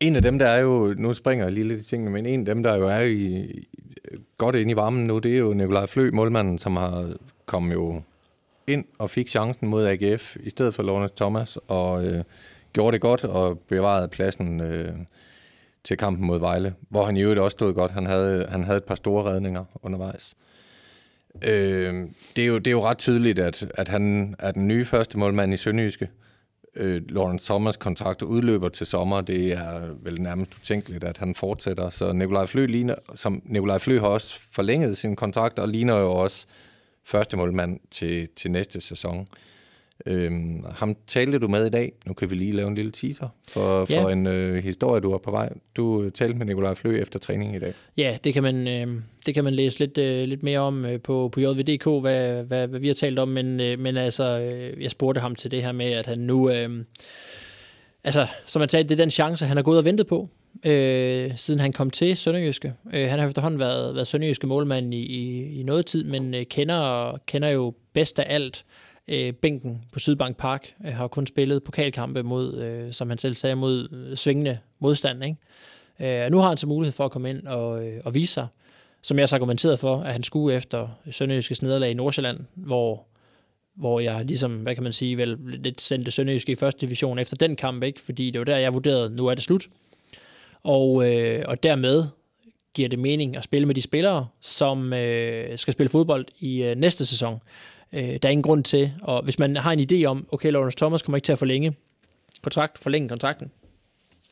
En 0.00 0.16
af 0.16 0.22
dem, 0.22 0.38
der 0.38 0.46
er 0.46 0.60
jo, 0.60 0.94
nu 0.98 1.14
springer 1.14 1.44
jeg 1.44 1.52
lige 1.52 1.68
lidt 1.68 1.80
i 1.80 1.84
tingene, 1.84 2.10
men 2.10 2.26
en 2.26 2.40
af 2.40 2.46
dem, 2.46 2.62
der 2.62 2.76
jo 2.76 2.88
er 2.88 3.00
i, 3.00 3.46
godt 4.38 4.56
ind 4.56 4.70
i 4.70 4.76
varmen 4.76 5.06
nu, 5.06 5.18
det 5.18 5.34
er 5.34 5.38
jo 5.38 5.52
Nikolaj 5.52 5.86
Flø, 5.86 6.10
målmanden, 6.12 6.58
som 6.58 6.76
har 6.76 7.12
kommet 7.46 7.74
jo 7.74 8.02
ind 8.66 8.84
og 8.98 9.10
fik 9.10 9.28
chancen 9.28 9.68
mod 9.68 9.86
AGF 9.86 10.36
i 10.40 10.50
stedet 10.50 10.74
for 10.74 10.82
Lawrence 10.82 11.14
Thomas, 11.16 11.58
og 11.68 12.06
øh, 12.06 12.24
gjorde 12.72 12.92
det 12.92 13.00
godt 13.00 13.24
og 13.24 13.58
bevarede 13.58 14.08
pladsen 14.08 14.60
øh, 14.60 14.92
til 15.84 15.96
kampen 15.96 16.26
mod 16.26 16.38
Vejle, 16.38 16.74
hvor 16.88 17.04
han 17.04 17.16
i 17.16 17.22
øvrigt 17.22 17.40
også 17.40 17.54
stod 17.54 17.74
godt. 17.74 17.92
Han 17.92 18.06
havde, 18.06 18.46
han 18.48 18.64
havde 18.64 18.76
et 18.76 18.84
par 18.84 18.94
store 18.94 19.24
redninger 19.24 19.64
undervejs. 19.82 20.34
Øh, 21.42 22.08
det, 22.36 22.42
er 22.42 22.46
jo, 22.46 22.58
det 22.58 22.66
er 22.66 22.70
jo 22.70 22.82
ret 22.82 22.98
tydeligt, 22.98 23.38
at, 23.38 23.66
at 23.74 23.88
han 23.88 24.34
er 24.38 24.52
den 24.52 24.68
nye 24.68 24.84
første 24.84 25.18
målmand 25.18 25.54
i 25.54 25.56
Sønderjyske 25.56 26.08
øh, 26.76 27.02
Lawrence 27.08 27.52
Thomas' 27.52 27.78
kontrakt 27.78 28.22
udløber 28.22 28.68
til 28.68 28.86
sommer. 28.86 29.20
Det 29.20 29.52
er 29.52 29.94
vel 30.02 30.22
nærmest 30.22 30.54
utænkeligt, 30.54 31.04
at 31.04 31.18
han 31.18 31.34
fortsætter. 31.34 31.88
Så 31.88 32.12
Nikolaj 32.12 32.46
Flø, 32.46 32.66
ligner, 32.66 32.94
som 33.14 33.42
Nikolaj 33.44 33.78
Flø 33.78 34.00
har 34.00 34.06
også 34.06 34.40
forlænget 34.52 34.96
sin 34.96 35.16
kontrakt, 35.16 35.58
og 35.58 35.68
ligner 35.68 35.96
jo 35.96 36.12
også 36.12 36.46
første 37.04 37.36
målmand 37.36 37.80
til, 37.90 38.28
til 38.36 38.50
næste 38.50 38.80
sæson. 38.80 39.26
Øhm, 40.06 40.64
ham 40.70 40.96
talte 41.06 41.38
du 41.38 41.48
med 41.48 41.66
i 41.66 41.70
dag. 41.70 41.92
Nu 42.06 42.12
kan 42.12 42.30
vi 42.30 42.34
lige 42.34 42.52
lave 42.52 42.68
en 42.68 42.74
lille 42.74 42.92
teaser 42.92 43.28
for, 43.48 43.84
for 43.84 44.08
ja. 44.08 44.12
en 44.12 44.26
øh, 44.26 44.64
historie, 44.64 45.00
du 45.00 45.12
er 45.12 45.18
på 45.18 45.30
vej. 45.30 45.52
Du 45.76 46.02
øh, 46.02 46.12
talte 46.12 46.34
med 46.34 46.46
Nikolaj 46.46 46.74
Flø 46.74 47.00
efter 47.00 47.18
træning 47.18 47.56
i 47.56 47.58
dag. 47.58 47.74
Ja, 47.96 48.16
det 48.24 48.34
kan 48.34 48.42
man, 48.42 48.68
øh, 48.68 48.86
det 49.26 49.34
kan 49.34 49.44
man 49.44 49.52
læse 49.52 49.78
lidt, 49.78 49.98
øh, 49.98 50.28
lidt 50.28 50.42
mere 50.42 50.58
om 50.58 50.84
øh, 50.84 51.00
på, 51.00 51.28
på 51.32 51.40
JVDK, 51.40 51.84
hvad, 51.84 52.44
hvad, 52.44 52.68
hvad 52.68 52.80
vi 52.80 52.86
har 52.86 52.94
talt 52.94 53.18
om. 53.18 53.28
Men, 53.28 53.60
øh, 53.60 53.78
men 53.78 53.96
altså, 53.96 54.40
øh, 54.40 54.82
jeg 54.82 54.90
spurgte 54.90 55.20
ham 55.20 55.34
til 55.34 55.50
det 55.50 55.62
her 55.62 55.72
med, 55.72 55.86
at 55.86 56.06
han 56.06 56.18
nu... 56.18 56.50
Øh, 56.50 56.70
altså, 58.04 58.26
som 58.46 58.60
man 58.60 58.68
sagde, 58.68 58.84
det 58.84 58.92
er 58.92 59.02
den 59.04 59.10
chance, 59.10 59.44
han 59.44 59.56
har 59.56 59.64
gået 59.64 59.78
og 59.78 59.84
ventet 59.84 60.06
på, 60.06 60.28
øh, 60.64 61.32
siden 61.36 61.60
han 61.60 61.72
kom 61.72 61.90
til 61.90 62.16
Sønderjyske. 62.16 62.72
Øh, 62.92 63.08
han 63.08 63.18
har 63.18 63.26
efterhånden 63.26 63.60
været, 63.60 63.94
været 63.94 64.06
Sønderjyske 64.06 64.46
målmand 64.46 64.94
i, 64.94 64.98
i, 64.98 65.60
i 65.60 65.62
noget 65.62 65.86
tid, 65.86 66.04
men 66.04 66.34
øh, 66.34 66.46
kender, 66.46 67.16
kender 67.26 67.48
jo 67.48 67.74
bedst 67.92 68.18
af 68.18 68.34
alt 68.34 68.64
øh, 69.08 69.32
bænken 69.32 69.84
på 69.92 69.98
Sydbank 69.98 70.36
Park, 70.36 70.74
øh, 70.86 70.92
har 70.94 71.08
kun 71.08 71.26
spillet 71.26 71.62
pokalkampe 71.62 72.22
mod, 72.22 72.58
øh, 72.58 72.92
som 72.92 73.08
han 73.08 73.18
selv 73.18 73.34
sagde, 73.34 73.56
mod 73.56 73.88
øh, 73.92 74.16
svingende 74.16 74.58
modstand. 74.78 75.24
Ikke? 75.24 76.24
Øh, 76.24 76.30
nu 76.30 76.38
har 76.38 76.48
han 76.48 76.56
så 76.56 76.66
mulighed 76.66 76.92
for 76.92 77.04
at 77.04 77.10
komme 77.10 77.30
ind 77.30 77.46
og, 77.46 77.86
øh, 77.86 78.00
og 78.04 78.14
vise 78.14 78.34
sig, 78.34 78.46
som 79.02 79.18
jeg 79.18 79.28
har 79.30 79.36
argumenteret 79.36 79.78
for, 79.78 79.96
at 79.96 80.12
han 80.12 80.22
skulle 80.22 80.56
efter 80.56 80.88
Sønderjyskes 81.10 81.62
nederlag 81.62 81.90
i 81.90 81.94
Nordsjælland, 81.94 82.40
hvor, 82.54 83.06
hvor 83.74 84.00
jeg 84.00 84.24
ligesom, 84.24 84.56
hvad 84.56 84.74
kan 84.74 84.82
man 84.82 84.92
sige, 84.92 85.18
vel 85.18 85.38
lidt 85.38 85.80
sendte 85.80 86.10
Sønderjyske 86.10 86.52
i 86.52 86.54
første 86.54 86.80
division 86.80 87.18
efter 87.18 87.36
den 87.36 87.56
kamp, 87.56 87.82
ikke? 87.82 88.00
fordi 88.00 88.30
det 88.30 88.38
var 88.38 88.44
der, 88.44 88.56
jeg 88.56 88.74
vurderede, 88.74 89.10
nu 89.10 89.26
er 89.26 89.34
det 89.34 89.44
slut. 89.44 89.68
Og, 90.62 91.12
øh, 91.12 91.44
og 91.48 91.62
dermed 91.62 92.04
giver 92.74 92.88
det 92.88 92.98
mening 92.98 93.36
at 93.36 93.44
spille 93.44 93.66
med 93.66 93.74
de 93.74 93.82
spillere, 93.82 94.26
som 94.40 94.92
øh, 94.92 95.58
skal 95.58 95.72
spille 95.72 95.90
fodbold 95.90 96.26
i 96.38 96.62
øh, 96.62 96.76
næste 96.76 97.06
sæson. 97.06 97.40
Øh, 97.92 98.02
der 98.22 98.28
er 98.28 98.30
ingen 98.30 98.42
grund 98.42 98.64
til, 98.64 98.92
og 99.02 99.22
hvis 99.22 99.38
man 99.38 99.56
har 99.56 99.72
en 99.72 99.86
idé 99.92 100.04
om, 100.04 100.28
okay, 100.32 100.52
Lawrence 100.52 100.76
Thomas 100.76 101.02
kommer 101.02 101.16
ikke 101.16 101.26
til 101.26 101.32
at 101.32 101.38
forlænge 101.38 101.74
kontrakt, 102.42 102.78
forlænge 102.78 103.08
kontrakten, 103.08 103.50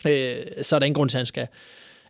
øh, 0.07 0.37
så 0.62 0.77
er 0.77 0.79
der 0.79 0.87
ingen 0.87 0.94
grund 0.94 1.11
til, 1.11 1.16
at 1.16 1.20
han 1.20 1.27
skal, 1.27 1.46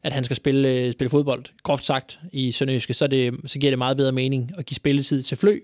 at 0.03 0.13
han 0.13 0.25
skal 0.25 0.37
spille, 0.37 0.69
øh, 0.69 0.93
spille 0.93 1.11
fodbold. 1.11 1.45
Groft 1.63 1.85
sagt 1.85 2.19
i 2.33 2.53
Sønderjyske, 2.53 2.95
så, 2.95 3.07
det, 3.07 3.35
så 3.47 3.59
giver 3.59 3.71
det 3.71 3.79
meget 3.79 3.97
bedre 3.97 4.13
mening 4.13 4.53
at 4.59 4.67
give 4.67 4.77
spilletid 4.77 5.23
til 5.23 5.37
Flø, 5.37 5.59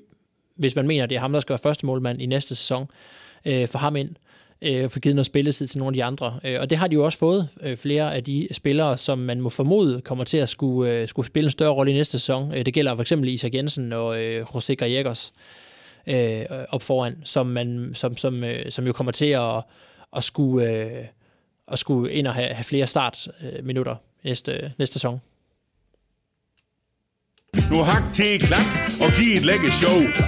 hvis 0.57 0.77
man 0.77 0.87
mener, 0.87 1.05
at 1.05 1.11
det 1.11 1.17
er 1.17 1.21
ham, 1.21 1.33
der 1.33 1.41
skal 1.41 1.53
være 1.53 1.59
første 1.59 1.87
målmand 1.87 2.23
i 2.23 2.27
næste 2.27 2.55
sæson, 2.55 2.89
øh, 3.45 3.69
for 3.69 3.79
ham 3.79 3.97
ind, 3.97 4.11
øh, 4.63 4.91
for 4.91 5.01
givet 5.01 5.17
noget 5.17 5.27
spilletid 5.27 5.67
til 5.67 5.79
nogle 5.79 5.91
af 5.91 5.95
de 5.95 6.05
andre. 6.05 6.41
Øh, 6.45 6.61
og 6.61 6.71
det 6.71 6.79
har 6.79 6.87
de 6.87 6.95
jo 6.95 7.05
også 7.05 7.19
fået, 7.19 7.49
øh, 7.63 7.77
flere 7.77 8.15
af 8.15 8.25
de 8.25 8.49
spillere, 8.53 8.99
som 8.99 9.19
man 9.19 9.41
må 9.41 9.49
formode 9.49 10.01
kommer 10.01 10.25
til 10.25 10.39
at 10.39 10.49
skulle, 10.49 10.93
øh, 10.93 11.09
skulle 11.09 11.27
spille 11.27 11.47
en 11.47 11.51
større 11.51 11.73
rolle 11.73 11.93
i 11.93 11.95
næste 11.95 12.13
sæson. 12.13 12.55
Øh, 12.55 12.67
det 12.67 12.75
gælder 12.75 12.95
for 12.95 13.03
eksempel 13.03 13.29
Isak 13.29 13.55
Jensen 13.55 13.93
og 13.93 14.23
øh, 14.23 14.43
José 14.43 14.75
Gallegos 14.75 15.33
øh, 15.37 15.66
op 16.69 16.83
foran, 16.83 17.17
som, 17.25 17.47
man, 17.47 17.91
som, 17.95 18.17
som, 18.17 18.45
øh, 18.45 18.71
som 18.71 18.87
jo 18.87 18.93
kommer 18.93 19.13
til 19.13 19.27
at, 19.27 19.63
at, 20.17 20.25
skulle, 20.25 20.71
øh, 20.71 21.05
at 21.69 21.79
skulle 21.79 22.13
ind 22.13 22.27
og 22.27 22.35
have, 22.35 22.49
have 22.49 22.65
flere 22.65 22.87
startminutter 22.87 23.97
næste, 24.25 24.73
næste 24.79 24.93
sæson. 24.93 25.21
Nu 27.71 27.77
hak 27.83 28.15
til 28.15 28.41
klat 28.41 29.01
og 29.03 29.11
giv 29.19 29.37
et 29.37 29.45
lækker 29.45 29.71
show. 29.71 30.27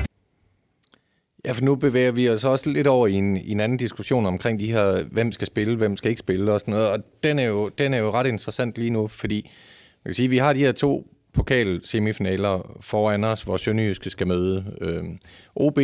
Ja, 1.45 1.53
for 1.53 1.63
nu 1.63 1.77
bevæger 1.77 2.11
vi 2.11 2.31
os 2.31 2.45
også 2.45 2.71
lidt 2.71 2.87
over 2.87 3.07
i 3.07 3.13
en, 3.13 3.37
i 3.37 3.51
en 3.53 3.61
anden 3.61 3.79
diskussion 3.79 4.27
omkring 4.27 4.61
de 4.61 4.73
her, 4.73 5.05
hvem 5.05 5.33
skal 5.33 5.47
spille, 5.47 5.77
hvem 5.77 5.97
skal 5.97 6.11
ikke 6.11 6.21
spille 6.21 6.53
og 6.53 6.61
sådan 6.61 6.73
noget. 6.73 6.91
Og 6.91 6.99
den 7.23 7.39
er 7.39 7.45
jo, 7.45 7.69
den 7.69 7.95
er 7.95 7.99
jo 7.99 8.11
ret 8.11 8.27
interessant 8.27 8.79
lige 8.79 8.91
nu, 8.91 9.09
fordi 9.09 9.51
man 10.05 10.11
kan 10.11 10.15
sige, 10.15 10.29
vi 10.29 10.39
har 10.39 10.53
de 10.53 10.59
her 10.59 10.73
to 10.73 11.07
pokal-semifinaler 11.39 12.79
foran 12.81 13.25
os, 13.25 13.43
hvor 13.43 13.57
Sønderjyske 13.57 14.11
skal 14.11 14.27
møde 14.27 14.77
øh, 14.81 15.05
OB. 15.57 15.79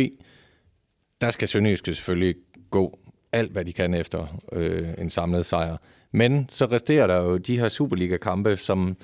Der 1.21 1.29
skal 1.29 1.47
Sønderjyske 1.47 1.95
selvfølgelig 1.95 2.35
gå 2.69 2.99
alt, 3.31 3.51
hvad 3.51 3.65
de 3.65 3.73
kan 3.73 3.93
efter 3.93 4.41
øh, 4.51 4.87
en 4.97 5.09
samlet 5.09 5.45
sejr. 5.45 5.77
Men 6.11 6.49
så 6.49 6.65
resterer 6.65 7.07
der 7.07 7.21
jo 7.21 7.37
de 7.37 7.59
her 7.59 7.69
Superliga-kampe, 7.69 8.57
som, 8.57 8.97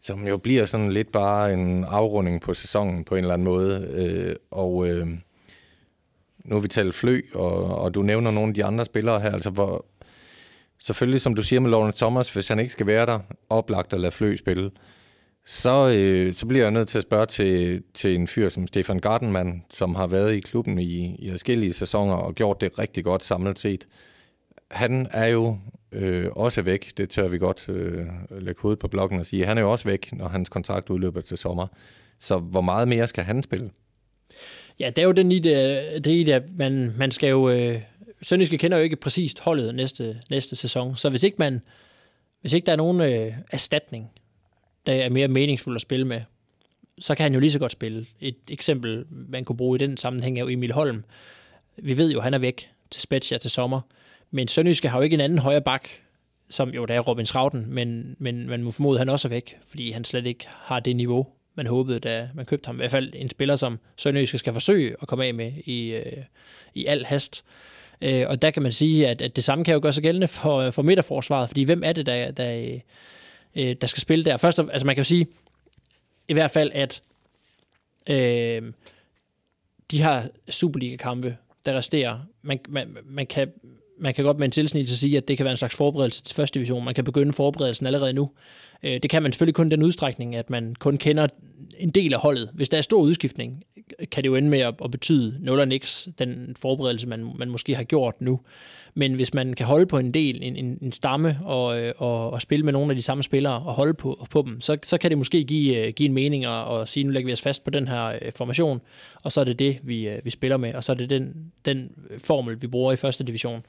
som 0.00 0.26
jo 0.26 0.36
bliver 0.36 0.64
sådan 0.64 0.92
lidt 0.92 1.12
bare 1.12 1.52
en 1.52 1.84
afrunding 1.84 2.40
på 2.40 2.54
sæsonen 2.54 3.04
på 3.04 3.14
en 3.14 3.24
eller 3.24 3.34
anden 3.34 3.44
måde. 3.44 3.88
Øh, 3.90 4.36
og 4.50 4.88
øh, 4.88 5.06
nu 6.44 6.54
har 6.54 6.60
vi 6.60 6.68
talt 6.68 6.94
flø, 6.94 7.20
og, 7.34 7.78
og 7.78 7.94
du 7.94 8.02
nævner 8.02 8.30
nogle 8.30 8.48
af 8.48 8.54
de 8.54 8.64
andre 8.64 8.84
spillere 8.84 9.20
her, 9.20 9.32
altså 9.32 9.50
hvor, 9.50 9.86
selvfølgelig, 10.78 11.20
som 11.20 11.34
du 11.34 11.42
siger 11.42 11.60
med 11.60 11.70
Lawrence 11.70 11.98
Thomas, 11.98 12.32
hvis 12.32 12.48
han 12.48 12.58
ikke 12.58 12.72
skal 12.72 12.86
være 12.86 13.06
der, 13.06 13.18
oplagt 13.50 13.92
at 13.92 14.00
lade 14.00 14.12
flø 14.12 14.36
spille, 14.36 14.70
så, 15.50 15.94
øh, 15.96 16.32
så 16.34 16.46
bliver 16.46 16.64
jeg 16.64 16.70
nødt 16.70 16.88
til 16.88 16.98
at 16.98 17.04
spørge 17.04 17.26
til, 17.26 17.82
til 17.94 18.14
en 18.14 18.26
fyr 18.26 18.48
som 18.48 18.66
Stefan 18.66 18.98
Gardenman, 18.98 19.64
som 19.70 19.94
har 19.94 20.06
været 20.06 20.34
i 20.34 20.40
klubben 20.40 20.78
i, 20.78 21.16
i 21.18 21.30
forskellige 21.30 21.72
sæsoner 21.72 22.14
og 22.14 22.34
gjort 22.34 22.60
det 22.60 22.78
rigtig 22.78 23.04
godt 23.04 23.24
samlet 23.24 23.58
set. 23.58 23.86
Han 24.70 25.06
er 25.10 25.26
jo 25.26 25.58
øh, 25.92 26.26
også 26.32 26.62
væk, 26.62 26.92
det 26.96 27.10
tør 27.10 27.28
vi 27.28 27.38
godt 27.38 27.68
øh, 27.68 28.06
lægge 28.30 28.60
hovedet 28.60 28.78
på 28.78 28.88
blokken 28.88 29.18
og 29.18 29.26
sige. 29.26 29.46
Han 29.46 29.58
er 29.58 29.62
jo 29.62 29.72
også 29.72 29.84
væk, 29.84 30.12
når 30.12 30.28
hans 30.28 30.48
kontrakt 30.48 30.90
udløber 30.90 31.20
til 31.20 31.38
sommer. 31.38 31.66
Så 32.20 32.38
hvor 32.38 32.60
meget 32.60 32.88
mere 32.88 33.08
skal 33.08 33.24
han 33.24 33.42
spille? 33.42 33.70
Ja, 34.80 34.90
det 34.90 34.98
er 34.98 35.06
jo 35.06 35.12
den 35.12 35.32
i 35.32 35.38
det, 35.38 36.04
det, 36.04 36.12
i 36.12 36.22
det 36.22 36.44
man, 36.56 36.94
man 36.98 37.10
skal 37.10 37.30
jo... 37.30 37.50
Øh, 37.50 37.80
Sønderjyske 38.22 38.58
kender 38.58 38.76
jo 38.76 38.84
ikke 38.84 38.96
præcist 38.96 39.40
holdet 39.40 39.74
næste, 39.74 40.20
næste 40.30 40.56
sæson, 40.56 40.96
så 40.96 41.10
hvis 41.10 41.22
ikke 41.22 41.36
man 41.38 41.60
hvis 42.40 42.52
ikke 42.52 42.66
der 42.66 42.72
er 42.72 42.76
nogen 42.76 43.00
øh, 43.00 43.32
erstatning, 43.50 44.10
der 44.88 44.94
er 44.94 45.08
mere 45.08 45.28
meningsfuld 45.28 45.76
at 45.76 45.82
spille 45.82 46.06
med, 46.06 46.20
så 46.98 47.14
kan 47.14 47.22
han 47.22 47.34
jo 47.34 47.40
lige 47.40 47.52
så 47.52 47.58
godt 47.58 47.72
spille. 47.72 48.06
Et 48.20 48.36
eksempel, 48.50 49.04
man 49.10 49.44
kunne 49.44 49.56
bruge 49.56 49.76
i 49.76 49.78
den 49.78 49.96
sammenhæng, 49.96 50.38
er 50.38 50.42
jo 50.42 50.48
Emil 50.48 50.72
Holm. 50.72 51.04
Vi 51.76 51.98
ved 51.98 52.12
jo, 52.12 52.18
at 52.18 52.24
han 52.24 52.34
er 52.34 52.38
væk 52.38 52.70
til 52.90 53.02
Spezia 53.02 53.38
til 53.38 53.50
sommer, 53.50 53.80
men 54.30 54.48
Sønderjyske 54.48 54.88
har 54.88 54.98
jo 54.98 55.02
ikke 55.02 55.14
en 55.14 55.20
anden 55.20 55.38
højre 55.38 55.60
bak, 55.60 55.88
som 56.50 56.70
jo 56.70 56.84
der 56.84 56.94
er 56.94 57.00
Robin 57.00 57.26
Schrauten, 57.26 57.74
men, 57.74 58.16
men 58.18 58.48
man 58.48 58.62
må 58.62 58.70
formode, 58.70 58.96
at 58.96 59.00
han 59.00 59.08
også 59.08 59.28
er 59.28 59.30
væk, 59.30 59.56
fordi 59.66 59.90
han 59.90 60.04
slet 60.04 60.26
ikke 60.26 60.46
har 60.48 60.80
det 60.80 60.96
niveau, 60.96 61.26
man 61.54 61.66
håbede, 61.66 61.98
da 61.98 62.28
man 62.34 62.46
købte 62.46 62.66
ham. 62.66 62.76
I 62.76 62.78
hvert 62.78 62.90
fald 62.90 63.12
en 63.14 63.30
spiller, 63.30 63.56
som 63.56 63.78
Sønderjyske 63.96 64.38
skal 64.38 64.52
forsøge 64.52 64.96
at 65.02 65.08
komme 65.08 65.24
af 65.24 65.34
med 65.34 65.52
i, 65.64 65.88
øh, 65.88 66.22
i 66.74 66.86
al 66.86 67.04
hast. 67.04 67.44
Øh, 68.00 68.24
og 68.28 68.42
der 68.42 68.50
kan 68.50 68.62
man 68.62 68.72
sige, 68.72 69.08
at, 69.08 69.22
at 69.22 69.36
det 69.36 69.44
samme 69.44 69.64
kan 69.64 69.74
jo 69.74 69.80
gøre 69.82 69.92
sig 69.92 70.02
gældende 70.02 70.28
for, 70.28 70.70
for 70.70 70.82
midterforsvaret, 70.82 71.48
fordi 71.48 71.62
hvem 71.62 71.82
er 71.84 71.92
det, 71.92 72.06
der, 72.06 72.30
der, 72.30 72.78
øh, 73.56 73.76
der 73.80 73.86
skal 73.86 74.00
spille 74.00 74.24
der? 74.24 74.36
Først, 74.36 74.58
altså 74.58 74.86
man 74.86 74.94
kan 74.94 75.00
jo 75.00 75.08
sige, 75.08 75.26
i 76.28 76.32
hvert 76.32 76.50
fald, 76.50 76.70
at 76.74 77.02
øh, 78.10 78.72
de 79.90 80.00
har 80.00 80.28
Superliga-kampe, 80.50 81.36
der 81.66 81.74
resterer, 81.74 82.18
man, 82.42 82.58
man, 82.68 82.96
man, 83.04 83.26
kan, 83.26 83.52
man 83.98 84.14
kan 84.14 84.24
godt 84.24 84.38
med 84.38 84.44
en 84.44 84.50
tilsnit 84.50 84.88
sige, 84.88 85.16
at 85.16 85.28
det 85.28 85.36
kan 85.36 85.44
være 85.44 85.52
en 85.52 85.56
slags 85.56 85.76
forberedelse 85.76 86.22
til 86.22 86.34
første 86.34 86.54
division. 86.54 86.84
Man 86.84 86.94
kan 86.94 87.04
begynde 87.04 87.32
forberedelsen 87.32 87.86
allerede 87.86 88.12
nu. 88.12 88.30
Øh, 88.82 89.00
det 89.02 89.10
kan 89.10 89.22
man 89.22 89.32
selvfølgelig 89.32 89.54
kun 89.54 89.70
den 89.70 89.82
udstrækning, 89.82 90.36
at 90.36 90.50
man 90.50 90.74
kun 90.74 90.98
kender 90.98 91.28
en 91.78 91.90
del 91.90 92.14
af 92.14 92.20
holdet. 92.20 92.50
Hvis 92.54 92.68
der 92.68 92.78
er 92.78 92.82
stor 92.82 93.00
udskiftning, 93.00 93.64
kan 94.10 94.22
det 94.22 94.28
jo 94.28 94.34
ende 94.34 94.48
med 94.48 94.60
at, 94.60 94.74
at 94.84 94.90
betyde 94.90 95.36
0 95.40 95.60
og 95.60 95.68
niks, 95.68 96.08
den 96.18 96.56
forberedelse, 96.60 97.08
man, 97.08 97.32
man 97.38 97.50
måske 97.50 97.74
har 97.74 97.84
gjort 97.84 98.20
nu. 98.20 98.40
Men 98.94 99.14
hvis 99.14 99.34
man 99.34 99.54
kan 99.54 99.66
holde 99.66 99.86
på 99.86 99.98
en 99.98 100.14
del, 100.14 100.38
en, 100.42 100.56
en, 100.56 100.78
en 100.82 100.92
stamme, 100.92 101.38
og, 101.44 101.80
øh, 101.80 101.94
og, 101.96 102.30
og 102.30 102.42
spille 102.42 102.64
med 102.64 102.72
nogle 102.72 102.90
af 102.90 102.96
de 102.96 103.02
samme 103.02 103.22
spillere, 103.22 103.54
og 103.54 103.74
holde 103.74 103.94
på, 103.94 104.26
på 104.30 104.42
dem, 104.42 104.60
så, 104.60 104.76
så 104.84 104.98
kan 104.98 105.10
det 105.10 105.18
måske 105.18 105.44
give, 105.44 105.86
øh, 105.86 105.92
give 105.92 106.06
en 106.06 106.14
mening 106.14 106.44
at, 106.44 106.50
og 106.50 106.88
sige, 106.88 107.04
nu 107.04 107.10
lægger 107.10 107.26
vi 107.26 107.32
os 107.32 107.42
fast 107.42 107.64
på 107.64 107.70
den 107.70 107.88
her 107.88 108.06
øh, 108.22 108.32
formation, 108.36 108.80
og 109.22 109.32
så 109.32 109.40
er 109.40 109.44
det 109.44 109.58
det, 109.58 109.78
vi, 109.82 110.08
vi 110.24 110.30
spiller 110.30 110.56
med, 110.56 110.74
og 110.74 110.84
så 110.84 110.92
er 110.92 110.96
det 110.96 111.10
den, 111.10 111.52
den 111.64 111.90
formel, 112.18 112.62
vi 112.62 112.66
bruger 112.66 112.92
i 112.92 112.96
første 112.96 113.24
division. 113.24 113.62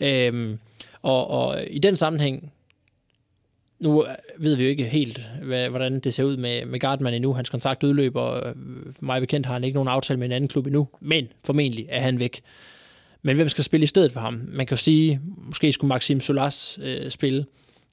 Øhm, 0.00 0.58
og, 1.02 1.30
og 1.30 1.64
i 1.70 1.78
den 1.78 1.96
sammenhæng, 1.96 2.52
nu 3.82 4.06
ved 4.38 4.56
vi 4.56 4.62
jo 4.62 4.68
ikke 4.68 4.84
helt, 4.84 5.20
hvad, 5.42 5.68
hvordan 5.68 6.00
det 6.00 6.14
ser 6.14 6.24
ud 6.24 6.36
med, 6.36 6.64
med 6.64 6.80
Gardman 6.80 7.14
endnu. 7.14 7.32
Hans 7.32 7.50
kontrakt 7.50 7.82
udløber. 7.82 8.46
Øh, 8.46 8.54
mig 9.00 9.20
bekendt 9.20 9.46
har 9.46 9.52
han 9.52 9.64
ikke 9.64 9.74
nogen 9.74 9.88
aftale 9.88 10.18
med 10.18 10.26
en 10.26 10.32
anden 10.32 10.48
klub 10.48 10.66
endnu, 10.66 10.88
men 11.00 11.28
formentlig 11.44 11.86
er 11.88 12.00
han 12.00 12.18
væk. 12.18 12.40
Men 13.22 13.36
hvem 13.36 13.48
skal 13.48 13.64
spille 13.64 13.84
i 13.84 13.86
stedet 13.86 14.12
for 14.12 14.20
ham? 14.20 14.40
Man 14.48 14.66
kan 14.66 14.74
jo 14.74 14.82
sige, 14.82 15.20
måske 15.36 15.72
skulle 15.72 15.88
Maxim 15.88 16.20
Solas 16.20 16.78
øh, 16.82 17.10
spille. 17.10 17.46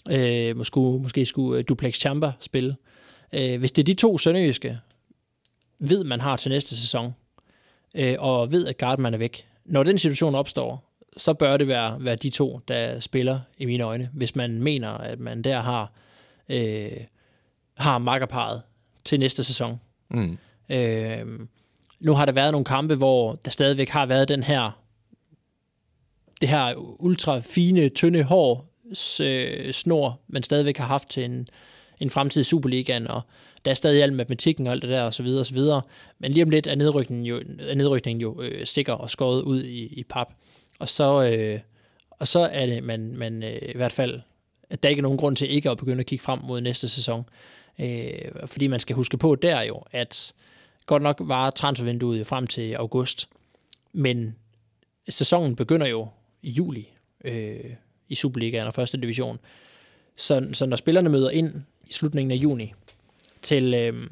Øh, 0.10 0.58
måske, 0.58 0.80
måske 0.80 1.25
skulle 1.25 1.60
øh, 1.60 1.65
Duplex 1.69 1.95
Chamber 1.95 2.32
spille. 2.39 2.75
Øh, 3.34 3.60
hvis 3.60 3.71
det 3.71 3.82
er 3.82 3.86
de 3.86 3.93
to 3.93 4.17
sønderjyske, 4.17 4.80
ved 5.80 6.04
man 6.04 6.21
har 6.21 6.38
til 6.38 6.52
næste 6.52 6.75
sæson, 6.75 7.13
øh, 7.95 8.15
og 8.19 8.52
ved, 8.52 8.67
at 8.67 8.78
Gardman 8.78 9.13
er 9.13 9.17
væk. 9.17 9.45
Når 9.65 9.84
den 9.84 9.97
situation 9.97 10.36
opstår, 10.36 10.88
så 11.17 11.34
bør 11.34 11.58
det 11.58 11.67
være, 11.67 12.04
være 12.04 12.15
de 12.15 12.30
to, 12.30 12.60
der 12.67 13.00
spiller 13.00 13.39
i 13.58 13.65
mine 13.65 13.84
øjne, 13.84 14.10
hvis 14.13 14.36
man 14.36 14.62
mener, 14.63 14.89
at 14.89 15.19
man 15.19 15.41
der 15.41 15.60
har, 15.60 15.91
øh, 16.50 16.91
har 17.78 17.98
makkerparet 17.98 18.62
til 19.04 19.19
næste 19.19 19.43
sæson. 19.43 19.82
Mm. 20.10 20.38
Øh, 20.69 21.39
nu 22.00 22.13
har 22.13 22.26
der 22.26 22.32
været 22.32 22.52
nogle 22.52 22.65
kampe, 22.65 22.95
hvor 22.95 23.39
der 23.45 23.52
stadigvæk 23.52 23.89
har 23.89 24.06
været 24.06 24.28
den 24.28 24.43
her 24.43 24.72
det 26.41 26.50
her 26.50 26.74
ultra 27.00 27.39
fine, 27.39 27.89
tynde 27.89 28.24
hår 28.24 28.69
øh, 29.22 29.72
snor, 29.72 30.19
man 30.28 30.43
stadigvæk 30.43 30.78
har 30.78 30.86
haft 30.86 31.10
til 31.10 31.26
en, 31.26 31.48
en 32.00 32.10
fremtidig 32.10 32.45
Superligaen, 32.45 33.08
og 33.08 33.22
der 33.65 33.72
er 33.72 33.76
stadig 33.76 34.04
al 34.04 34.13
matematikken 34.13 34.67
og 34.67 34.74
alt 34.74 34.82
det 34.82 34.89
der, 34.89 35.02
og 35.02 35.13
så 35.13 35.24
videre, 35.24 35.39
og 35.39 35.45
så 35.45 35.54
videre. 35.54 35.82
Men 36.19 36.32
lige 36.32 36.43
om 36.43 36.50
lidt 36.50 36.67
er 36.67 36.76
nedrykningen 36.76 37.26
jo, 37.26 37.41
er 37.60 37.76
nedrykningen 37.76 38.22
jo 38.22 38.41
øh, 38.41 38.65
sikker 38.65 38.93
og 38.93 39.10
skåret 39.10 39.41
ud 39.41 39.63
i, 39.63 39.86
i 39.86 40.04
pap. 40.04 40.34
Og 40.80 40.89
så, 40.89 41.24
øh, 41.24 41.60
og 42.10 42.28
så 42.28 42.39
er 42.39 42.65
det, 42.65 42.84
man, 42.84 43.18
man 43.18 43.44
øh, 43.44 43.60
i 43.62 43.78
hvert 43.78 43.92
fald, 43.92 44.22
at 44.70 44.84
der 44.84 44.89
ikke 44.89 45.00
er 45.00 45.04
nogen 45.04 45.18
grund 45.18 45.36
til 45.36 45.52
ikke 45.52 45.70
at 45.70 45.78
begynde 45.78 46.00
at 46.00 46.06
kigge 46.06 46.24
frem 46.24 46.39
mod 46.44 46.62
næste 46.62 46.89
sæson. 46.89 47.26
Øh, 47.80 48.12
fordi 48.46 48.68
man 48.68 48.80
skal 48.80 48.96
huske 48.96 49.18
på 49.18 49.36
der 49.36 49.62
jo, 49.62 49.84
at 49.92 50.34
godt 50.86 51.04
nok 51.04 51.18
var 51.20 51.50
transfervinduet 51.50 52.28
frem 52.28 52.48
til 52.48 52.74
august, 52.74 53.30
men 53.94 54.36
sæsonen 55.10 55.56
begynder 55.56 55.88
jo 55.88 56.08
i 56.42 56.52
juli 56.52 56.89
øh, 57.24 57.74
i 58.10 58.15
Superligaen 58.15 58.68
og 58.68 58.74
første 58.74 58.98
division. 58.98 59.39
Så, 60.15 60.48
så 60.54 60.65
når 60.65 60.78
spillerne 60.78 61.10
møder 61.10 61.30
ind 61.30 61.62
i 61.88 61.94
slutningen 61.94 62.32
af 62.32 62.36
juni 62.36 62.74
til, 63.42 63.74
øh, 63.74 64.10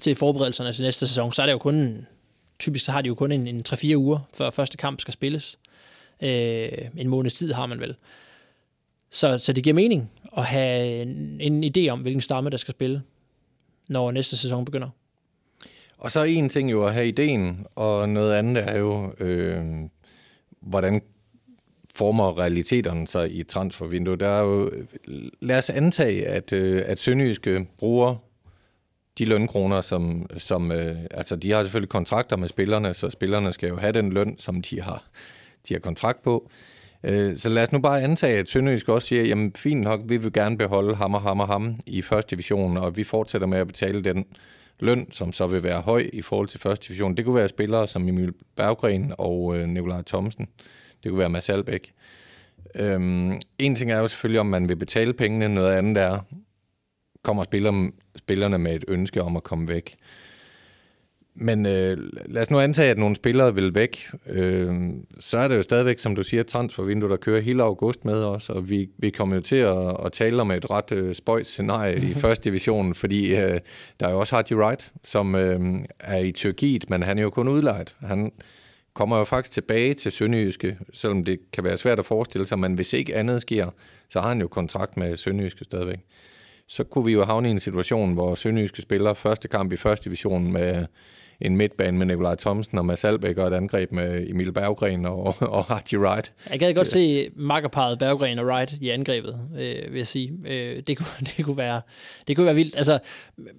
til 0.00 0.16
forberedelserne 0.16 0.72
til 0.72 0.84
næste 0.84 1.08
sæson, 1.08 1.32
så 1.32 1.42
er 1.42 1.46
det 1.46 1.52
jo 1.52 1.58
kun 1.58 2.06
typisk 2.58 2.84
så 2.84 2.92
har 2.92 3.02
de 3.02 3.08
jo 3.08 3.14
kun 3.14 3.32
en, 3.32 3.46
en 3.46 3.64
3-4 3.68 3.96
uger, 3.96 4.18
før 4.34 4.50
første 4.50 4.76
kamp 4.76 5.00
skal 5.00 5.14
spilles. 5.14 5.58
Øh, 6.22 6.68
en 6.96 7.08
måneds 7.08 7.34
tid 7.34 7.52
har 7.52 7.66
man 7.66 7.80
vel. 7.80 7.96
Så, 9.10 9.38
så 9.38 9.52
det 9.52 9.64
giver 9.64 9.74
mening 9.74 10.10
at 10.36 10.44
have 10.44 11.02
en, 11.02 11.40
en 11.40 11.64
idé 11.76 11.88
om, 11.88 12.00
hvilken 12.00 12.22
stamme, 12.22 12.50
der 12.50 12.56
skal 12.56 12.72
spille, 12.72 13.02
når 13.88 14.10
næste 14.10 14.36
sæson 14.36 14.64
begynder. 14.64 14.88
Og 15.98 16.10
så 16.10 16.20
er 16.20 16.24
en 16.24 16.48
ting 16.48 16.70
jo 16.70 16.86
at 16.86 16.94
have 16.94 17.08
ideen, 17.08 17.66
og 17.74 18.08
noget 18.08 18.34
andet 18.34 18.68
er 18.68 18.78
jo, 18.78 19.12
øh, 19.20 19.64
hvordan 20.60 21.02
former 21.94 22.38
realiteterne 22.38 23.08
sig 23.08 23.36
i 23.36 23.42
transfervinduet. 23.42 24.20
Der 24.20 24.28
er 24.28 24.42
jo, 24.42 24.70
lad 25.40 25.58
os 25.58 25.70
antage, 25.70 26.26
at, 26.26 26.52
øh, 26.52 26.82
at 26.86 26.98
Sønderjyske 26.98 27.66
bruger 27.78 28.16
de 29.18 29.24
lønkroner, 29.24 29.80
som, 29.80 30.26
som 30.36 30.72
øh, 30.72 30.96
altså 31.10 31.36
de 31.36 31.50
har 31.50 31.62
selvfølgelig 31.62 31.88
kontrakter 31.88 32.36
med 32.36 32.48
spillerne, 32.48 32.94
så 32.94 33.10
spillerne 33.10 33.52
skal 33.52 33.68
jo 33.68 33.76
have 33.76 33.92
den 33.92 34.12
løn, 34.12 34.36
som 34.38 34.62
de 34.62 34.80
har, 34.80 35.04
de 35.68 35.74
har 35.74 35.80
kontrakt 35.80 36.22
på. 36.22 36.50
Øh, 37.04 37.36
så 37.36 37.48
lad 37.48 37.62
os 37.62 37.72
nu 37.72 37.78
bare 37.78 38.02
antage, 38.02 38.38
at 38.38 38.48
Sønderjysk 38.48 38.88
også 38.88 39.08
siger, 39.08 39.22
jamen 39.22 39.52
fint 39.56 39.80
nok, 39.80 40.00
vi 40.04 40.16
vil 40.16 40.32
gerne 40.32 40.58
beholde 40.58 40.94
ham 40.94 41.14
og 41.14 41.22
ham 41.22 41.40
og 41.40 41.46
ham 41.46 41.80
i 41.86 42.02
første 42.02 42.36
division, 42.36 42.76
og 42.76 42.96
vi 42.96 43.04
fortsætter 43.04 43.46
med 43.46 43.58
at 43.58 43.66
betale 43.66 44.00
den 44.00 44.24
løn, 44.80 45.12
som 45.12 45.32
så 45.32 45.46
vil 45.46 45.62
være 45.62 45.80
høj 45.80 46.10
i 46.12 46.22
forhold 46.22 46.48
til 46.48 46.60
første 46.60 46.88
division. 46.88 47.16
Det 47.16 47.24
kunne 47.24 47.34
være 47.34 47.48
spillere 47.48 47.88
som 47.88 48.08
Emil 48.08 48.32
Berggren 48.56 49.12
og 49.18 49.58
øh, 49.58 49.68
Nikolaj 49.68 50.02
Thomsen. 50.02 50.48
Det 51.02 51.10
kunne 51.10 51.18
være 51.18 51.30
Mads 51.30 51.48
Albeck. 51.48 51.90
Øhm, 52.74 53.40
en 53.58 53.74
ting 53.74 53.90
er 53.90 53.98
jo 53.98 54.08
selvfølgelig, 54.08 54.40
om 54.40 54.46
man 54.46 54.68
vil 54.68 54.76
betale 54.76 55.12
pengene. 55.12 55.48
Noget 55.48 55.72
andet 55.72 56.02
er, 56.02 56.18
kommer 57.28 57.44
spiller, 57.44 57.90
spillerne 58.16 58.58
med 58.58 58.74
et 58.74 58.84
ønske 58.88 59.22
om 59.22 59.36
at 59.36 59.42
komme 59.42 59.68
væk. 59.68 59.96
Men 61.34 61.66
øh, 61.66 61.98
lad 62.26 62.42
os 62.42 62.50
nu 62.50 62.58
antage, 62.58 62.90
at 62.90 62.98
nogle 62.98 63.16
spillere 63.16 63.54
vil 63.54 63.74
væk. 63.74 64.10
Øh, 64.26 64.74
så 65.18 65.38
er 65.38 65.48
det 65.48 65.56
jo 65.56 65.62
stadigvæk, 65.62 65.98
som 65.98 66.14
du 66.14 66.22
siger, 66.22 66.42
transfervindue, 66.42 67.10
der 67.10 67.16
kører 67.16 67.40
hele 67.40 67.62
august 67.62 68.04
med 68.04 68.24
os, 68.24 68.48
og 68.48 68.70
vi, 68.70 68.88
vi 68.98 69.10
kommer 69.10 69.36
jo 69.36 69.42
til 69.42 69.56
at, 69.56 69.96
at 70.04 70.12
tale 70.12 70.40
om 70.40 70.50
et 70.50 70.70
ret 70.70 70.92
øh, 70.92 71.14
spøjt 71.14 71.46
scenarie 71.46 71.96
i 71.96 72.14
første 72.24 72.50
division, 72.50 72.94
fordi 72.94 73.36
øh, 73.36 73.60
der 74.00 74.06
er 74.06 74.10
jo 74.10 74.20
også 74.20 74.34
Haji 74.36 74.60
Wright, 74.60 74.92
som 75.04 75.34
øh, 75.34 75.60
er 76.00 76.18
i 76.18 76.32
Tyrkiet, 76.32 76.90
men 76.90 77.02
han 77.02 77.18
er 77.18 77.22
jo 77.22 77.30
kun 77.30 77.48
udlejet. 77.48 77.96
Han 78.00 78.32
kommer 78.94 79.18
jo 79.18 79.24
faktisk 79.24 79.52
tilbage 79.52 79.94
til 79.94 80.12
Sønderjyske, 80.12 80.78
selvom 80.92 81.24
det 81.24 81.38
kan 81.52 81.64
være 81.64 81.76
svært 81.76 81.98
at 81.98 82.06
forestille 82.06 82.46
sig, 82.46 82.58
men 82.58 82.74
hvis 82.74 82.92
ikke 82.92 83.14
andet 83.14 83.42
sker, 83.42 83.70
så 84.08 84.20
har 84.20 84.28
han 84.28 84.40
jo 84.40 84.48
kontrakt 84.48 84.96
med 84.96 85.16
Sønderjyske 85.16 85.64
stadigvæk 85.64 85.98
så 86.68 86.84
kunne 86.84 87.04
vi 87.04 87.12
jo 87.12 87.24
havne 87.24 87.48
i 87.48 87.50
en 87.50 87.60
situation, 87.60 88.14
hvor 88.14 88.34
Sønderjyske 88.34 88.82
spiller 88.82 89.14
første 89.14 89.48
kamp 89.48 89.72
i 89.72 89.76
første 89.76 90.04
division 90.04 90.52
med 90.52 90.86
en 91.40 91.56
midtbane 91.56 91.98
med 91.98 92.06
Nikolaj 92.06 92.34
Thomsen 92.34 92.78
og 92.78 92.86
Mads 92.86 93.04
Albeck 93.04 93.38
og 93.38 93.48
et 93.48 93.54
angreb 93.54 93.92
med 93.92 94.30
Emil 94.30 94.52
Berggren 94.52 95.06
og, 95.06 95.36
og 95.58 95.70
Archie 95.72 95.98
Wright. 95.98 96.32
Jeg 96.50 96.58
gad 96.58 96.74
godt 96.74 96.88
se 96.88 97.30
makkerparet 97.36 97.98
Berggren 97.98 98.38
og 98.38 98.46
Wright 98.46 98.74
i 98.80 98.88
angrebet, 98.88 99.40
øh, 99.58 99.92
vil 99.92 99.98
jeg 99.98 100.06
sige. 100.06 100.32
Øh, 100.46 100.82
det, 100.86 100.96
kunne, 100.96 101.06
det, 101.36 101.44
kunne 101.44 101.56
være, 101.56 101.80
det 102.28 102.36
kunne 102.36 102.46
være 102.46 102.54
vildt. 102.54 102.74
Altså, 102.76 102.98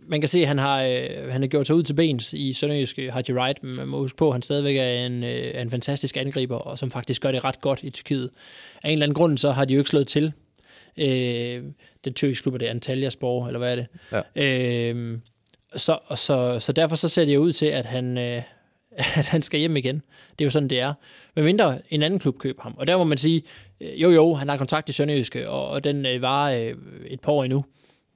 man 0.07 0.21
kan 0.21 0.27
se, 0.27 0.41
at 0.41 0.47
han 0.47 0.57
har, 0.57 0.83
øh, 0.83 1.31
han 1.31 1.41
har 1.41 1.47
gjort 1.47 1.67
sig 1.67 1.75
ud 1.75 1.83
til 1.83 1.93
bens 1.93 2.33
i 2.33 2.53
Sønderjysk 2.53 2.99
Archie 3.11 3.35
Wright, 3.35 3.63
men 3.63 3.75
man 3.75 3.87
må 3.87 3.97
huske 3.97 4.17
på, 4.17 4.27
at 4.27 4.33
han 4.33 4.41
stadigvæk 4.41 4.77
er 4.77 5.05
en, 5.05 5.23
øh, 5.23 5.61
en 5.61 5.71
fantastisk 5.71 6.17
angriber, 6.17 6.57
og 6.57 6.77
som 6.77 6.91
faktisk 6.91 7.21
gør 7.21 7.31
det 7.31 7.43
ret 7.43 7.61
godt 7.61 7.79
i 7.83 7.89
Tyrkiet. 7.89 8.29
Af 8.83 8.89
en 8.89 8.93
eller 8.93 9.05
anden 9.05 9.15
grund, 9.15 9.37
så 9.37 9.51
har 9.51 9.65
de 9.65 9.73
jo 9.73 9.79
ikke 9.79 9.89
slået 9.89 10.07
til. 10.07 10.33
Øh, 10.97 11.63
den 12.05 12.13
tyrkiske 12.13 12.43
klub 12.43 12.53
er 12.53 12.57
det 12.57 12.65
Antalya 12.65 13.09
Spor, 13.09 13.47
eller 13.47 13.59
hvad 13.59 13.71
er 13.71 13.75
det? 13.75 13.87
Ja. 14.35 14.91
Øh, 14.93 15.17
så, 15.75 15.99
så, 16.15 16.59
så 16.59 16.71
derfor 16.71 16.95
så 16.95 17.09
ser 17.09 17.25
det 17.25 17.33
jo 17.33 17.39
ud 17.39 17.53
til, 17.53 17.65
at 17.65 17.85
han, 17.85 18.17
øh, 18.17 18.43
at 19.19 19.25
han 19.25 19.41
skal 19.41 19.59
hjem 19.59 19.77
igen. 19.77 19.95
Det 20.31 20.41
er 20.41 20.45
jo 20.45 20.49
sådan, 20.49 20.69
det 20.69 20.79
er. 20.79 20.93
Men 21.35 21.45
mindre 21.45 21.79
en 21.89 22.03
anden 22.03 22.19
klub 22.19 22.37
køber 22.37 22.63
ham. 22.63 22.75
Og 22.77 22.87
der 22.87 22.97
må 22.97 23.03
man 23.03 23.17
sige, 23.17 23.41
øh, 23.81 24.01
jo 24.01 24.09
jo, 24.09 24.33
han 24.33 24.49
har 24.49 24.57
kontrakt 24.57 24.89
i 24.89 24.91
Sønderjyske, 24.91 25.49
og, 25.49 25.67
og 25.67 25.83
den 25.83 26.05
øh, 26.05 26.21
var 26.21 26.51
øh, 26.51 26.75
et 27.05 27.21
par 27.21 27.31
år 27.31 27.43
endnu, 27.43 27.65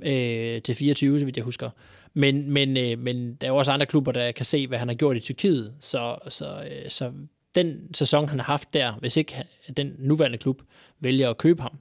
øh, 0.06 0.62
til 0.62 0.76
24, 0.76 1.20
så 1.20 1.26
vidt 1.26 1.38
jeg 1.38 1.46
husker. 1.46 1.70
Men, 2.14 2.52
men, 2.52 2.78
øh, 2.78 3.00
men 3.00 3.36
der 3.36 3.48
er 3.48 3.52
jo 3.52 3.58
også 3.58 3.72
andre 3.72 3.86
klubber, 3.86 4.12
der 4.12 4.32
kan 4.32 4.46
se, 4.46 4.68
hvad 4.68 4.80
han 4.80 4.88
har 4.88 4.96
gjort 4.96 5.16
i 5.16 5.20
Tyrkiet. 5.20 5.74
Så, 5.80 6.16
så, 6.30 6.46
øh, 6.46 6.90
så 6.90 7.12
den 7.56 7.94
sæson, 7.94 8.30
han 8.30 8.40
har 8.40 8.46
haft 8.46 8.74
der, 8.74 8.94
hvis 8.94 9.18
ikke 9.18 9.44
den 9.78 9.96
nuværende 10.00 10.38
klub 10.38 10.62
vælger 11.00 11.30
at 11.30 11.38
købe 11.38 11.62
ham, 11.62 11.80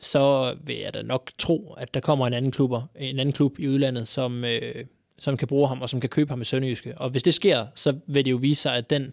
så 0.00 0.54
vil 0.64 0.76
jeg 0.76 0.94
da 0.94 1.02
nok 1.02 1.30
tro, 1.38 1.74
at 1.78 1.94
der 1.94 2.00
kommer 2.00 2.26
en 2.26 2.32
anden, 2.32 2.50
klubber, 2.50 2.82
en 2.98 3.18
anden 3.18 3.32
klub 3.32 3.58
i 3.58 3.68
udlandet, 3.68 4.08
som, 4.08 4.44
øh, 4.44 4.84
som 5.18 5.36
kan 5.36 5.48
bruge 5.48 5.68
ham, 5.68 5.82
og 5.82 5.90
som 5.90 6.00
kan 6.00 6.10
købe 6.10 6.30
ham 6.30 6.40
i 6.40 6.44
Sønderjyske. 6.44 6.98
Og 6.98 7.10
hvis 7.10 7.22
det 7.22 7.34
sker, 7.34 7.66
så 7.74 7.94
vil 8.06 8.24
det 8.24 8.30
jo 8.30 8.36
vise 8.36 8.62
sig, 8.62 8.76
at 8.76 8.90
den, 8.90 9.12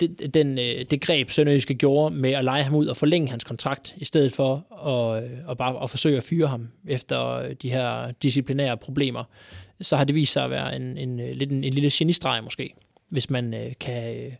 det, 0.00 0.34
den, 0.34 0.58
øh, 0.58 0.84
det 0.90 1.00
greb 1.00 1.30
Sønderjyske 1.30 1.74
gjorde 1.74 2.14
med 2.14 2.30
at 2.32 2.44
lege 2.44 2.62
ham 2.62 2.74
ud 2.74 2.86
og 2.86 2.96
forlænge 2.96 3.30
hans 3.30 3.44
kontrakt, 3.44 3.94
i 3.96 4.04
stedet 4.04 4.32
for 4.32 4.66
at, 4.88 5.24
øh, 5.24 5.30
at 5.50 5.58
bare 5.58 5.82
at 5.82 5.90
forsøge 5.90 6.16
at 6.16 6.24
fyre 6.24 6.46
ham 6.46 6.68
efter 6.88 7.52
de 7.54 7.70
her 7.70 8.10
disciplinære 8.10 8.76
problemer, 8.76 9.24
så 9.80 9.96
har 9.96 10.04
det 10.04 10.14
vist 10.14 10.32
sig 10.32 10.44
at 10.44 10.50
være 10.50 10.76
en, 10.76 10.98
en, 10.98 11.20
øh, 11.20 11.28
en, 11.30 11.42
en, 11.42 11.64
en 11.64 11.72
lille 11.72 11.90
genistreg 11.92 12.44
måske, 12.44 12.74
hvis 13.08 13.30
man 13.30 13.54
øh, 13.54 13.72
kan, 13.80 14.16
øh, 14.16 14.32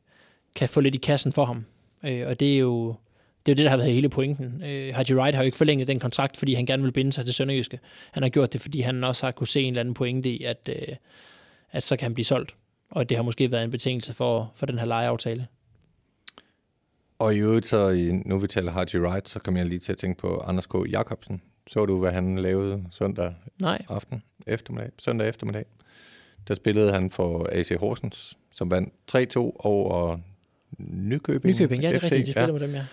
kan 0.57 0.69
få 0.69 0.81
lidt 0.81 0.95
i 0.95 0.99
kassen 0.99 1.33
for 1.33 1.45
ham. 1.45 1.65
Øh, 2.05 2.27
og 2.27 2.41
det 2.41 2.55
er 2.55 2.59
jo 2.59 2.95
det 3.47 3.53
er 3.53 3.55
jo 3.55 3.57
det, 3.57 3.65
der 3.65 3.71
har 3.71 3.77
været 3.77 3.93
hele 3.93 4.09
pointen. 4.09 4.63
Øh, 4.65 4.95
Haji 4.95 5.15
Wright 5.15 5.35
har 5.35 5.43
jo 5.43 5.47
ikke 5.47 5.57
forlænget 5.57 5.89
den 5.89 6.01
kontrakt, 6.01 6.37
fordi 6.37 6.55
han 6.55 6.67
gerne 6.67 6.83
vil 6.83 6.93
binde 6.93 7.13
sig 7.13 7.25
til 7.25 7.35
Sønderjyske. 7.35 7.81
Han 8.13 8.23
har 8.23 8.31
gjort 8.31 8.53
det, 8.53 8.61
fordi 8.61 8.81
han 8.81 9.05
også 9.05 9.27
har 9.27 9.33
kunne 9.33 9.47
se 9.47 9.61
en 9.61 9.69
eller 9.69 9.81
anden 9.81 9.95
pointe 9.95 10.29
i, 10.29 10.45
at, 10.45 10.69
øh, 10.69 10.97
at 11.73 11.85
så 11.85 11.97
kan 11.97 12.05
han 12.05 12.15
blive 12.15 12.25
solgt. 12.25 12.55
Og 12.91 13.09
det 13.09 13.17
har 13.17 13.25
måske 13.25 13.51
været 13.51 13.65
en 13.65 13.71
betingelse 13.71 14.13
for, 14.13 14.53
for 14.55 14.67
den 14.67 14.79
her 14.79 14.85
lejeaftale. 14.87 15.47
Og 17.19 17.35
i 17.35 17.39
øvrigt, 17.39 17.67
så 17.67 18.11
nu 18.27 18.39
vi 18.39 18.47
taler 18.47 18.73
Haji 18.73 19.01
Wright, 19.01 19.29
så 19.29 19.39
kommer 19.39 19.61
jeg 19.61 19.69
lige 19.69 19.79
til 19.79 19.93
at 19.93 19.99
tænke 19.99 20.21
på 20.21 20.39
Anders 20.39 20.67
K. 20.67 20.75
Jacobsen. 20.91 21.43
Så 21.67 21.87
du, 21.87 21.99
hvad 21.99 22.13
han 22.13 22.39
lavede 22.39 22.85
søndag 22.91 23.35
Nej. 23.61 23.85
aften, 23.89 24.23
eftermiddag, 24.47 24.91
søndag 24.99 25.29
eftermiddag? 25.29 25.65
Der 26.49 26.55
spillede 26.55 26.93
han 26.93 27.11
for 27.11 27.49
AC 27.53 27.69
Horsens, 27.81 28.39
som 28.53 28.71
vandt 28.71 28.93
3-2 29.13 29.39
over 29.59 30.19
Nykøbing. 30.79 31.55
Nykøbing, 31.55 31.83
ja, 31.83 31.89
det 31.89 31.95
er 31.95 31.99
FC, 31.99 32.05
rigtigt, 32.05 32.27
de 32.27 32.33
spiller 32.33 32.47
ja. 32.47 32.53
med 32.53 32.61
dem, 32.61 32.75
ja. 32.75 32.85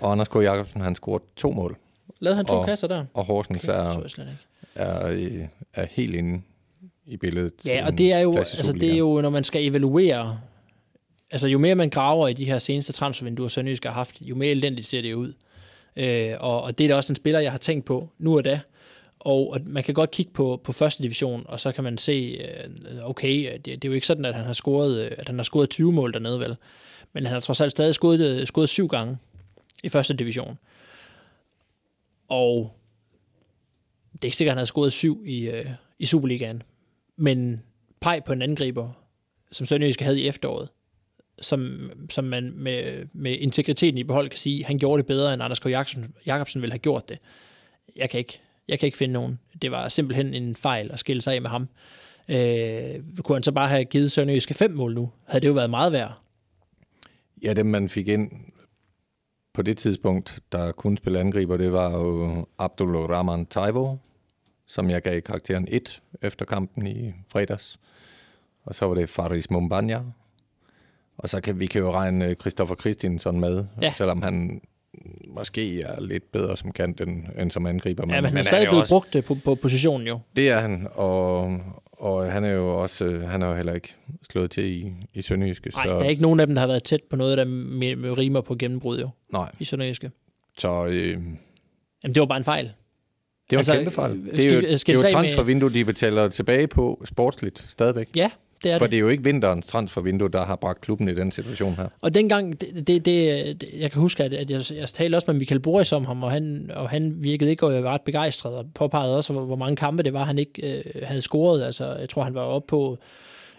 Og 0.00 0.12
Anders 0.12 0.28
K. 0.28 0.34
Jacobsen, 0.34 0.80
han 0.80 0.94
scorede 0.94 1.24
to 1.36 1.50
mål. 1.50 1.78
Lavede 2.20 2.36
han 2.36 2.46
to 2.46 2.54
og, 2.54 2.66
kasser 2.66 2.88
der? 2.88 3.04
Og 3.14 3.24
Horsens 3.24 3.64
okay, 3.64 3.74
er, 4.74 4.96
er, 4.96 5.46
er 5.74 5.86
helt 5.90 6.14
inde 6.14 6.42
i 7.06 7.16
billedet. 7.16 7.52
Ja, 7.66 7.86
og 7.86 7.98
det 7.98 8.12
er 8.12 8.18
jo, 8.18 8.36
altså, 8.36 8.72
det 8.72 8.92
er 8.92 8.96
jo, 8.96 9.20
når 9.20 9.30
man 9.30 9.44
skal 9.44 9.64
evaluere, 9.64 10.40
altså 11.30 11.48
jo 11.48 11.58
mere 11.58 11.74
man 11.74 11.90
graver 11.90 12.28
i 12.28 12.32
de 12.32 12.44
her 12.44 12.58
seneste 12.58 12.92
transfervinduer, 12.92 13.48
Sønderjysk 13.48 13.84
har 13.84 13.92
haft, 13.92 14.20
jo 14.20 14.34
mere 14.34 14.50
elendigt 14.50 14.86
ser 14.86 15.02
det 15.02 15.14
ud. 15.14 15.32
Øh, 15.96 16.34
og, 16.40 16.62
og 16.62 16.78
det 16.78 16.84
er 16.84 16.88
da 16.88 16.94
også 16.94 17.12
en 17.12 17.16
spiller, 17.16 17.40
jeg 17.40 17.50
har 17.50 17.58
tænkt 17.58 17.84
på 17.84 18.08
nu 18.18 18.36
og 18.36 18.44
da. 18.44 18.60
Og, 19.18 19.52
og 19.52 19.60
man 19.66 19.82
kan 19.82 19.94
godt 19.94 20.10
kigge 20.10 20.32
på, 20.32 20.60
på 20.64 20.72
første 20.72 21.02
division, 21.02 21.44
og 21.48 21.60
så 21.60 21.72
kan 21.72 21.84
man 21.84 21.98
se, 21.98 22.12
øh, 22.12 23.08
okay, 23.08 23.52
det, 23.52 23.64
det 23.64 23.84
er 23.84 23.88
jo 23.88 23.92
ikke 23.92 24.06
sådan, 24.06 24.24
at 24.24 24.34
han 24.34 24.44
har 24.44 24.52
scoret, 24.52 25.00
øh, 25.00 25.10
at 25.18 25.26
han 25.26 25.38
har 25.38 25.42
scoret 25.42 25.70
20 25.70 25.92
mål 25.92 26.12
dernede, 26.12 26.40
vel? 26.40 26.56
Men 27.12 27.26
han 27.26 27.32
har 27.32 27.40
trods 27.40 27.60
alt 27.60 27.70
stadig 27.70 27.94
scoret, 27.94 28.48
scoret 28.48 28.68
syv 28.68 28.88
gange 28.88 29.16
i 29.86 29.88
første 29.88 30.14
division. 30.14 30.58
Og 32.28 32.76
det 34.12 34.24
er 34.24 34.26
ikke 34.26 34.36
sikkert, 34.36 34.52
at 34.52 34.56
han 34.56 34.60
har 34.60 34.64
scoret 34.64 34.92
syv 34.92 35.22
i, 35.26 35.48
øh, 35.48 35.66
i 35.98 36.06
Superligaen. 36.06 36.62
Men 37.16 37.62
peg 38.00 38.22
på 38.26 38.32
en 38.32 38.42
angriber, 38.42 38.92
som 39.52 39.66
Sønderjysk 39.66 40.00
havde 40.00 40.20
i 40.20 40.28
efteråret, 40.28 40.68
som, 41.40 41.90
som 42.10 42.24
man 42.24 42.52
med, 42.56 43.06
med 43.12 43.38
integriteten 43.38 43.98
i 43.98 44.04
behold 44.04 44.28
kan 44.28 44.38
sige, 44.38 44.64
han 44.64 44.78
gjorde 44.78 44.98
det 44.98 45.06
bedre, 45.06 45.34
end 45.34 45.42
Anders 45.42 45.58
K. 45.58 45.66
Jacobsen, 45.66 46.14
Jacobsen 46.26 46.62
ville 46.62 46.72
have 46.72 46.78
gjort 46.78 47.08
det. 47.08 47.18
Jeg 47.96 48.10
kan 48.10 48.18
ikke, 48.18 48.40
jeg 48.68 48.78
kan 48.78 48.86
ikke 48.86 48.98
finde 48.98 49.12
nogen. 49.12 49.38
Det 49.62 49.70
var 49.70 49.88
simpelthen 49.88 50.34
en 50.34 50.56
fejl 50.56 50.90
at 50.92 50.98
skille 50.98 51.22
sig 51.22 51.34
af 51.34 51.42
med 51.42 51.50
ham. 51.50 51.68
Øh, 52.28 53.22
kunne 53.24 53.36
han 53.36 53.42
så 53.42 53.52
bare 53.52 53.68
have 53.68 53.84
givet 53.84 54.12
Sønderjyske 54.12 54.54
fem 54.54 54.70
mål 54.70 54.94
nu, 54.94 55.12
havde 55.24 55.40
det 55.40 55.48
jo 55.48 55.52
været 55.52 55.70
meget 55.70 55.92
værd. 55.92 56.12
Ja, 57.42 57.52
dem 57.52 57.66
man 57.66 57.88
fik 57.88 58.08
ind 58.08 58.30
på 59.56 59.62
det 59.62 59.78
tidspunkt, 59.78 60.40
der 60.52 60.72
kunne 60.72 60.98
spille 60.98 61.20
angriber, 61.20 61.56
det 61.56 61.72
var 61.72 61.90
jo 61.90 62.46
Abdul 62.58 62.96
Rahman 62.96 63.46
Taivo, 63.46 63.96
som 64.66 64.90
jeg 64.90 65.02
gav 65.02 65.20
karakteren 65.20 65.68
1 65.70 66.02
efter 66.22 66.44
kampen 66.44 66.86
i 66.86 67.14
fredags. 67.28 67.78
Og 68.64 68.74
så 68.74 68.86
var 68.86 68.94
det 68.94 69.08
Faris 69.08 69.50
Mumbanya. 69.50 70.00
Og 71.18 71.28
så 71.28 71.40
kan 71.40 71.60
vi 71.60 71.66
kan 71.66 71.80
jo 71.80 71.92
regne 71.92 72.34
Christoffer 72.34 72.74
Christiansen 72.74 73.40
med, 73.40 73.64
ja. 73.82 73.92
selvom 73.92 74.22
han 74.22 74.60
måske 75.28 75.80
er 75.80 76.00
lidt 76.00 76.32
bedre 76.32 76.56
som 76.56 76.72
kant 76.72 77.00
end, 77.00 77.24
end 77.40 77.50
som 77.50 77.66
angriber. 77.66 78.04
Men, 78.04 78.14
ja, 78.14 78.20
men 78.20 78.28
han 78.28 78.38
er 78.38 78.42
stadig 78.42 78.66
blevet 78.66 78.80
også, 78.80 78.94
brugt 78.94 79.26
på, 79.26 79.34
på 79.44 79.54
positionen 79.54 80.06
jo. 80.06 80.18
Det 80.36 80.50
er 80.50 80.58
han, 80.58 80.88
og, 80.94 81.60
og 81.92 82.32
han 82.32 82.44
er 82.44 82.50
jo 82.50 82.82
også, 82.82 83.04
øh, 83.04 83.22
han 83.22 83.42
er 83.42 83.48
jo 83.48 83.54
heller 83.54 83.72
ikke 83.72 83.94
slået 84.30 84.50
til 84.50 84.64
i, 84.64 84.92
i 85.14 85.22
Sønderjyske. 85.22 85.70
Nej, 85.74 85.84
så, 85.84 85.90
der 85.90 86.04
er 86.04 86.08
ikke 86.08 86.22
nogen 86.22 86.40
af 86.40 86.46
dem, 86.46 86.54
der 86.54 86.60
har 86.60 86.66
været 86.66 86.82
tæt 86.82 87.02
på 87.10 87.16
noget, 87.16 87.38
der 87.38 87.44
med, 87.44 87.96
med 87.96 88.18
rimer 88.18 88.40
på 88.40 88.54
gennembrud 88.54 89.00
jo. 89.00 89.08
Nej. 89.32 89.50
I 89.58 89.64
Sønderjyske. 89.64 90.10
Så... 90.58 90.86
Øh, 90.86 91.18
Jamen, 92.04 92.14
det 92.14 92.20
var 92.20 92.26
bare 92.26 92.38
en 92.38 92.44
fejl. 92.44 92.64
Det 92.64 93.56
var 93.56 93.58
altså, 93.58 93.72
en 93.72 93.78
kæmpe 93.78 93.90
fejl. 93.90 94.24
Det 94.24 94.44
er 94.44 94.54
jo, 94.54 94.60
det 94.60 94.88
er 94.88 94.92
jo 94.92 95.00
transfervindue, 95.12 95.72
de 95.72 95.84
betaler 95.84 96.28
tilbage 96.28 96.66
på 96.66 97.02
sportsligt 97.04 97.64
stadigvæk. 97.68 98.08
Ja, 98.16 98.30
det 98.64 98.72
er 98.72 98.78
For 98.78 98.84
det. 98.84 98.90
det 98.90 98.96
er 98.96 99.00
jo 99.00 99.08
ikke 99.08 99.24
vinterens 99.24 99.66
transfervindue, 99.66 100.28
der 100.28 100.44
har 100.44 100.56
bragt 100.56 100.80
klubben 100.80 101.08
i 101.08 101.14
den 101.14 101.32
situation 101.32 101.74
her. 101.74 101.88
Og 102.00 102.14
dengang, 102.14 102.60
det, 102.60 102.86
det, 102.86 103.04
det, 103.04 103.64
jeg 103.78 103.90
kan 103.90 104.00
huske, 104.00 104.24
at 104.24 104.50
jeg, 104.50 104.62
jeg 104.76 104.88
talte 104.88 105.16
også 105.16 105.30
med 105.30 105.38
Michael 105.38 105.60
Boris 105.60 105.92
om 105.92 106.04
ham, 106.04 106.22
og 106.22 106.30
han, 106.30 106.70
og 106.74 106.90
han 106.90 107.14
virkede 107.18 107.50
ikke 107.50 107.66
ret 107.66 108.02
begejstret, 108.02 108.54
og 108.54 108.66
påpegede 108.74 109.16
også, 109.16 109.32
hvor, 109.32 109.44
hvor 109.44 109.56
mange 109.56 109.76
kampe 109.76 110.02
det 110.02 110.12
var, 110.12 110.24
han 110.24 110.38
ikke 110.38 110.76
øh, 110.76 111.02
havde 111.02 111.22
scoret. 111.22 111.62
Altså, 111.62 111.96
jeg 112.00 112.08
tror, 112.08 112.22
han 112.22 112.34
var 112.34 112.40
oppe 112.40 112.66
på 112.68 112.98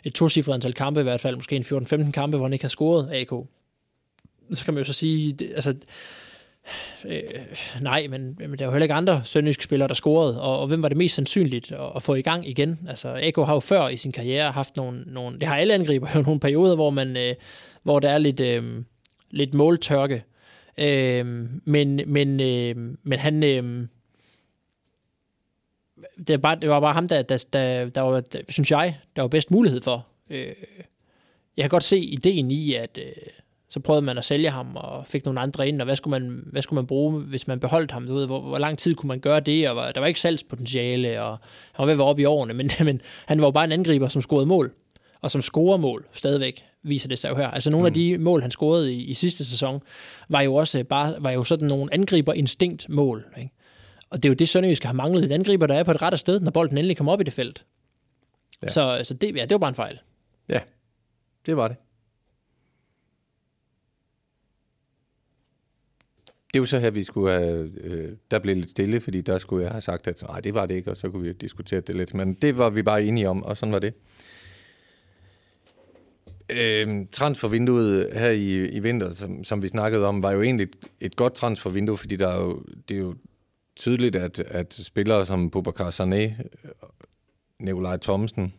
et 0.04 0.14
tocifret 0.14 0.54
antal 0.54 0.74
kampe 0.74 1.00
i 1.00 1.04
hvert 1.04 1.22
fald, 1.22 1.36
måske 1.36 1.56
en 1.56 1.64
14-15 1.64 2.12
kampe, 2.12 2.38
hvor 2.38 2.46
han 2.46 2.54
ikke 2.54 2.66
har 2.66 2.70
scoret 2.70 3.10
AK. 3.12 3.32
Så 4.54 4.66
kan 4.66 4.74
man 4.74 4.82
jo 4.82 4.86
så 4.86 4.94
sige, 4.94 5.34
det, 5.34 5.52
altså, 5.56 5.76
Øh, 7.06 7.22
nej, 7.82 8.08
men, 8.10 8.38
men 8.40 8.60
der 8.60 8.62
er 8.62 8.66
jo 8.66 8.72
heller 8.72 8.84
ikke 8.84 8.94
andre 8.94 9.22
sønderjyske 9.26 9.64
spillere, 9.64 9.88
der 9.88 9.94
scorede, 9.94 10.42
og, 10.42 10.60
og 10.60 10.68
hvem 10.68 10.84
var 10.84 10.90
det 10.90 10.98
mest 10.98 11.16
sandsynligt 11.16 11.72
at, 11.72 11.92
at 11.96 12.04
få 12.04 12.14
i 12.14 12.22
gang 12.22 12.50
igen? 12.50 12.80
Altså, 12.90 13.20
Eko 13.22 13.44
har 13.44 13.54
jo 13.54 13.60
før 13.60 13.88
i 13.88 13.98
sin 13.98 14.12
karriere 14.12 14.52
haft 14.52 14.76
nogle, 14.76 15.04
nogle 15.08 15.40
det 15.40 15.48
har 15.48 15.58
alle 15.58 15.74
angriber 15.74 16.08
jo 16.16 16.22
nogle 16.22 16.40
perioder, 16.40 16.76
hvor, 16.76 16.90
man, 16.90 17.18
øh, 17.18 17.36
hvor 17.84 18.00
der 18.00 18.10
er 18.10 18.18
lidt, 18.18 18.40
øh, 18.40 18.84
lidt 19.32 19.54
måltørke. 19.54 20.24
Øh, 20.78 21.26
men, 21.64 22.02
men, 22.06 22.40
øh, 22.40 22.76
men 23.04 23.20
han... 23.20 23.44
Øh, 23.44 23.88
det, 26.28 26.42
bare, 26.42 26.56
det 26.56 26.70
var 26.70 26.80
bare 26.80 26.94
ham, 26.94 27.08
der, 27.08 27.22
der, 27.22 27.46
der, 27.54 27.90
der 27.90 28.02
var, 28.02 28.20
der, 28.20 28.40
synes 28.50 28.72
jeg, 28.72 28.98
der 29.16 29.22
var 29.22 29.30
bedst 29.30 29.52
mulighed 29.52 29.82
for. 29.82 30.08
Øh, 30.30 30.54
jeg 31.58 31.64
kan 31.64 31.70
godt 31.70 31.84
se 31.84 32.00
ideen 32.00 32.52
i, 32.52 32.74
at... 32.74 32.98
Øh, 33.02 33.12
så 33.70 33.80
prøvede 33.80 34.02
man 34.02 34.18
at 34.18 34.26
sælge 34.26 34.50
ham 34.50 34.76
og 34.76 35.08
fik 35.08 35.26
nogle 35.26 35.40
andre 35.40 35.68
ind, 35.68 35.82
og 35.82 35.86
hvad 35.86 35.96
skulle 35.96 36.20
man, 36.20 36.44
hvad 36.46 36.62
skulle 36.62 36.78
man 36.78 36.88
bruge, 36.88 37.20
hvis 37.22 37.48
man 37.48 37.60
beholdt 37.60 37.92
ham? 37.92 38.08
Du 38.08 38.14
ved, 38.14 38.26
hvor, 38.26 38.42
hvor 38.42 38.58
lang 38.58 38.78
tid 38.78 38.96
kunne 38.96 39.08
man 39.08 39.20
gøre 39.20 39.40
det? 39.40 39.70
Og 39.70 39.76
var, 39.76 39.92
der 39.92 40.00
var 40.00 40.08
ikke 40.08 40.20
salgspotentiale, 40.20 41.22
og 41.22 41.30
han 41.74 41.78
var 41.78 41.86
ved 41.86 41.92
at 41.92 41.98
være 41.98 42.08
oppe 42.08 42.22
i 42.22 42.26
årene, 42.26 42.54
men, 42.60 42.72
men 42.84 43.02
han 43.26 43.42
var 43.42 43.48
jo 43.48 43.52
bare 43.52 43.66
en 43.66 43.72
angriber, 43.72 44.08
som 44.08 44.22
scorede 44.22 44.46
mål, 44.46 44.74
og 45.22 45.32
som 45.32 45.42
scorer 45.42 45.78
mål 45.78 46.06
stadigvæk, 46.14 46.66
viser 46.84 47.08
det 47.08 47.20
sig 47.20 47.30
jo 47.30 47.36
her. 47.36 47.48
Altså 47.48 47.70
nogle 47.70 47.84
mm. 47.84 47.88
af 47.88 47.94
de 47.94 48.18
mål, 48.18 48.42
han 48.42 48.52
scorede 48.52 48.94
i, 48.94 49.04
i 49.04 49.14
sidste 49.14 49.46
sæson, 49.46 49.82
var 50.30 50.42
jo 50.42 50.56
også 50.56 50.84
bare 50.84 51.16
var 51.20 51.32
jo 51.32 51.44
sådan 51.44 51.68
nogle 51.68 51.94
angriber-instinkt 51.94 52.90
mål. 52.90 53.26
Ikke? 53.38 53.52
Og 54.10 54.24
det 54.24 54.30
er 54.30 54.32
jo 54.32 54.36
det, 54.36 54.50
Sønderjysk 54.50 54.84
har 54.84 54.94
manglet. 54.94 55.24
Et 55.24 55.32
angriber, 55.32 55.68
der 55.68 55.76
er 55.76 55.84
på 55.84 55.92
et 55.92 56.02
rette 56.02 56.18
sted, 56.18 56.40
når 56.40 56.52
bolden 56.52 56.78
endelig 56.78 56.98
kommer 56.98 57.14
op 57.14 57.22
i 57.22 57.24
det 57.24 57.34
felt. 57.34 57.66
Ja. 58.64 58.68
Så, 58.68 59.02
så 59.04 59.14
det, 59.14 59.36
ja, 59.36 59.42
det 59.42 59.52
var 59.52 59.58
bare 59.58 59.70
en 59.70 59.76
fejl. 59.76 60.00
Ja, 60.50 60.60
det 61.46 61.58
var 61.58 61.68
det. 61.68 61.78
Det 66.58 66.62
er 66.62 66.64
jo 66.64 66.66
så 66.66 66.80
her, 66.80 66.90
vi 66.90 67.04
skulle 67.04 67.32
have, 67.32 67.72
øh, 67.78 68.12
der 68.32 68.40
blev 68.40 68.56
lidt 68.56 68.70
stille, 68.70 69.00
fordi 69.00 69.22
der 69.22 69.38
skulle 69.38 69.64
jeg 69.64 69.72
have 69.72 69.82
sagt, 69.82 70.08
at 70.08 70.24
nej, 70.28 70.40
det 70.40 70.54
var 70.54 70.66
det 70.66 70.76
ikke, 70.76 70.92
og 70.92 70.98
så 70.98 71.10
kunne 71.10 71.24
vi 71.24 71.34
diskutere 71.34 71.82
det 71.82 71.96
lidt. 71.96 72.14
Men 72.14 72.34
det 72.34 72.58
var 72.58 72.70
vi 72.70 72.84
bare 72.84 73.04
enige 73.04 73.30
om, 73.30 73.44
og 73.44 73.58
sådan 73.58 73.74
var 73.74 73.80
det. 73.80 73.94
Øh, 76.50 77.06
transfervinduet 77.12 78.10
her 78.14 78.30
i, 78.30 78.68
i 78.68 78.80
vinter, 78.80 79.10
som, 79.10 79.44
som 79.44 79.62
vi 79.62 79.68
snakkede 79.68 80.06
om, 80.06 80.24
var 80.24 80.32
jo 80.32 80.42
egentlig 80.42 80.64
et, 80.64 80.76
et 81.00 81.16
godt 81.16 81.34
transfervindue, 81.34 81.98
fordi 81.98 82.16
der 82.16 82.28
er 82.28 82.42
jo, 82.42 82.64
det 82.90 82.96
er 82.98 83.02
jo 83.02 83.16
tydeligt, 83.76 84.16
at, 84.16 84.40
at 84.40 84.74
spillere 84.74 85.26
som 85.26 85.50
Bubakar 85.50 85.90
Sané, 85.90 86.34
Nikolaj 87.60 87.98
Thomsen 87.98 88.54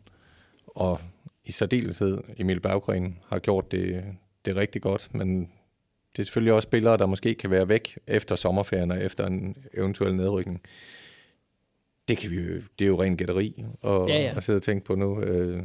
og 0.66 1.00
i 1.44 1.52
særdeleshed 1.52 2.18
Emil 2.36 2.60
Berggren 2.60 3.18
har 3.28 3.38
gjort 3.38 3.72
det, 3.72 4.04
det 4.44 4.56
rigtig 4.56 4.82
godt, 4.82 5.14
men 5.14 5.50
det 6.18 6.22
er 6.22 6.26
selvfølgelig 6.26 6.52
også 6.52 6.66
spillere, 6.66 6.96
der 6.96 7.06
måske 7.06 7.34
kan 7.34 7.50
være 7.50 7.68
væk 7.68 7.98
efter 8.06 8.36
sommerferien 8.36 8.90
og 8.90 9.04
efter 9.04 9.26
en 9.26 9.56
eventuel 9.74 10.16
nedrykning. 10.16 10.60
Det, 12.08 12.18
kan 12.18 12.30
vi 12.30 12.36
jo, 12.36 12.54
det 12.78 12.84
er 12.84 12.88
jo 12.88 13.02
ren 13.02 13.16
gætteri 13.16 13.64
at, 13.84 13.90
ja, 13.90 14.20
ja. 14.20 14.34
at 14.36 14.44
sidde 14.44 14.56
og 14.56 14.62
tænke 14.62 14.84
på 14.84 14.94
nu. 14.94 15.20
Øh, 15.20 15.62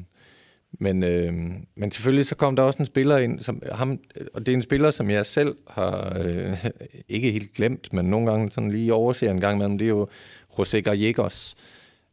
men, 0.72 1.04
øh, 1.04 1.34
men 1.76 1.92
selvfølgelig 1.92 2.26
så 2.26 2.36
kom 2.36 2.56
der 2.56 2.64
også 2.64 2.80
en 2.80 2.86
spiller 2.86 3.18
ind, 3.18 3.40
som 3.40 3.62
ham, 3.72 4.00
og 4.34 4.46
det 4.46 4.52
er 4.52 4.56
en 4.56 4.62
spiller, 4.62 4.92
som 4.92 5.10
jeg 5.10 5.26
selv 5.26 5.56
har 5.68 6.18
øh, 6.26 6.66
ikke 7.16 7.32
helt 7.32 7.52
glemt, 7.52 7.94
men 7.94 8.06
nogle 8.06 8.32
gange 8.32 8.52
sådan 8.52 8.72
lige 8.72 8.94
overser 8.94 9.32
en 9.32 9.42
gang 9.42 9.58
imellem, 9.58 9.78
det 9.78 9.86
er 9.86 9.90
jo 9.90 10.08
José 10.52 10.80
Gallegos, 10.80 11.56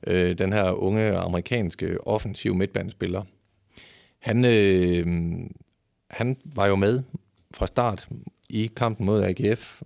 øh, 0.07 0.39
den 0.39 0.53
her 0.53 0.71
unge 0.71 1.17
amerikanske 1.17 2.07
offensiv 2.07 2.55
midtbandspiller. 2.55 3.23
Han, 4.19 4.45
øh, 4.45 5.07
han 6.11 6.37
var 6.45 6.67
jo 6.67 6.77
med 6.77 7.03
fra 7.55 7.67
start 7.67 8.09
i 8.51 8.71
kampen 8.77 9.07
mod 9.07 9.25
AGF. 9.25 9.83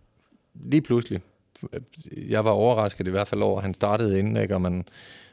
Lige 0.54 0.82
pludselig. 0.82 1.20
Jeg 2.28 2.44
var 2.44 2.50
overrasket 2.50 3.06
i 3.06 3.10
hvert 3.10 3.28
fald 3.28 3.42
over, 3.42 3.56
at 3.56 3.62
han 3.62 3.74
startede 3.74 4.18
inden, 4.18 4.36
ikke? 4.36 4.54
og 4.54 4.62
man, 4.62 4.84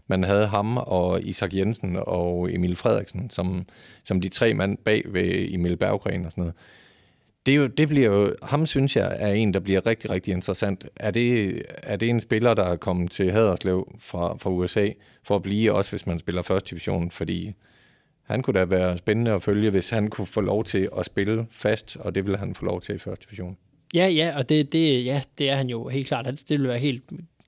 man 0.07 0.23
havde 0.23 0.47
ham 0.47 0.77
og 0.77 1.21
Isak 1.21 1.53
Jensen 1.53 1.97
og 2.01 2.53
Emil 2.53 2.75
Frederiksen 2.75 3.29
som, 3.29 3.65
som 4.03 4.21
de 4.21 4.29
tre 4.29 4.53
mand 4.53 4.77
bag 4.77 5.03
ved 5.05 5.53
Emil 5.53 5.77
Berggren 5.77 6.25
og 6.25 6.31
sådan 6.31 6.41
noget. 6.41 6.55
Det, 7.45 7.51
er 7.51 7.55
jo, 7.55 7.67
det 7.67 7.87
bliver 7.87 8.11
jo, 8.11 8.35
ham 8.43 8.65
synes 8.65 8.95
jeg 8.95 9.15
er 9.19 9.33
en, 9.33 9.53
der 9.53 9.59
bliver 9.59 9.85
rigtig, 9.85 10.09
rigtig 10.09 10.31
interessant. 10.31 10.85
Er 10.95 11.11
det, 11.11 11.61
er 11.67 11.95
det 11.95 12.09
en 12.09 12.19
spiller, 12.19 12.53
der 12.53 12.63
er 12.63 12.75
kommet 12.75 13.11
til 13.11 13.31
Haderslev 13.31 13.95
fra, 13.99 14.37
fra 14.37 14.49
USA 14.49 14.89
for 15.23 15.35
at 15.35 15.41
blive, 15.41 15.73
også 15.73 15.91
hvis 15.91 16.07
man 16.07 16.19
spiller 16.19 16.41
første 16.41 16.69
division? 16.69 17.11
Fordi 17.11 17.53
han 18.31 18.41
kunne 18.41 18.59
da 18.59 18.65
være 18.65 18.97
spændende 18.97 19.31
at 19.31 19.43
følge, 19.43 19.69
hvis 19.69 19.89
han 19.89 20.09
kunne 20.09 20.27
få 20.27 20.41
lov 20.41 20.63
til 20.63 20.89
at 20.97 21.05
spille 21.05 21.45
fast, 21.51 21.97
og 21.99 22.15
det 22.15 22.25
ville 22.25 22.37
han 22.37 22.55
få 22.55 22.65
lov 22.65 22.81
til 22.81 22.95
i 22.95 22.97
første 22.97 23.25
division. 23.25 23.57
Ja, 23.93 24.07
ja, 24.07 24.33
og 24.37 24.49
det, 24.49 24.73
det, 24.73 25.05
ja, 25.05 25.21
det 25.37 25.49
er 25.49 25.55
han 25.55 25.69
jo 25.69 25.87
helt 25.87 26.07
klart. 26.07 26.25
Det 26.25 26.49
ville 26.49 26.67
være 26.67 26.79
helt 26.79 27.03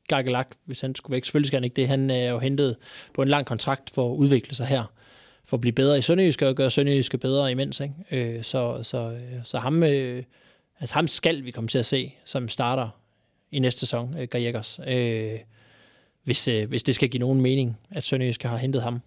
gakkelak, 0.07 0.47
hvis 0.65 0.81
han 0.81 0.95
skulle 0.95 1.15
væk. 1.15 1.25
Selvfølgelig 1.25 1.47
skal 1.47 1.57
han 1.57 1.63
ikke 1.63 1.75
det. 1.75 1.87
Han 1.87 2.09
er 2.09 2.31
jo 2.31 2.39
hentet 2.39 2.75
på 3.13 3.21
en 3.21 3.27
lang 3.27 3.45
kontrakt 3.45 3.89
for 3.89 4.11
at 4.11 4.15
udvikle 4.15 4.55
sig 4.55 4.65
her, 4.65 4.91
for 5.45 5.57
at 5.57 5.61
blive 5.61 5.73
bedre 5.73 5.97
i 5.97 6.01
Sønderjysk 6.01 6.41
og 6.41 6.55
gøre 6.55 6.71
Sønderjysk 6.71 7.19
bedre 7.19 7.51
imens. 7.51 7.79
Ikke? 7.79 7.93
Øh, 8.11 8.43
så, 8.43 8.83
så, 8.83 9.11
øh, 9.11 9.39
så 9.43 9.59
ham, 9.59 9.83
øh, 9.83 10.23
altså 10.79 10.95
ham 10.95 11.07
skal 11.07 11.45
vi 11.45 11.51
komme 11.51 11.67
til 11.67 11.77
at 11.77 11.85
se, 11.85 12.13
som 12.25 12.49
starter 12.49 12.89
i 13.51 13.59
næste 13.59 13.79
sæson, 13.79 14.15
øh, 14.19 14.27
Gajekers. 14.27 14.79
Øh, 14.87 15.39
hvis, 16.23 16.47
øh, 16.47 16.69
hvis 16.69 16.83
det 16.83 16.95
skal 16.95 17.09
give 17.09 17.19
nogen 17.19 17.41
mening, 17.41 17.77
at 17.91 18.03
Sønderjysk 18.03 18.43
har 18.43 18.57
hentet 18.57 18.81
ham. 18.81 19.01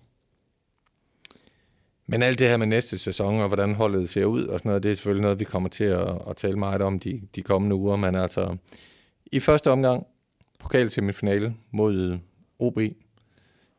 Men 2.06 2.22
alt 2.22 2.38
det 2.38 2.48
her 2.48 2.56
med 2.56 2.66
næste 2.66 2.98
sæson, 2.98 3.40
og 3.40 3.48
hvordan 3.48 3.74
holdet 3.74 4.08
ser 4.08 4.24
ud 4.24 4.44
og 4.44 4.58
sådan 4.58 4.68
noget, 4.68 4.82
det 4.82 4.90
er 4.90 4.94
selvfølgelig 4.94 5.22
noget, 5.22 5.40
vi 5.40 5.44
kommer 5.44 5.68
til 5.68 5.84
at, 5.84 6.18
at 6.30 6.36
tale 6.36 6.56
meget 6.58 6.82
om 6.82 6.98
de, 6.98 7.22
de 7.34 7.42
kommende 7.42 7.76
uger. 7.76 7.96
Men 7.96 8.14
altså, 8.14 8.56
i 9.32 9.40
første 9.40 9.70
omgang, 9.70 10.06
pokalsemifinale 10.58 11.54
mod 11.70 12.18
OB. 12.58 12.78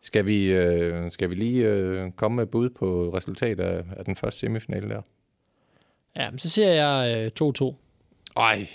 Skal 0.02 0.26
vi, 0.26 0.54
øh, 0.54 1.12
skal 1.12 1.30
vi 1.30 1.36
lige 1.36 1.66
øh, 1.66 2.12
komme 2.12 2.36
med 2.36 2.46
bud 2.46 2.70
på 2.70 3.12
resultatet 3.14 3.64
af, 3.64 3.84
af 3.98 4.06
den 4.06 4.16
første 4.16 4.40
semifinale 4.40 4.90
der? 4.90 5.02
Ja, 6.18 6.30
men 6.30 6.40
så 6.40 6.50
siger 6.50 6.68
jeg 6.68 7.32
øh, 7.42 7.48
2-2. 7.50 7.76
Ej, 8.38 8.68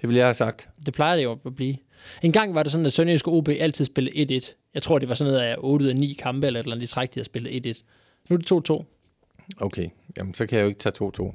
det 0.00 0.08
ville 0.08 0.18
jeg 0.18 0.26
have 0.26 0.34
sagt. 0.34 0.68
Det 0.86 0.94
plejer 0.94 1.16
det 1.16 1.24
jo 1.24 1.38
at 1.46 1.54
blive. 1.54 1.76
En 2.22 2.32
gang 2.32 2.54
var 2.54 2.62
det 2.62 2.72
sådan, 2.72 2.86
at 2.86 2.92
Sønderjysk 2.92 3.28
og 3.28 3.34
OB 3.34 3.48
altid 3.48 3.84
spillede 3.84 4.40
1-1. 4.40 4.54
Jeg 4.74 4.82
tror, 4.82 4.98
det 4.98 5.08
var 5.08 5.14
sådan 5.14 5.32
noget 5.32 5.46
af 5.46 5.56
8 5.58 5.84
ud 5.84 5.90
af 5.90 5.96
9 5.96 6.12
kampe, 6.12 6.46
eller 6.46 6.60
eller 6.60 6.72
andet, 6.72 6.88
de 6.88 6.94
træk, 6.94 7.14
de 7.14 7.20
har 7.20 7.24
spillet 7.24 7.66
1-1. 7.66 7.82
Nu 8.30 8.36
er 8.36 8.38
det 8.38 8.70
2-2. 8.70 8.84
Okay, 9.60 9.88
jamen 10.16 10.34
så 10.34 10.46
kan 10.46 10.58
jeg 10.58 10.62
jo 10.62 10.68
ikke 10.68 10.80
tage 10.80 11.10
2-2. 11.20 11.34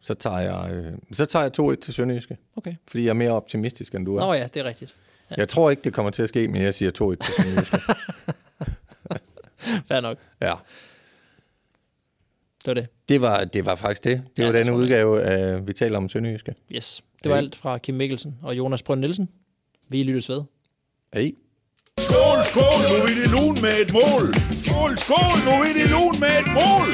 Så 0.00 0.14
tager 0.14 0.38
jeg, 0.38 0.74
øh, 0.74 0.92
så 1.12 1.26
tager 1.26 1.42
jeg 1.42 1.52
2-1 1.60 1.74
til 1.74 1.94
Sønderjyske. 1.94 2.36
Okay. 2.56 2.74
Fordi 2.88 3.02
jeg 3.02 3.10
er 3.10 3.14
mere 3.14 3.30
optimistisk, 3.30 3.94
end 3.94 4.06
du 4.06 4.16
er. 4.16 4.20
Nå 4.20 4.32
ja, 4.32 4.46
det 4.46 4.56
er 4.56 4.64
rigtigt. 4.64 4.96
Ja. 5.30 5.34
Jeg 5.38 5.48
tror 5.48 5.70
ikke, 5.70 5.82
det 5.82 5.92
kommer 5.94 6.10
til 6.10 6.22
at 6.22 6.28
ske, 6.28 6.48
men 6.48 6.62
jeg 6.62 6.74
siger 6.74 6.90
2-1 6.90 7.24
til 7.24 7.34
Sønderjyske. 7.34 7.76
Fair 9.88 10.00
nok. 10.00 10.18
Ja. 10.40 10.54
Det 12.58 12.66
var 12.66 12.74
det. 12.74 12.88
Det 13.08 13.20
var, 13.20 13.44
det 13.44 13.66
var 13.66 13.74
faktisk 13.74 14.04
det. 14.04 14.22
Det 14.36 14.42
ja, 14.42 14.46
var 14.46 14.52
denne 14.58 14.74
udgave 14.74 15.22
af 15.22 15.66
Vi 15.66 15.72
taler 15.72 15.96
om 15.98 16.08
Sønderjyske. 16.08 16.54
Yes. 16.72 17.02
Det 17.22 17.30
var 17.30 17.36
hey. 17.36 17.42
alt 17.42 17.56
fra 17.56 17.78
Kim 17.78 17.94
Mikkelsen 17.94 18.38
og 18.42 18.56
Jonas 18.56 18.82
Brønd 18.82 19.00
Nielsen. 19.00 19.28
Vi 19.88 20.02
lyttes 20.02 20.28
ved. 20.28 20.42
Hej. 21.14 21.32
Skål, 21.98 22.29
skål, 22.44 22.80
nu 22.90 22.96
er 23.10 23.14
det 23.22 23.30
lun 23.30 23.56
med 23.62 23.74
et 23.82 23.92
mål. 23.92 24.34
Skål, 24.64 24.98
skål, 24.98 25.38
nu 25.44 25.54
er 25.68 25.74
det 25.74 25.90
lun 25.90 26.14
med 26.20 26.34
et 26.40 26.50
mål. 26.52 26.88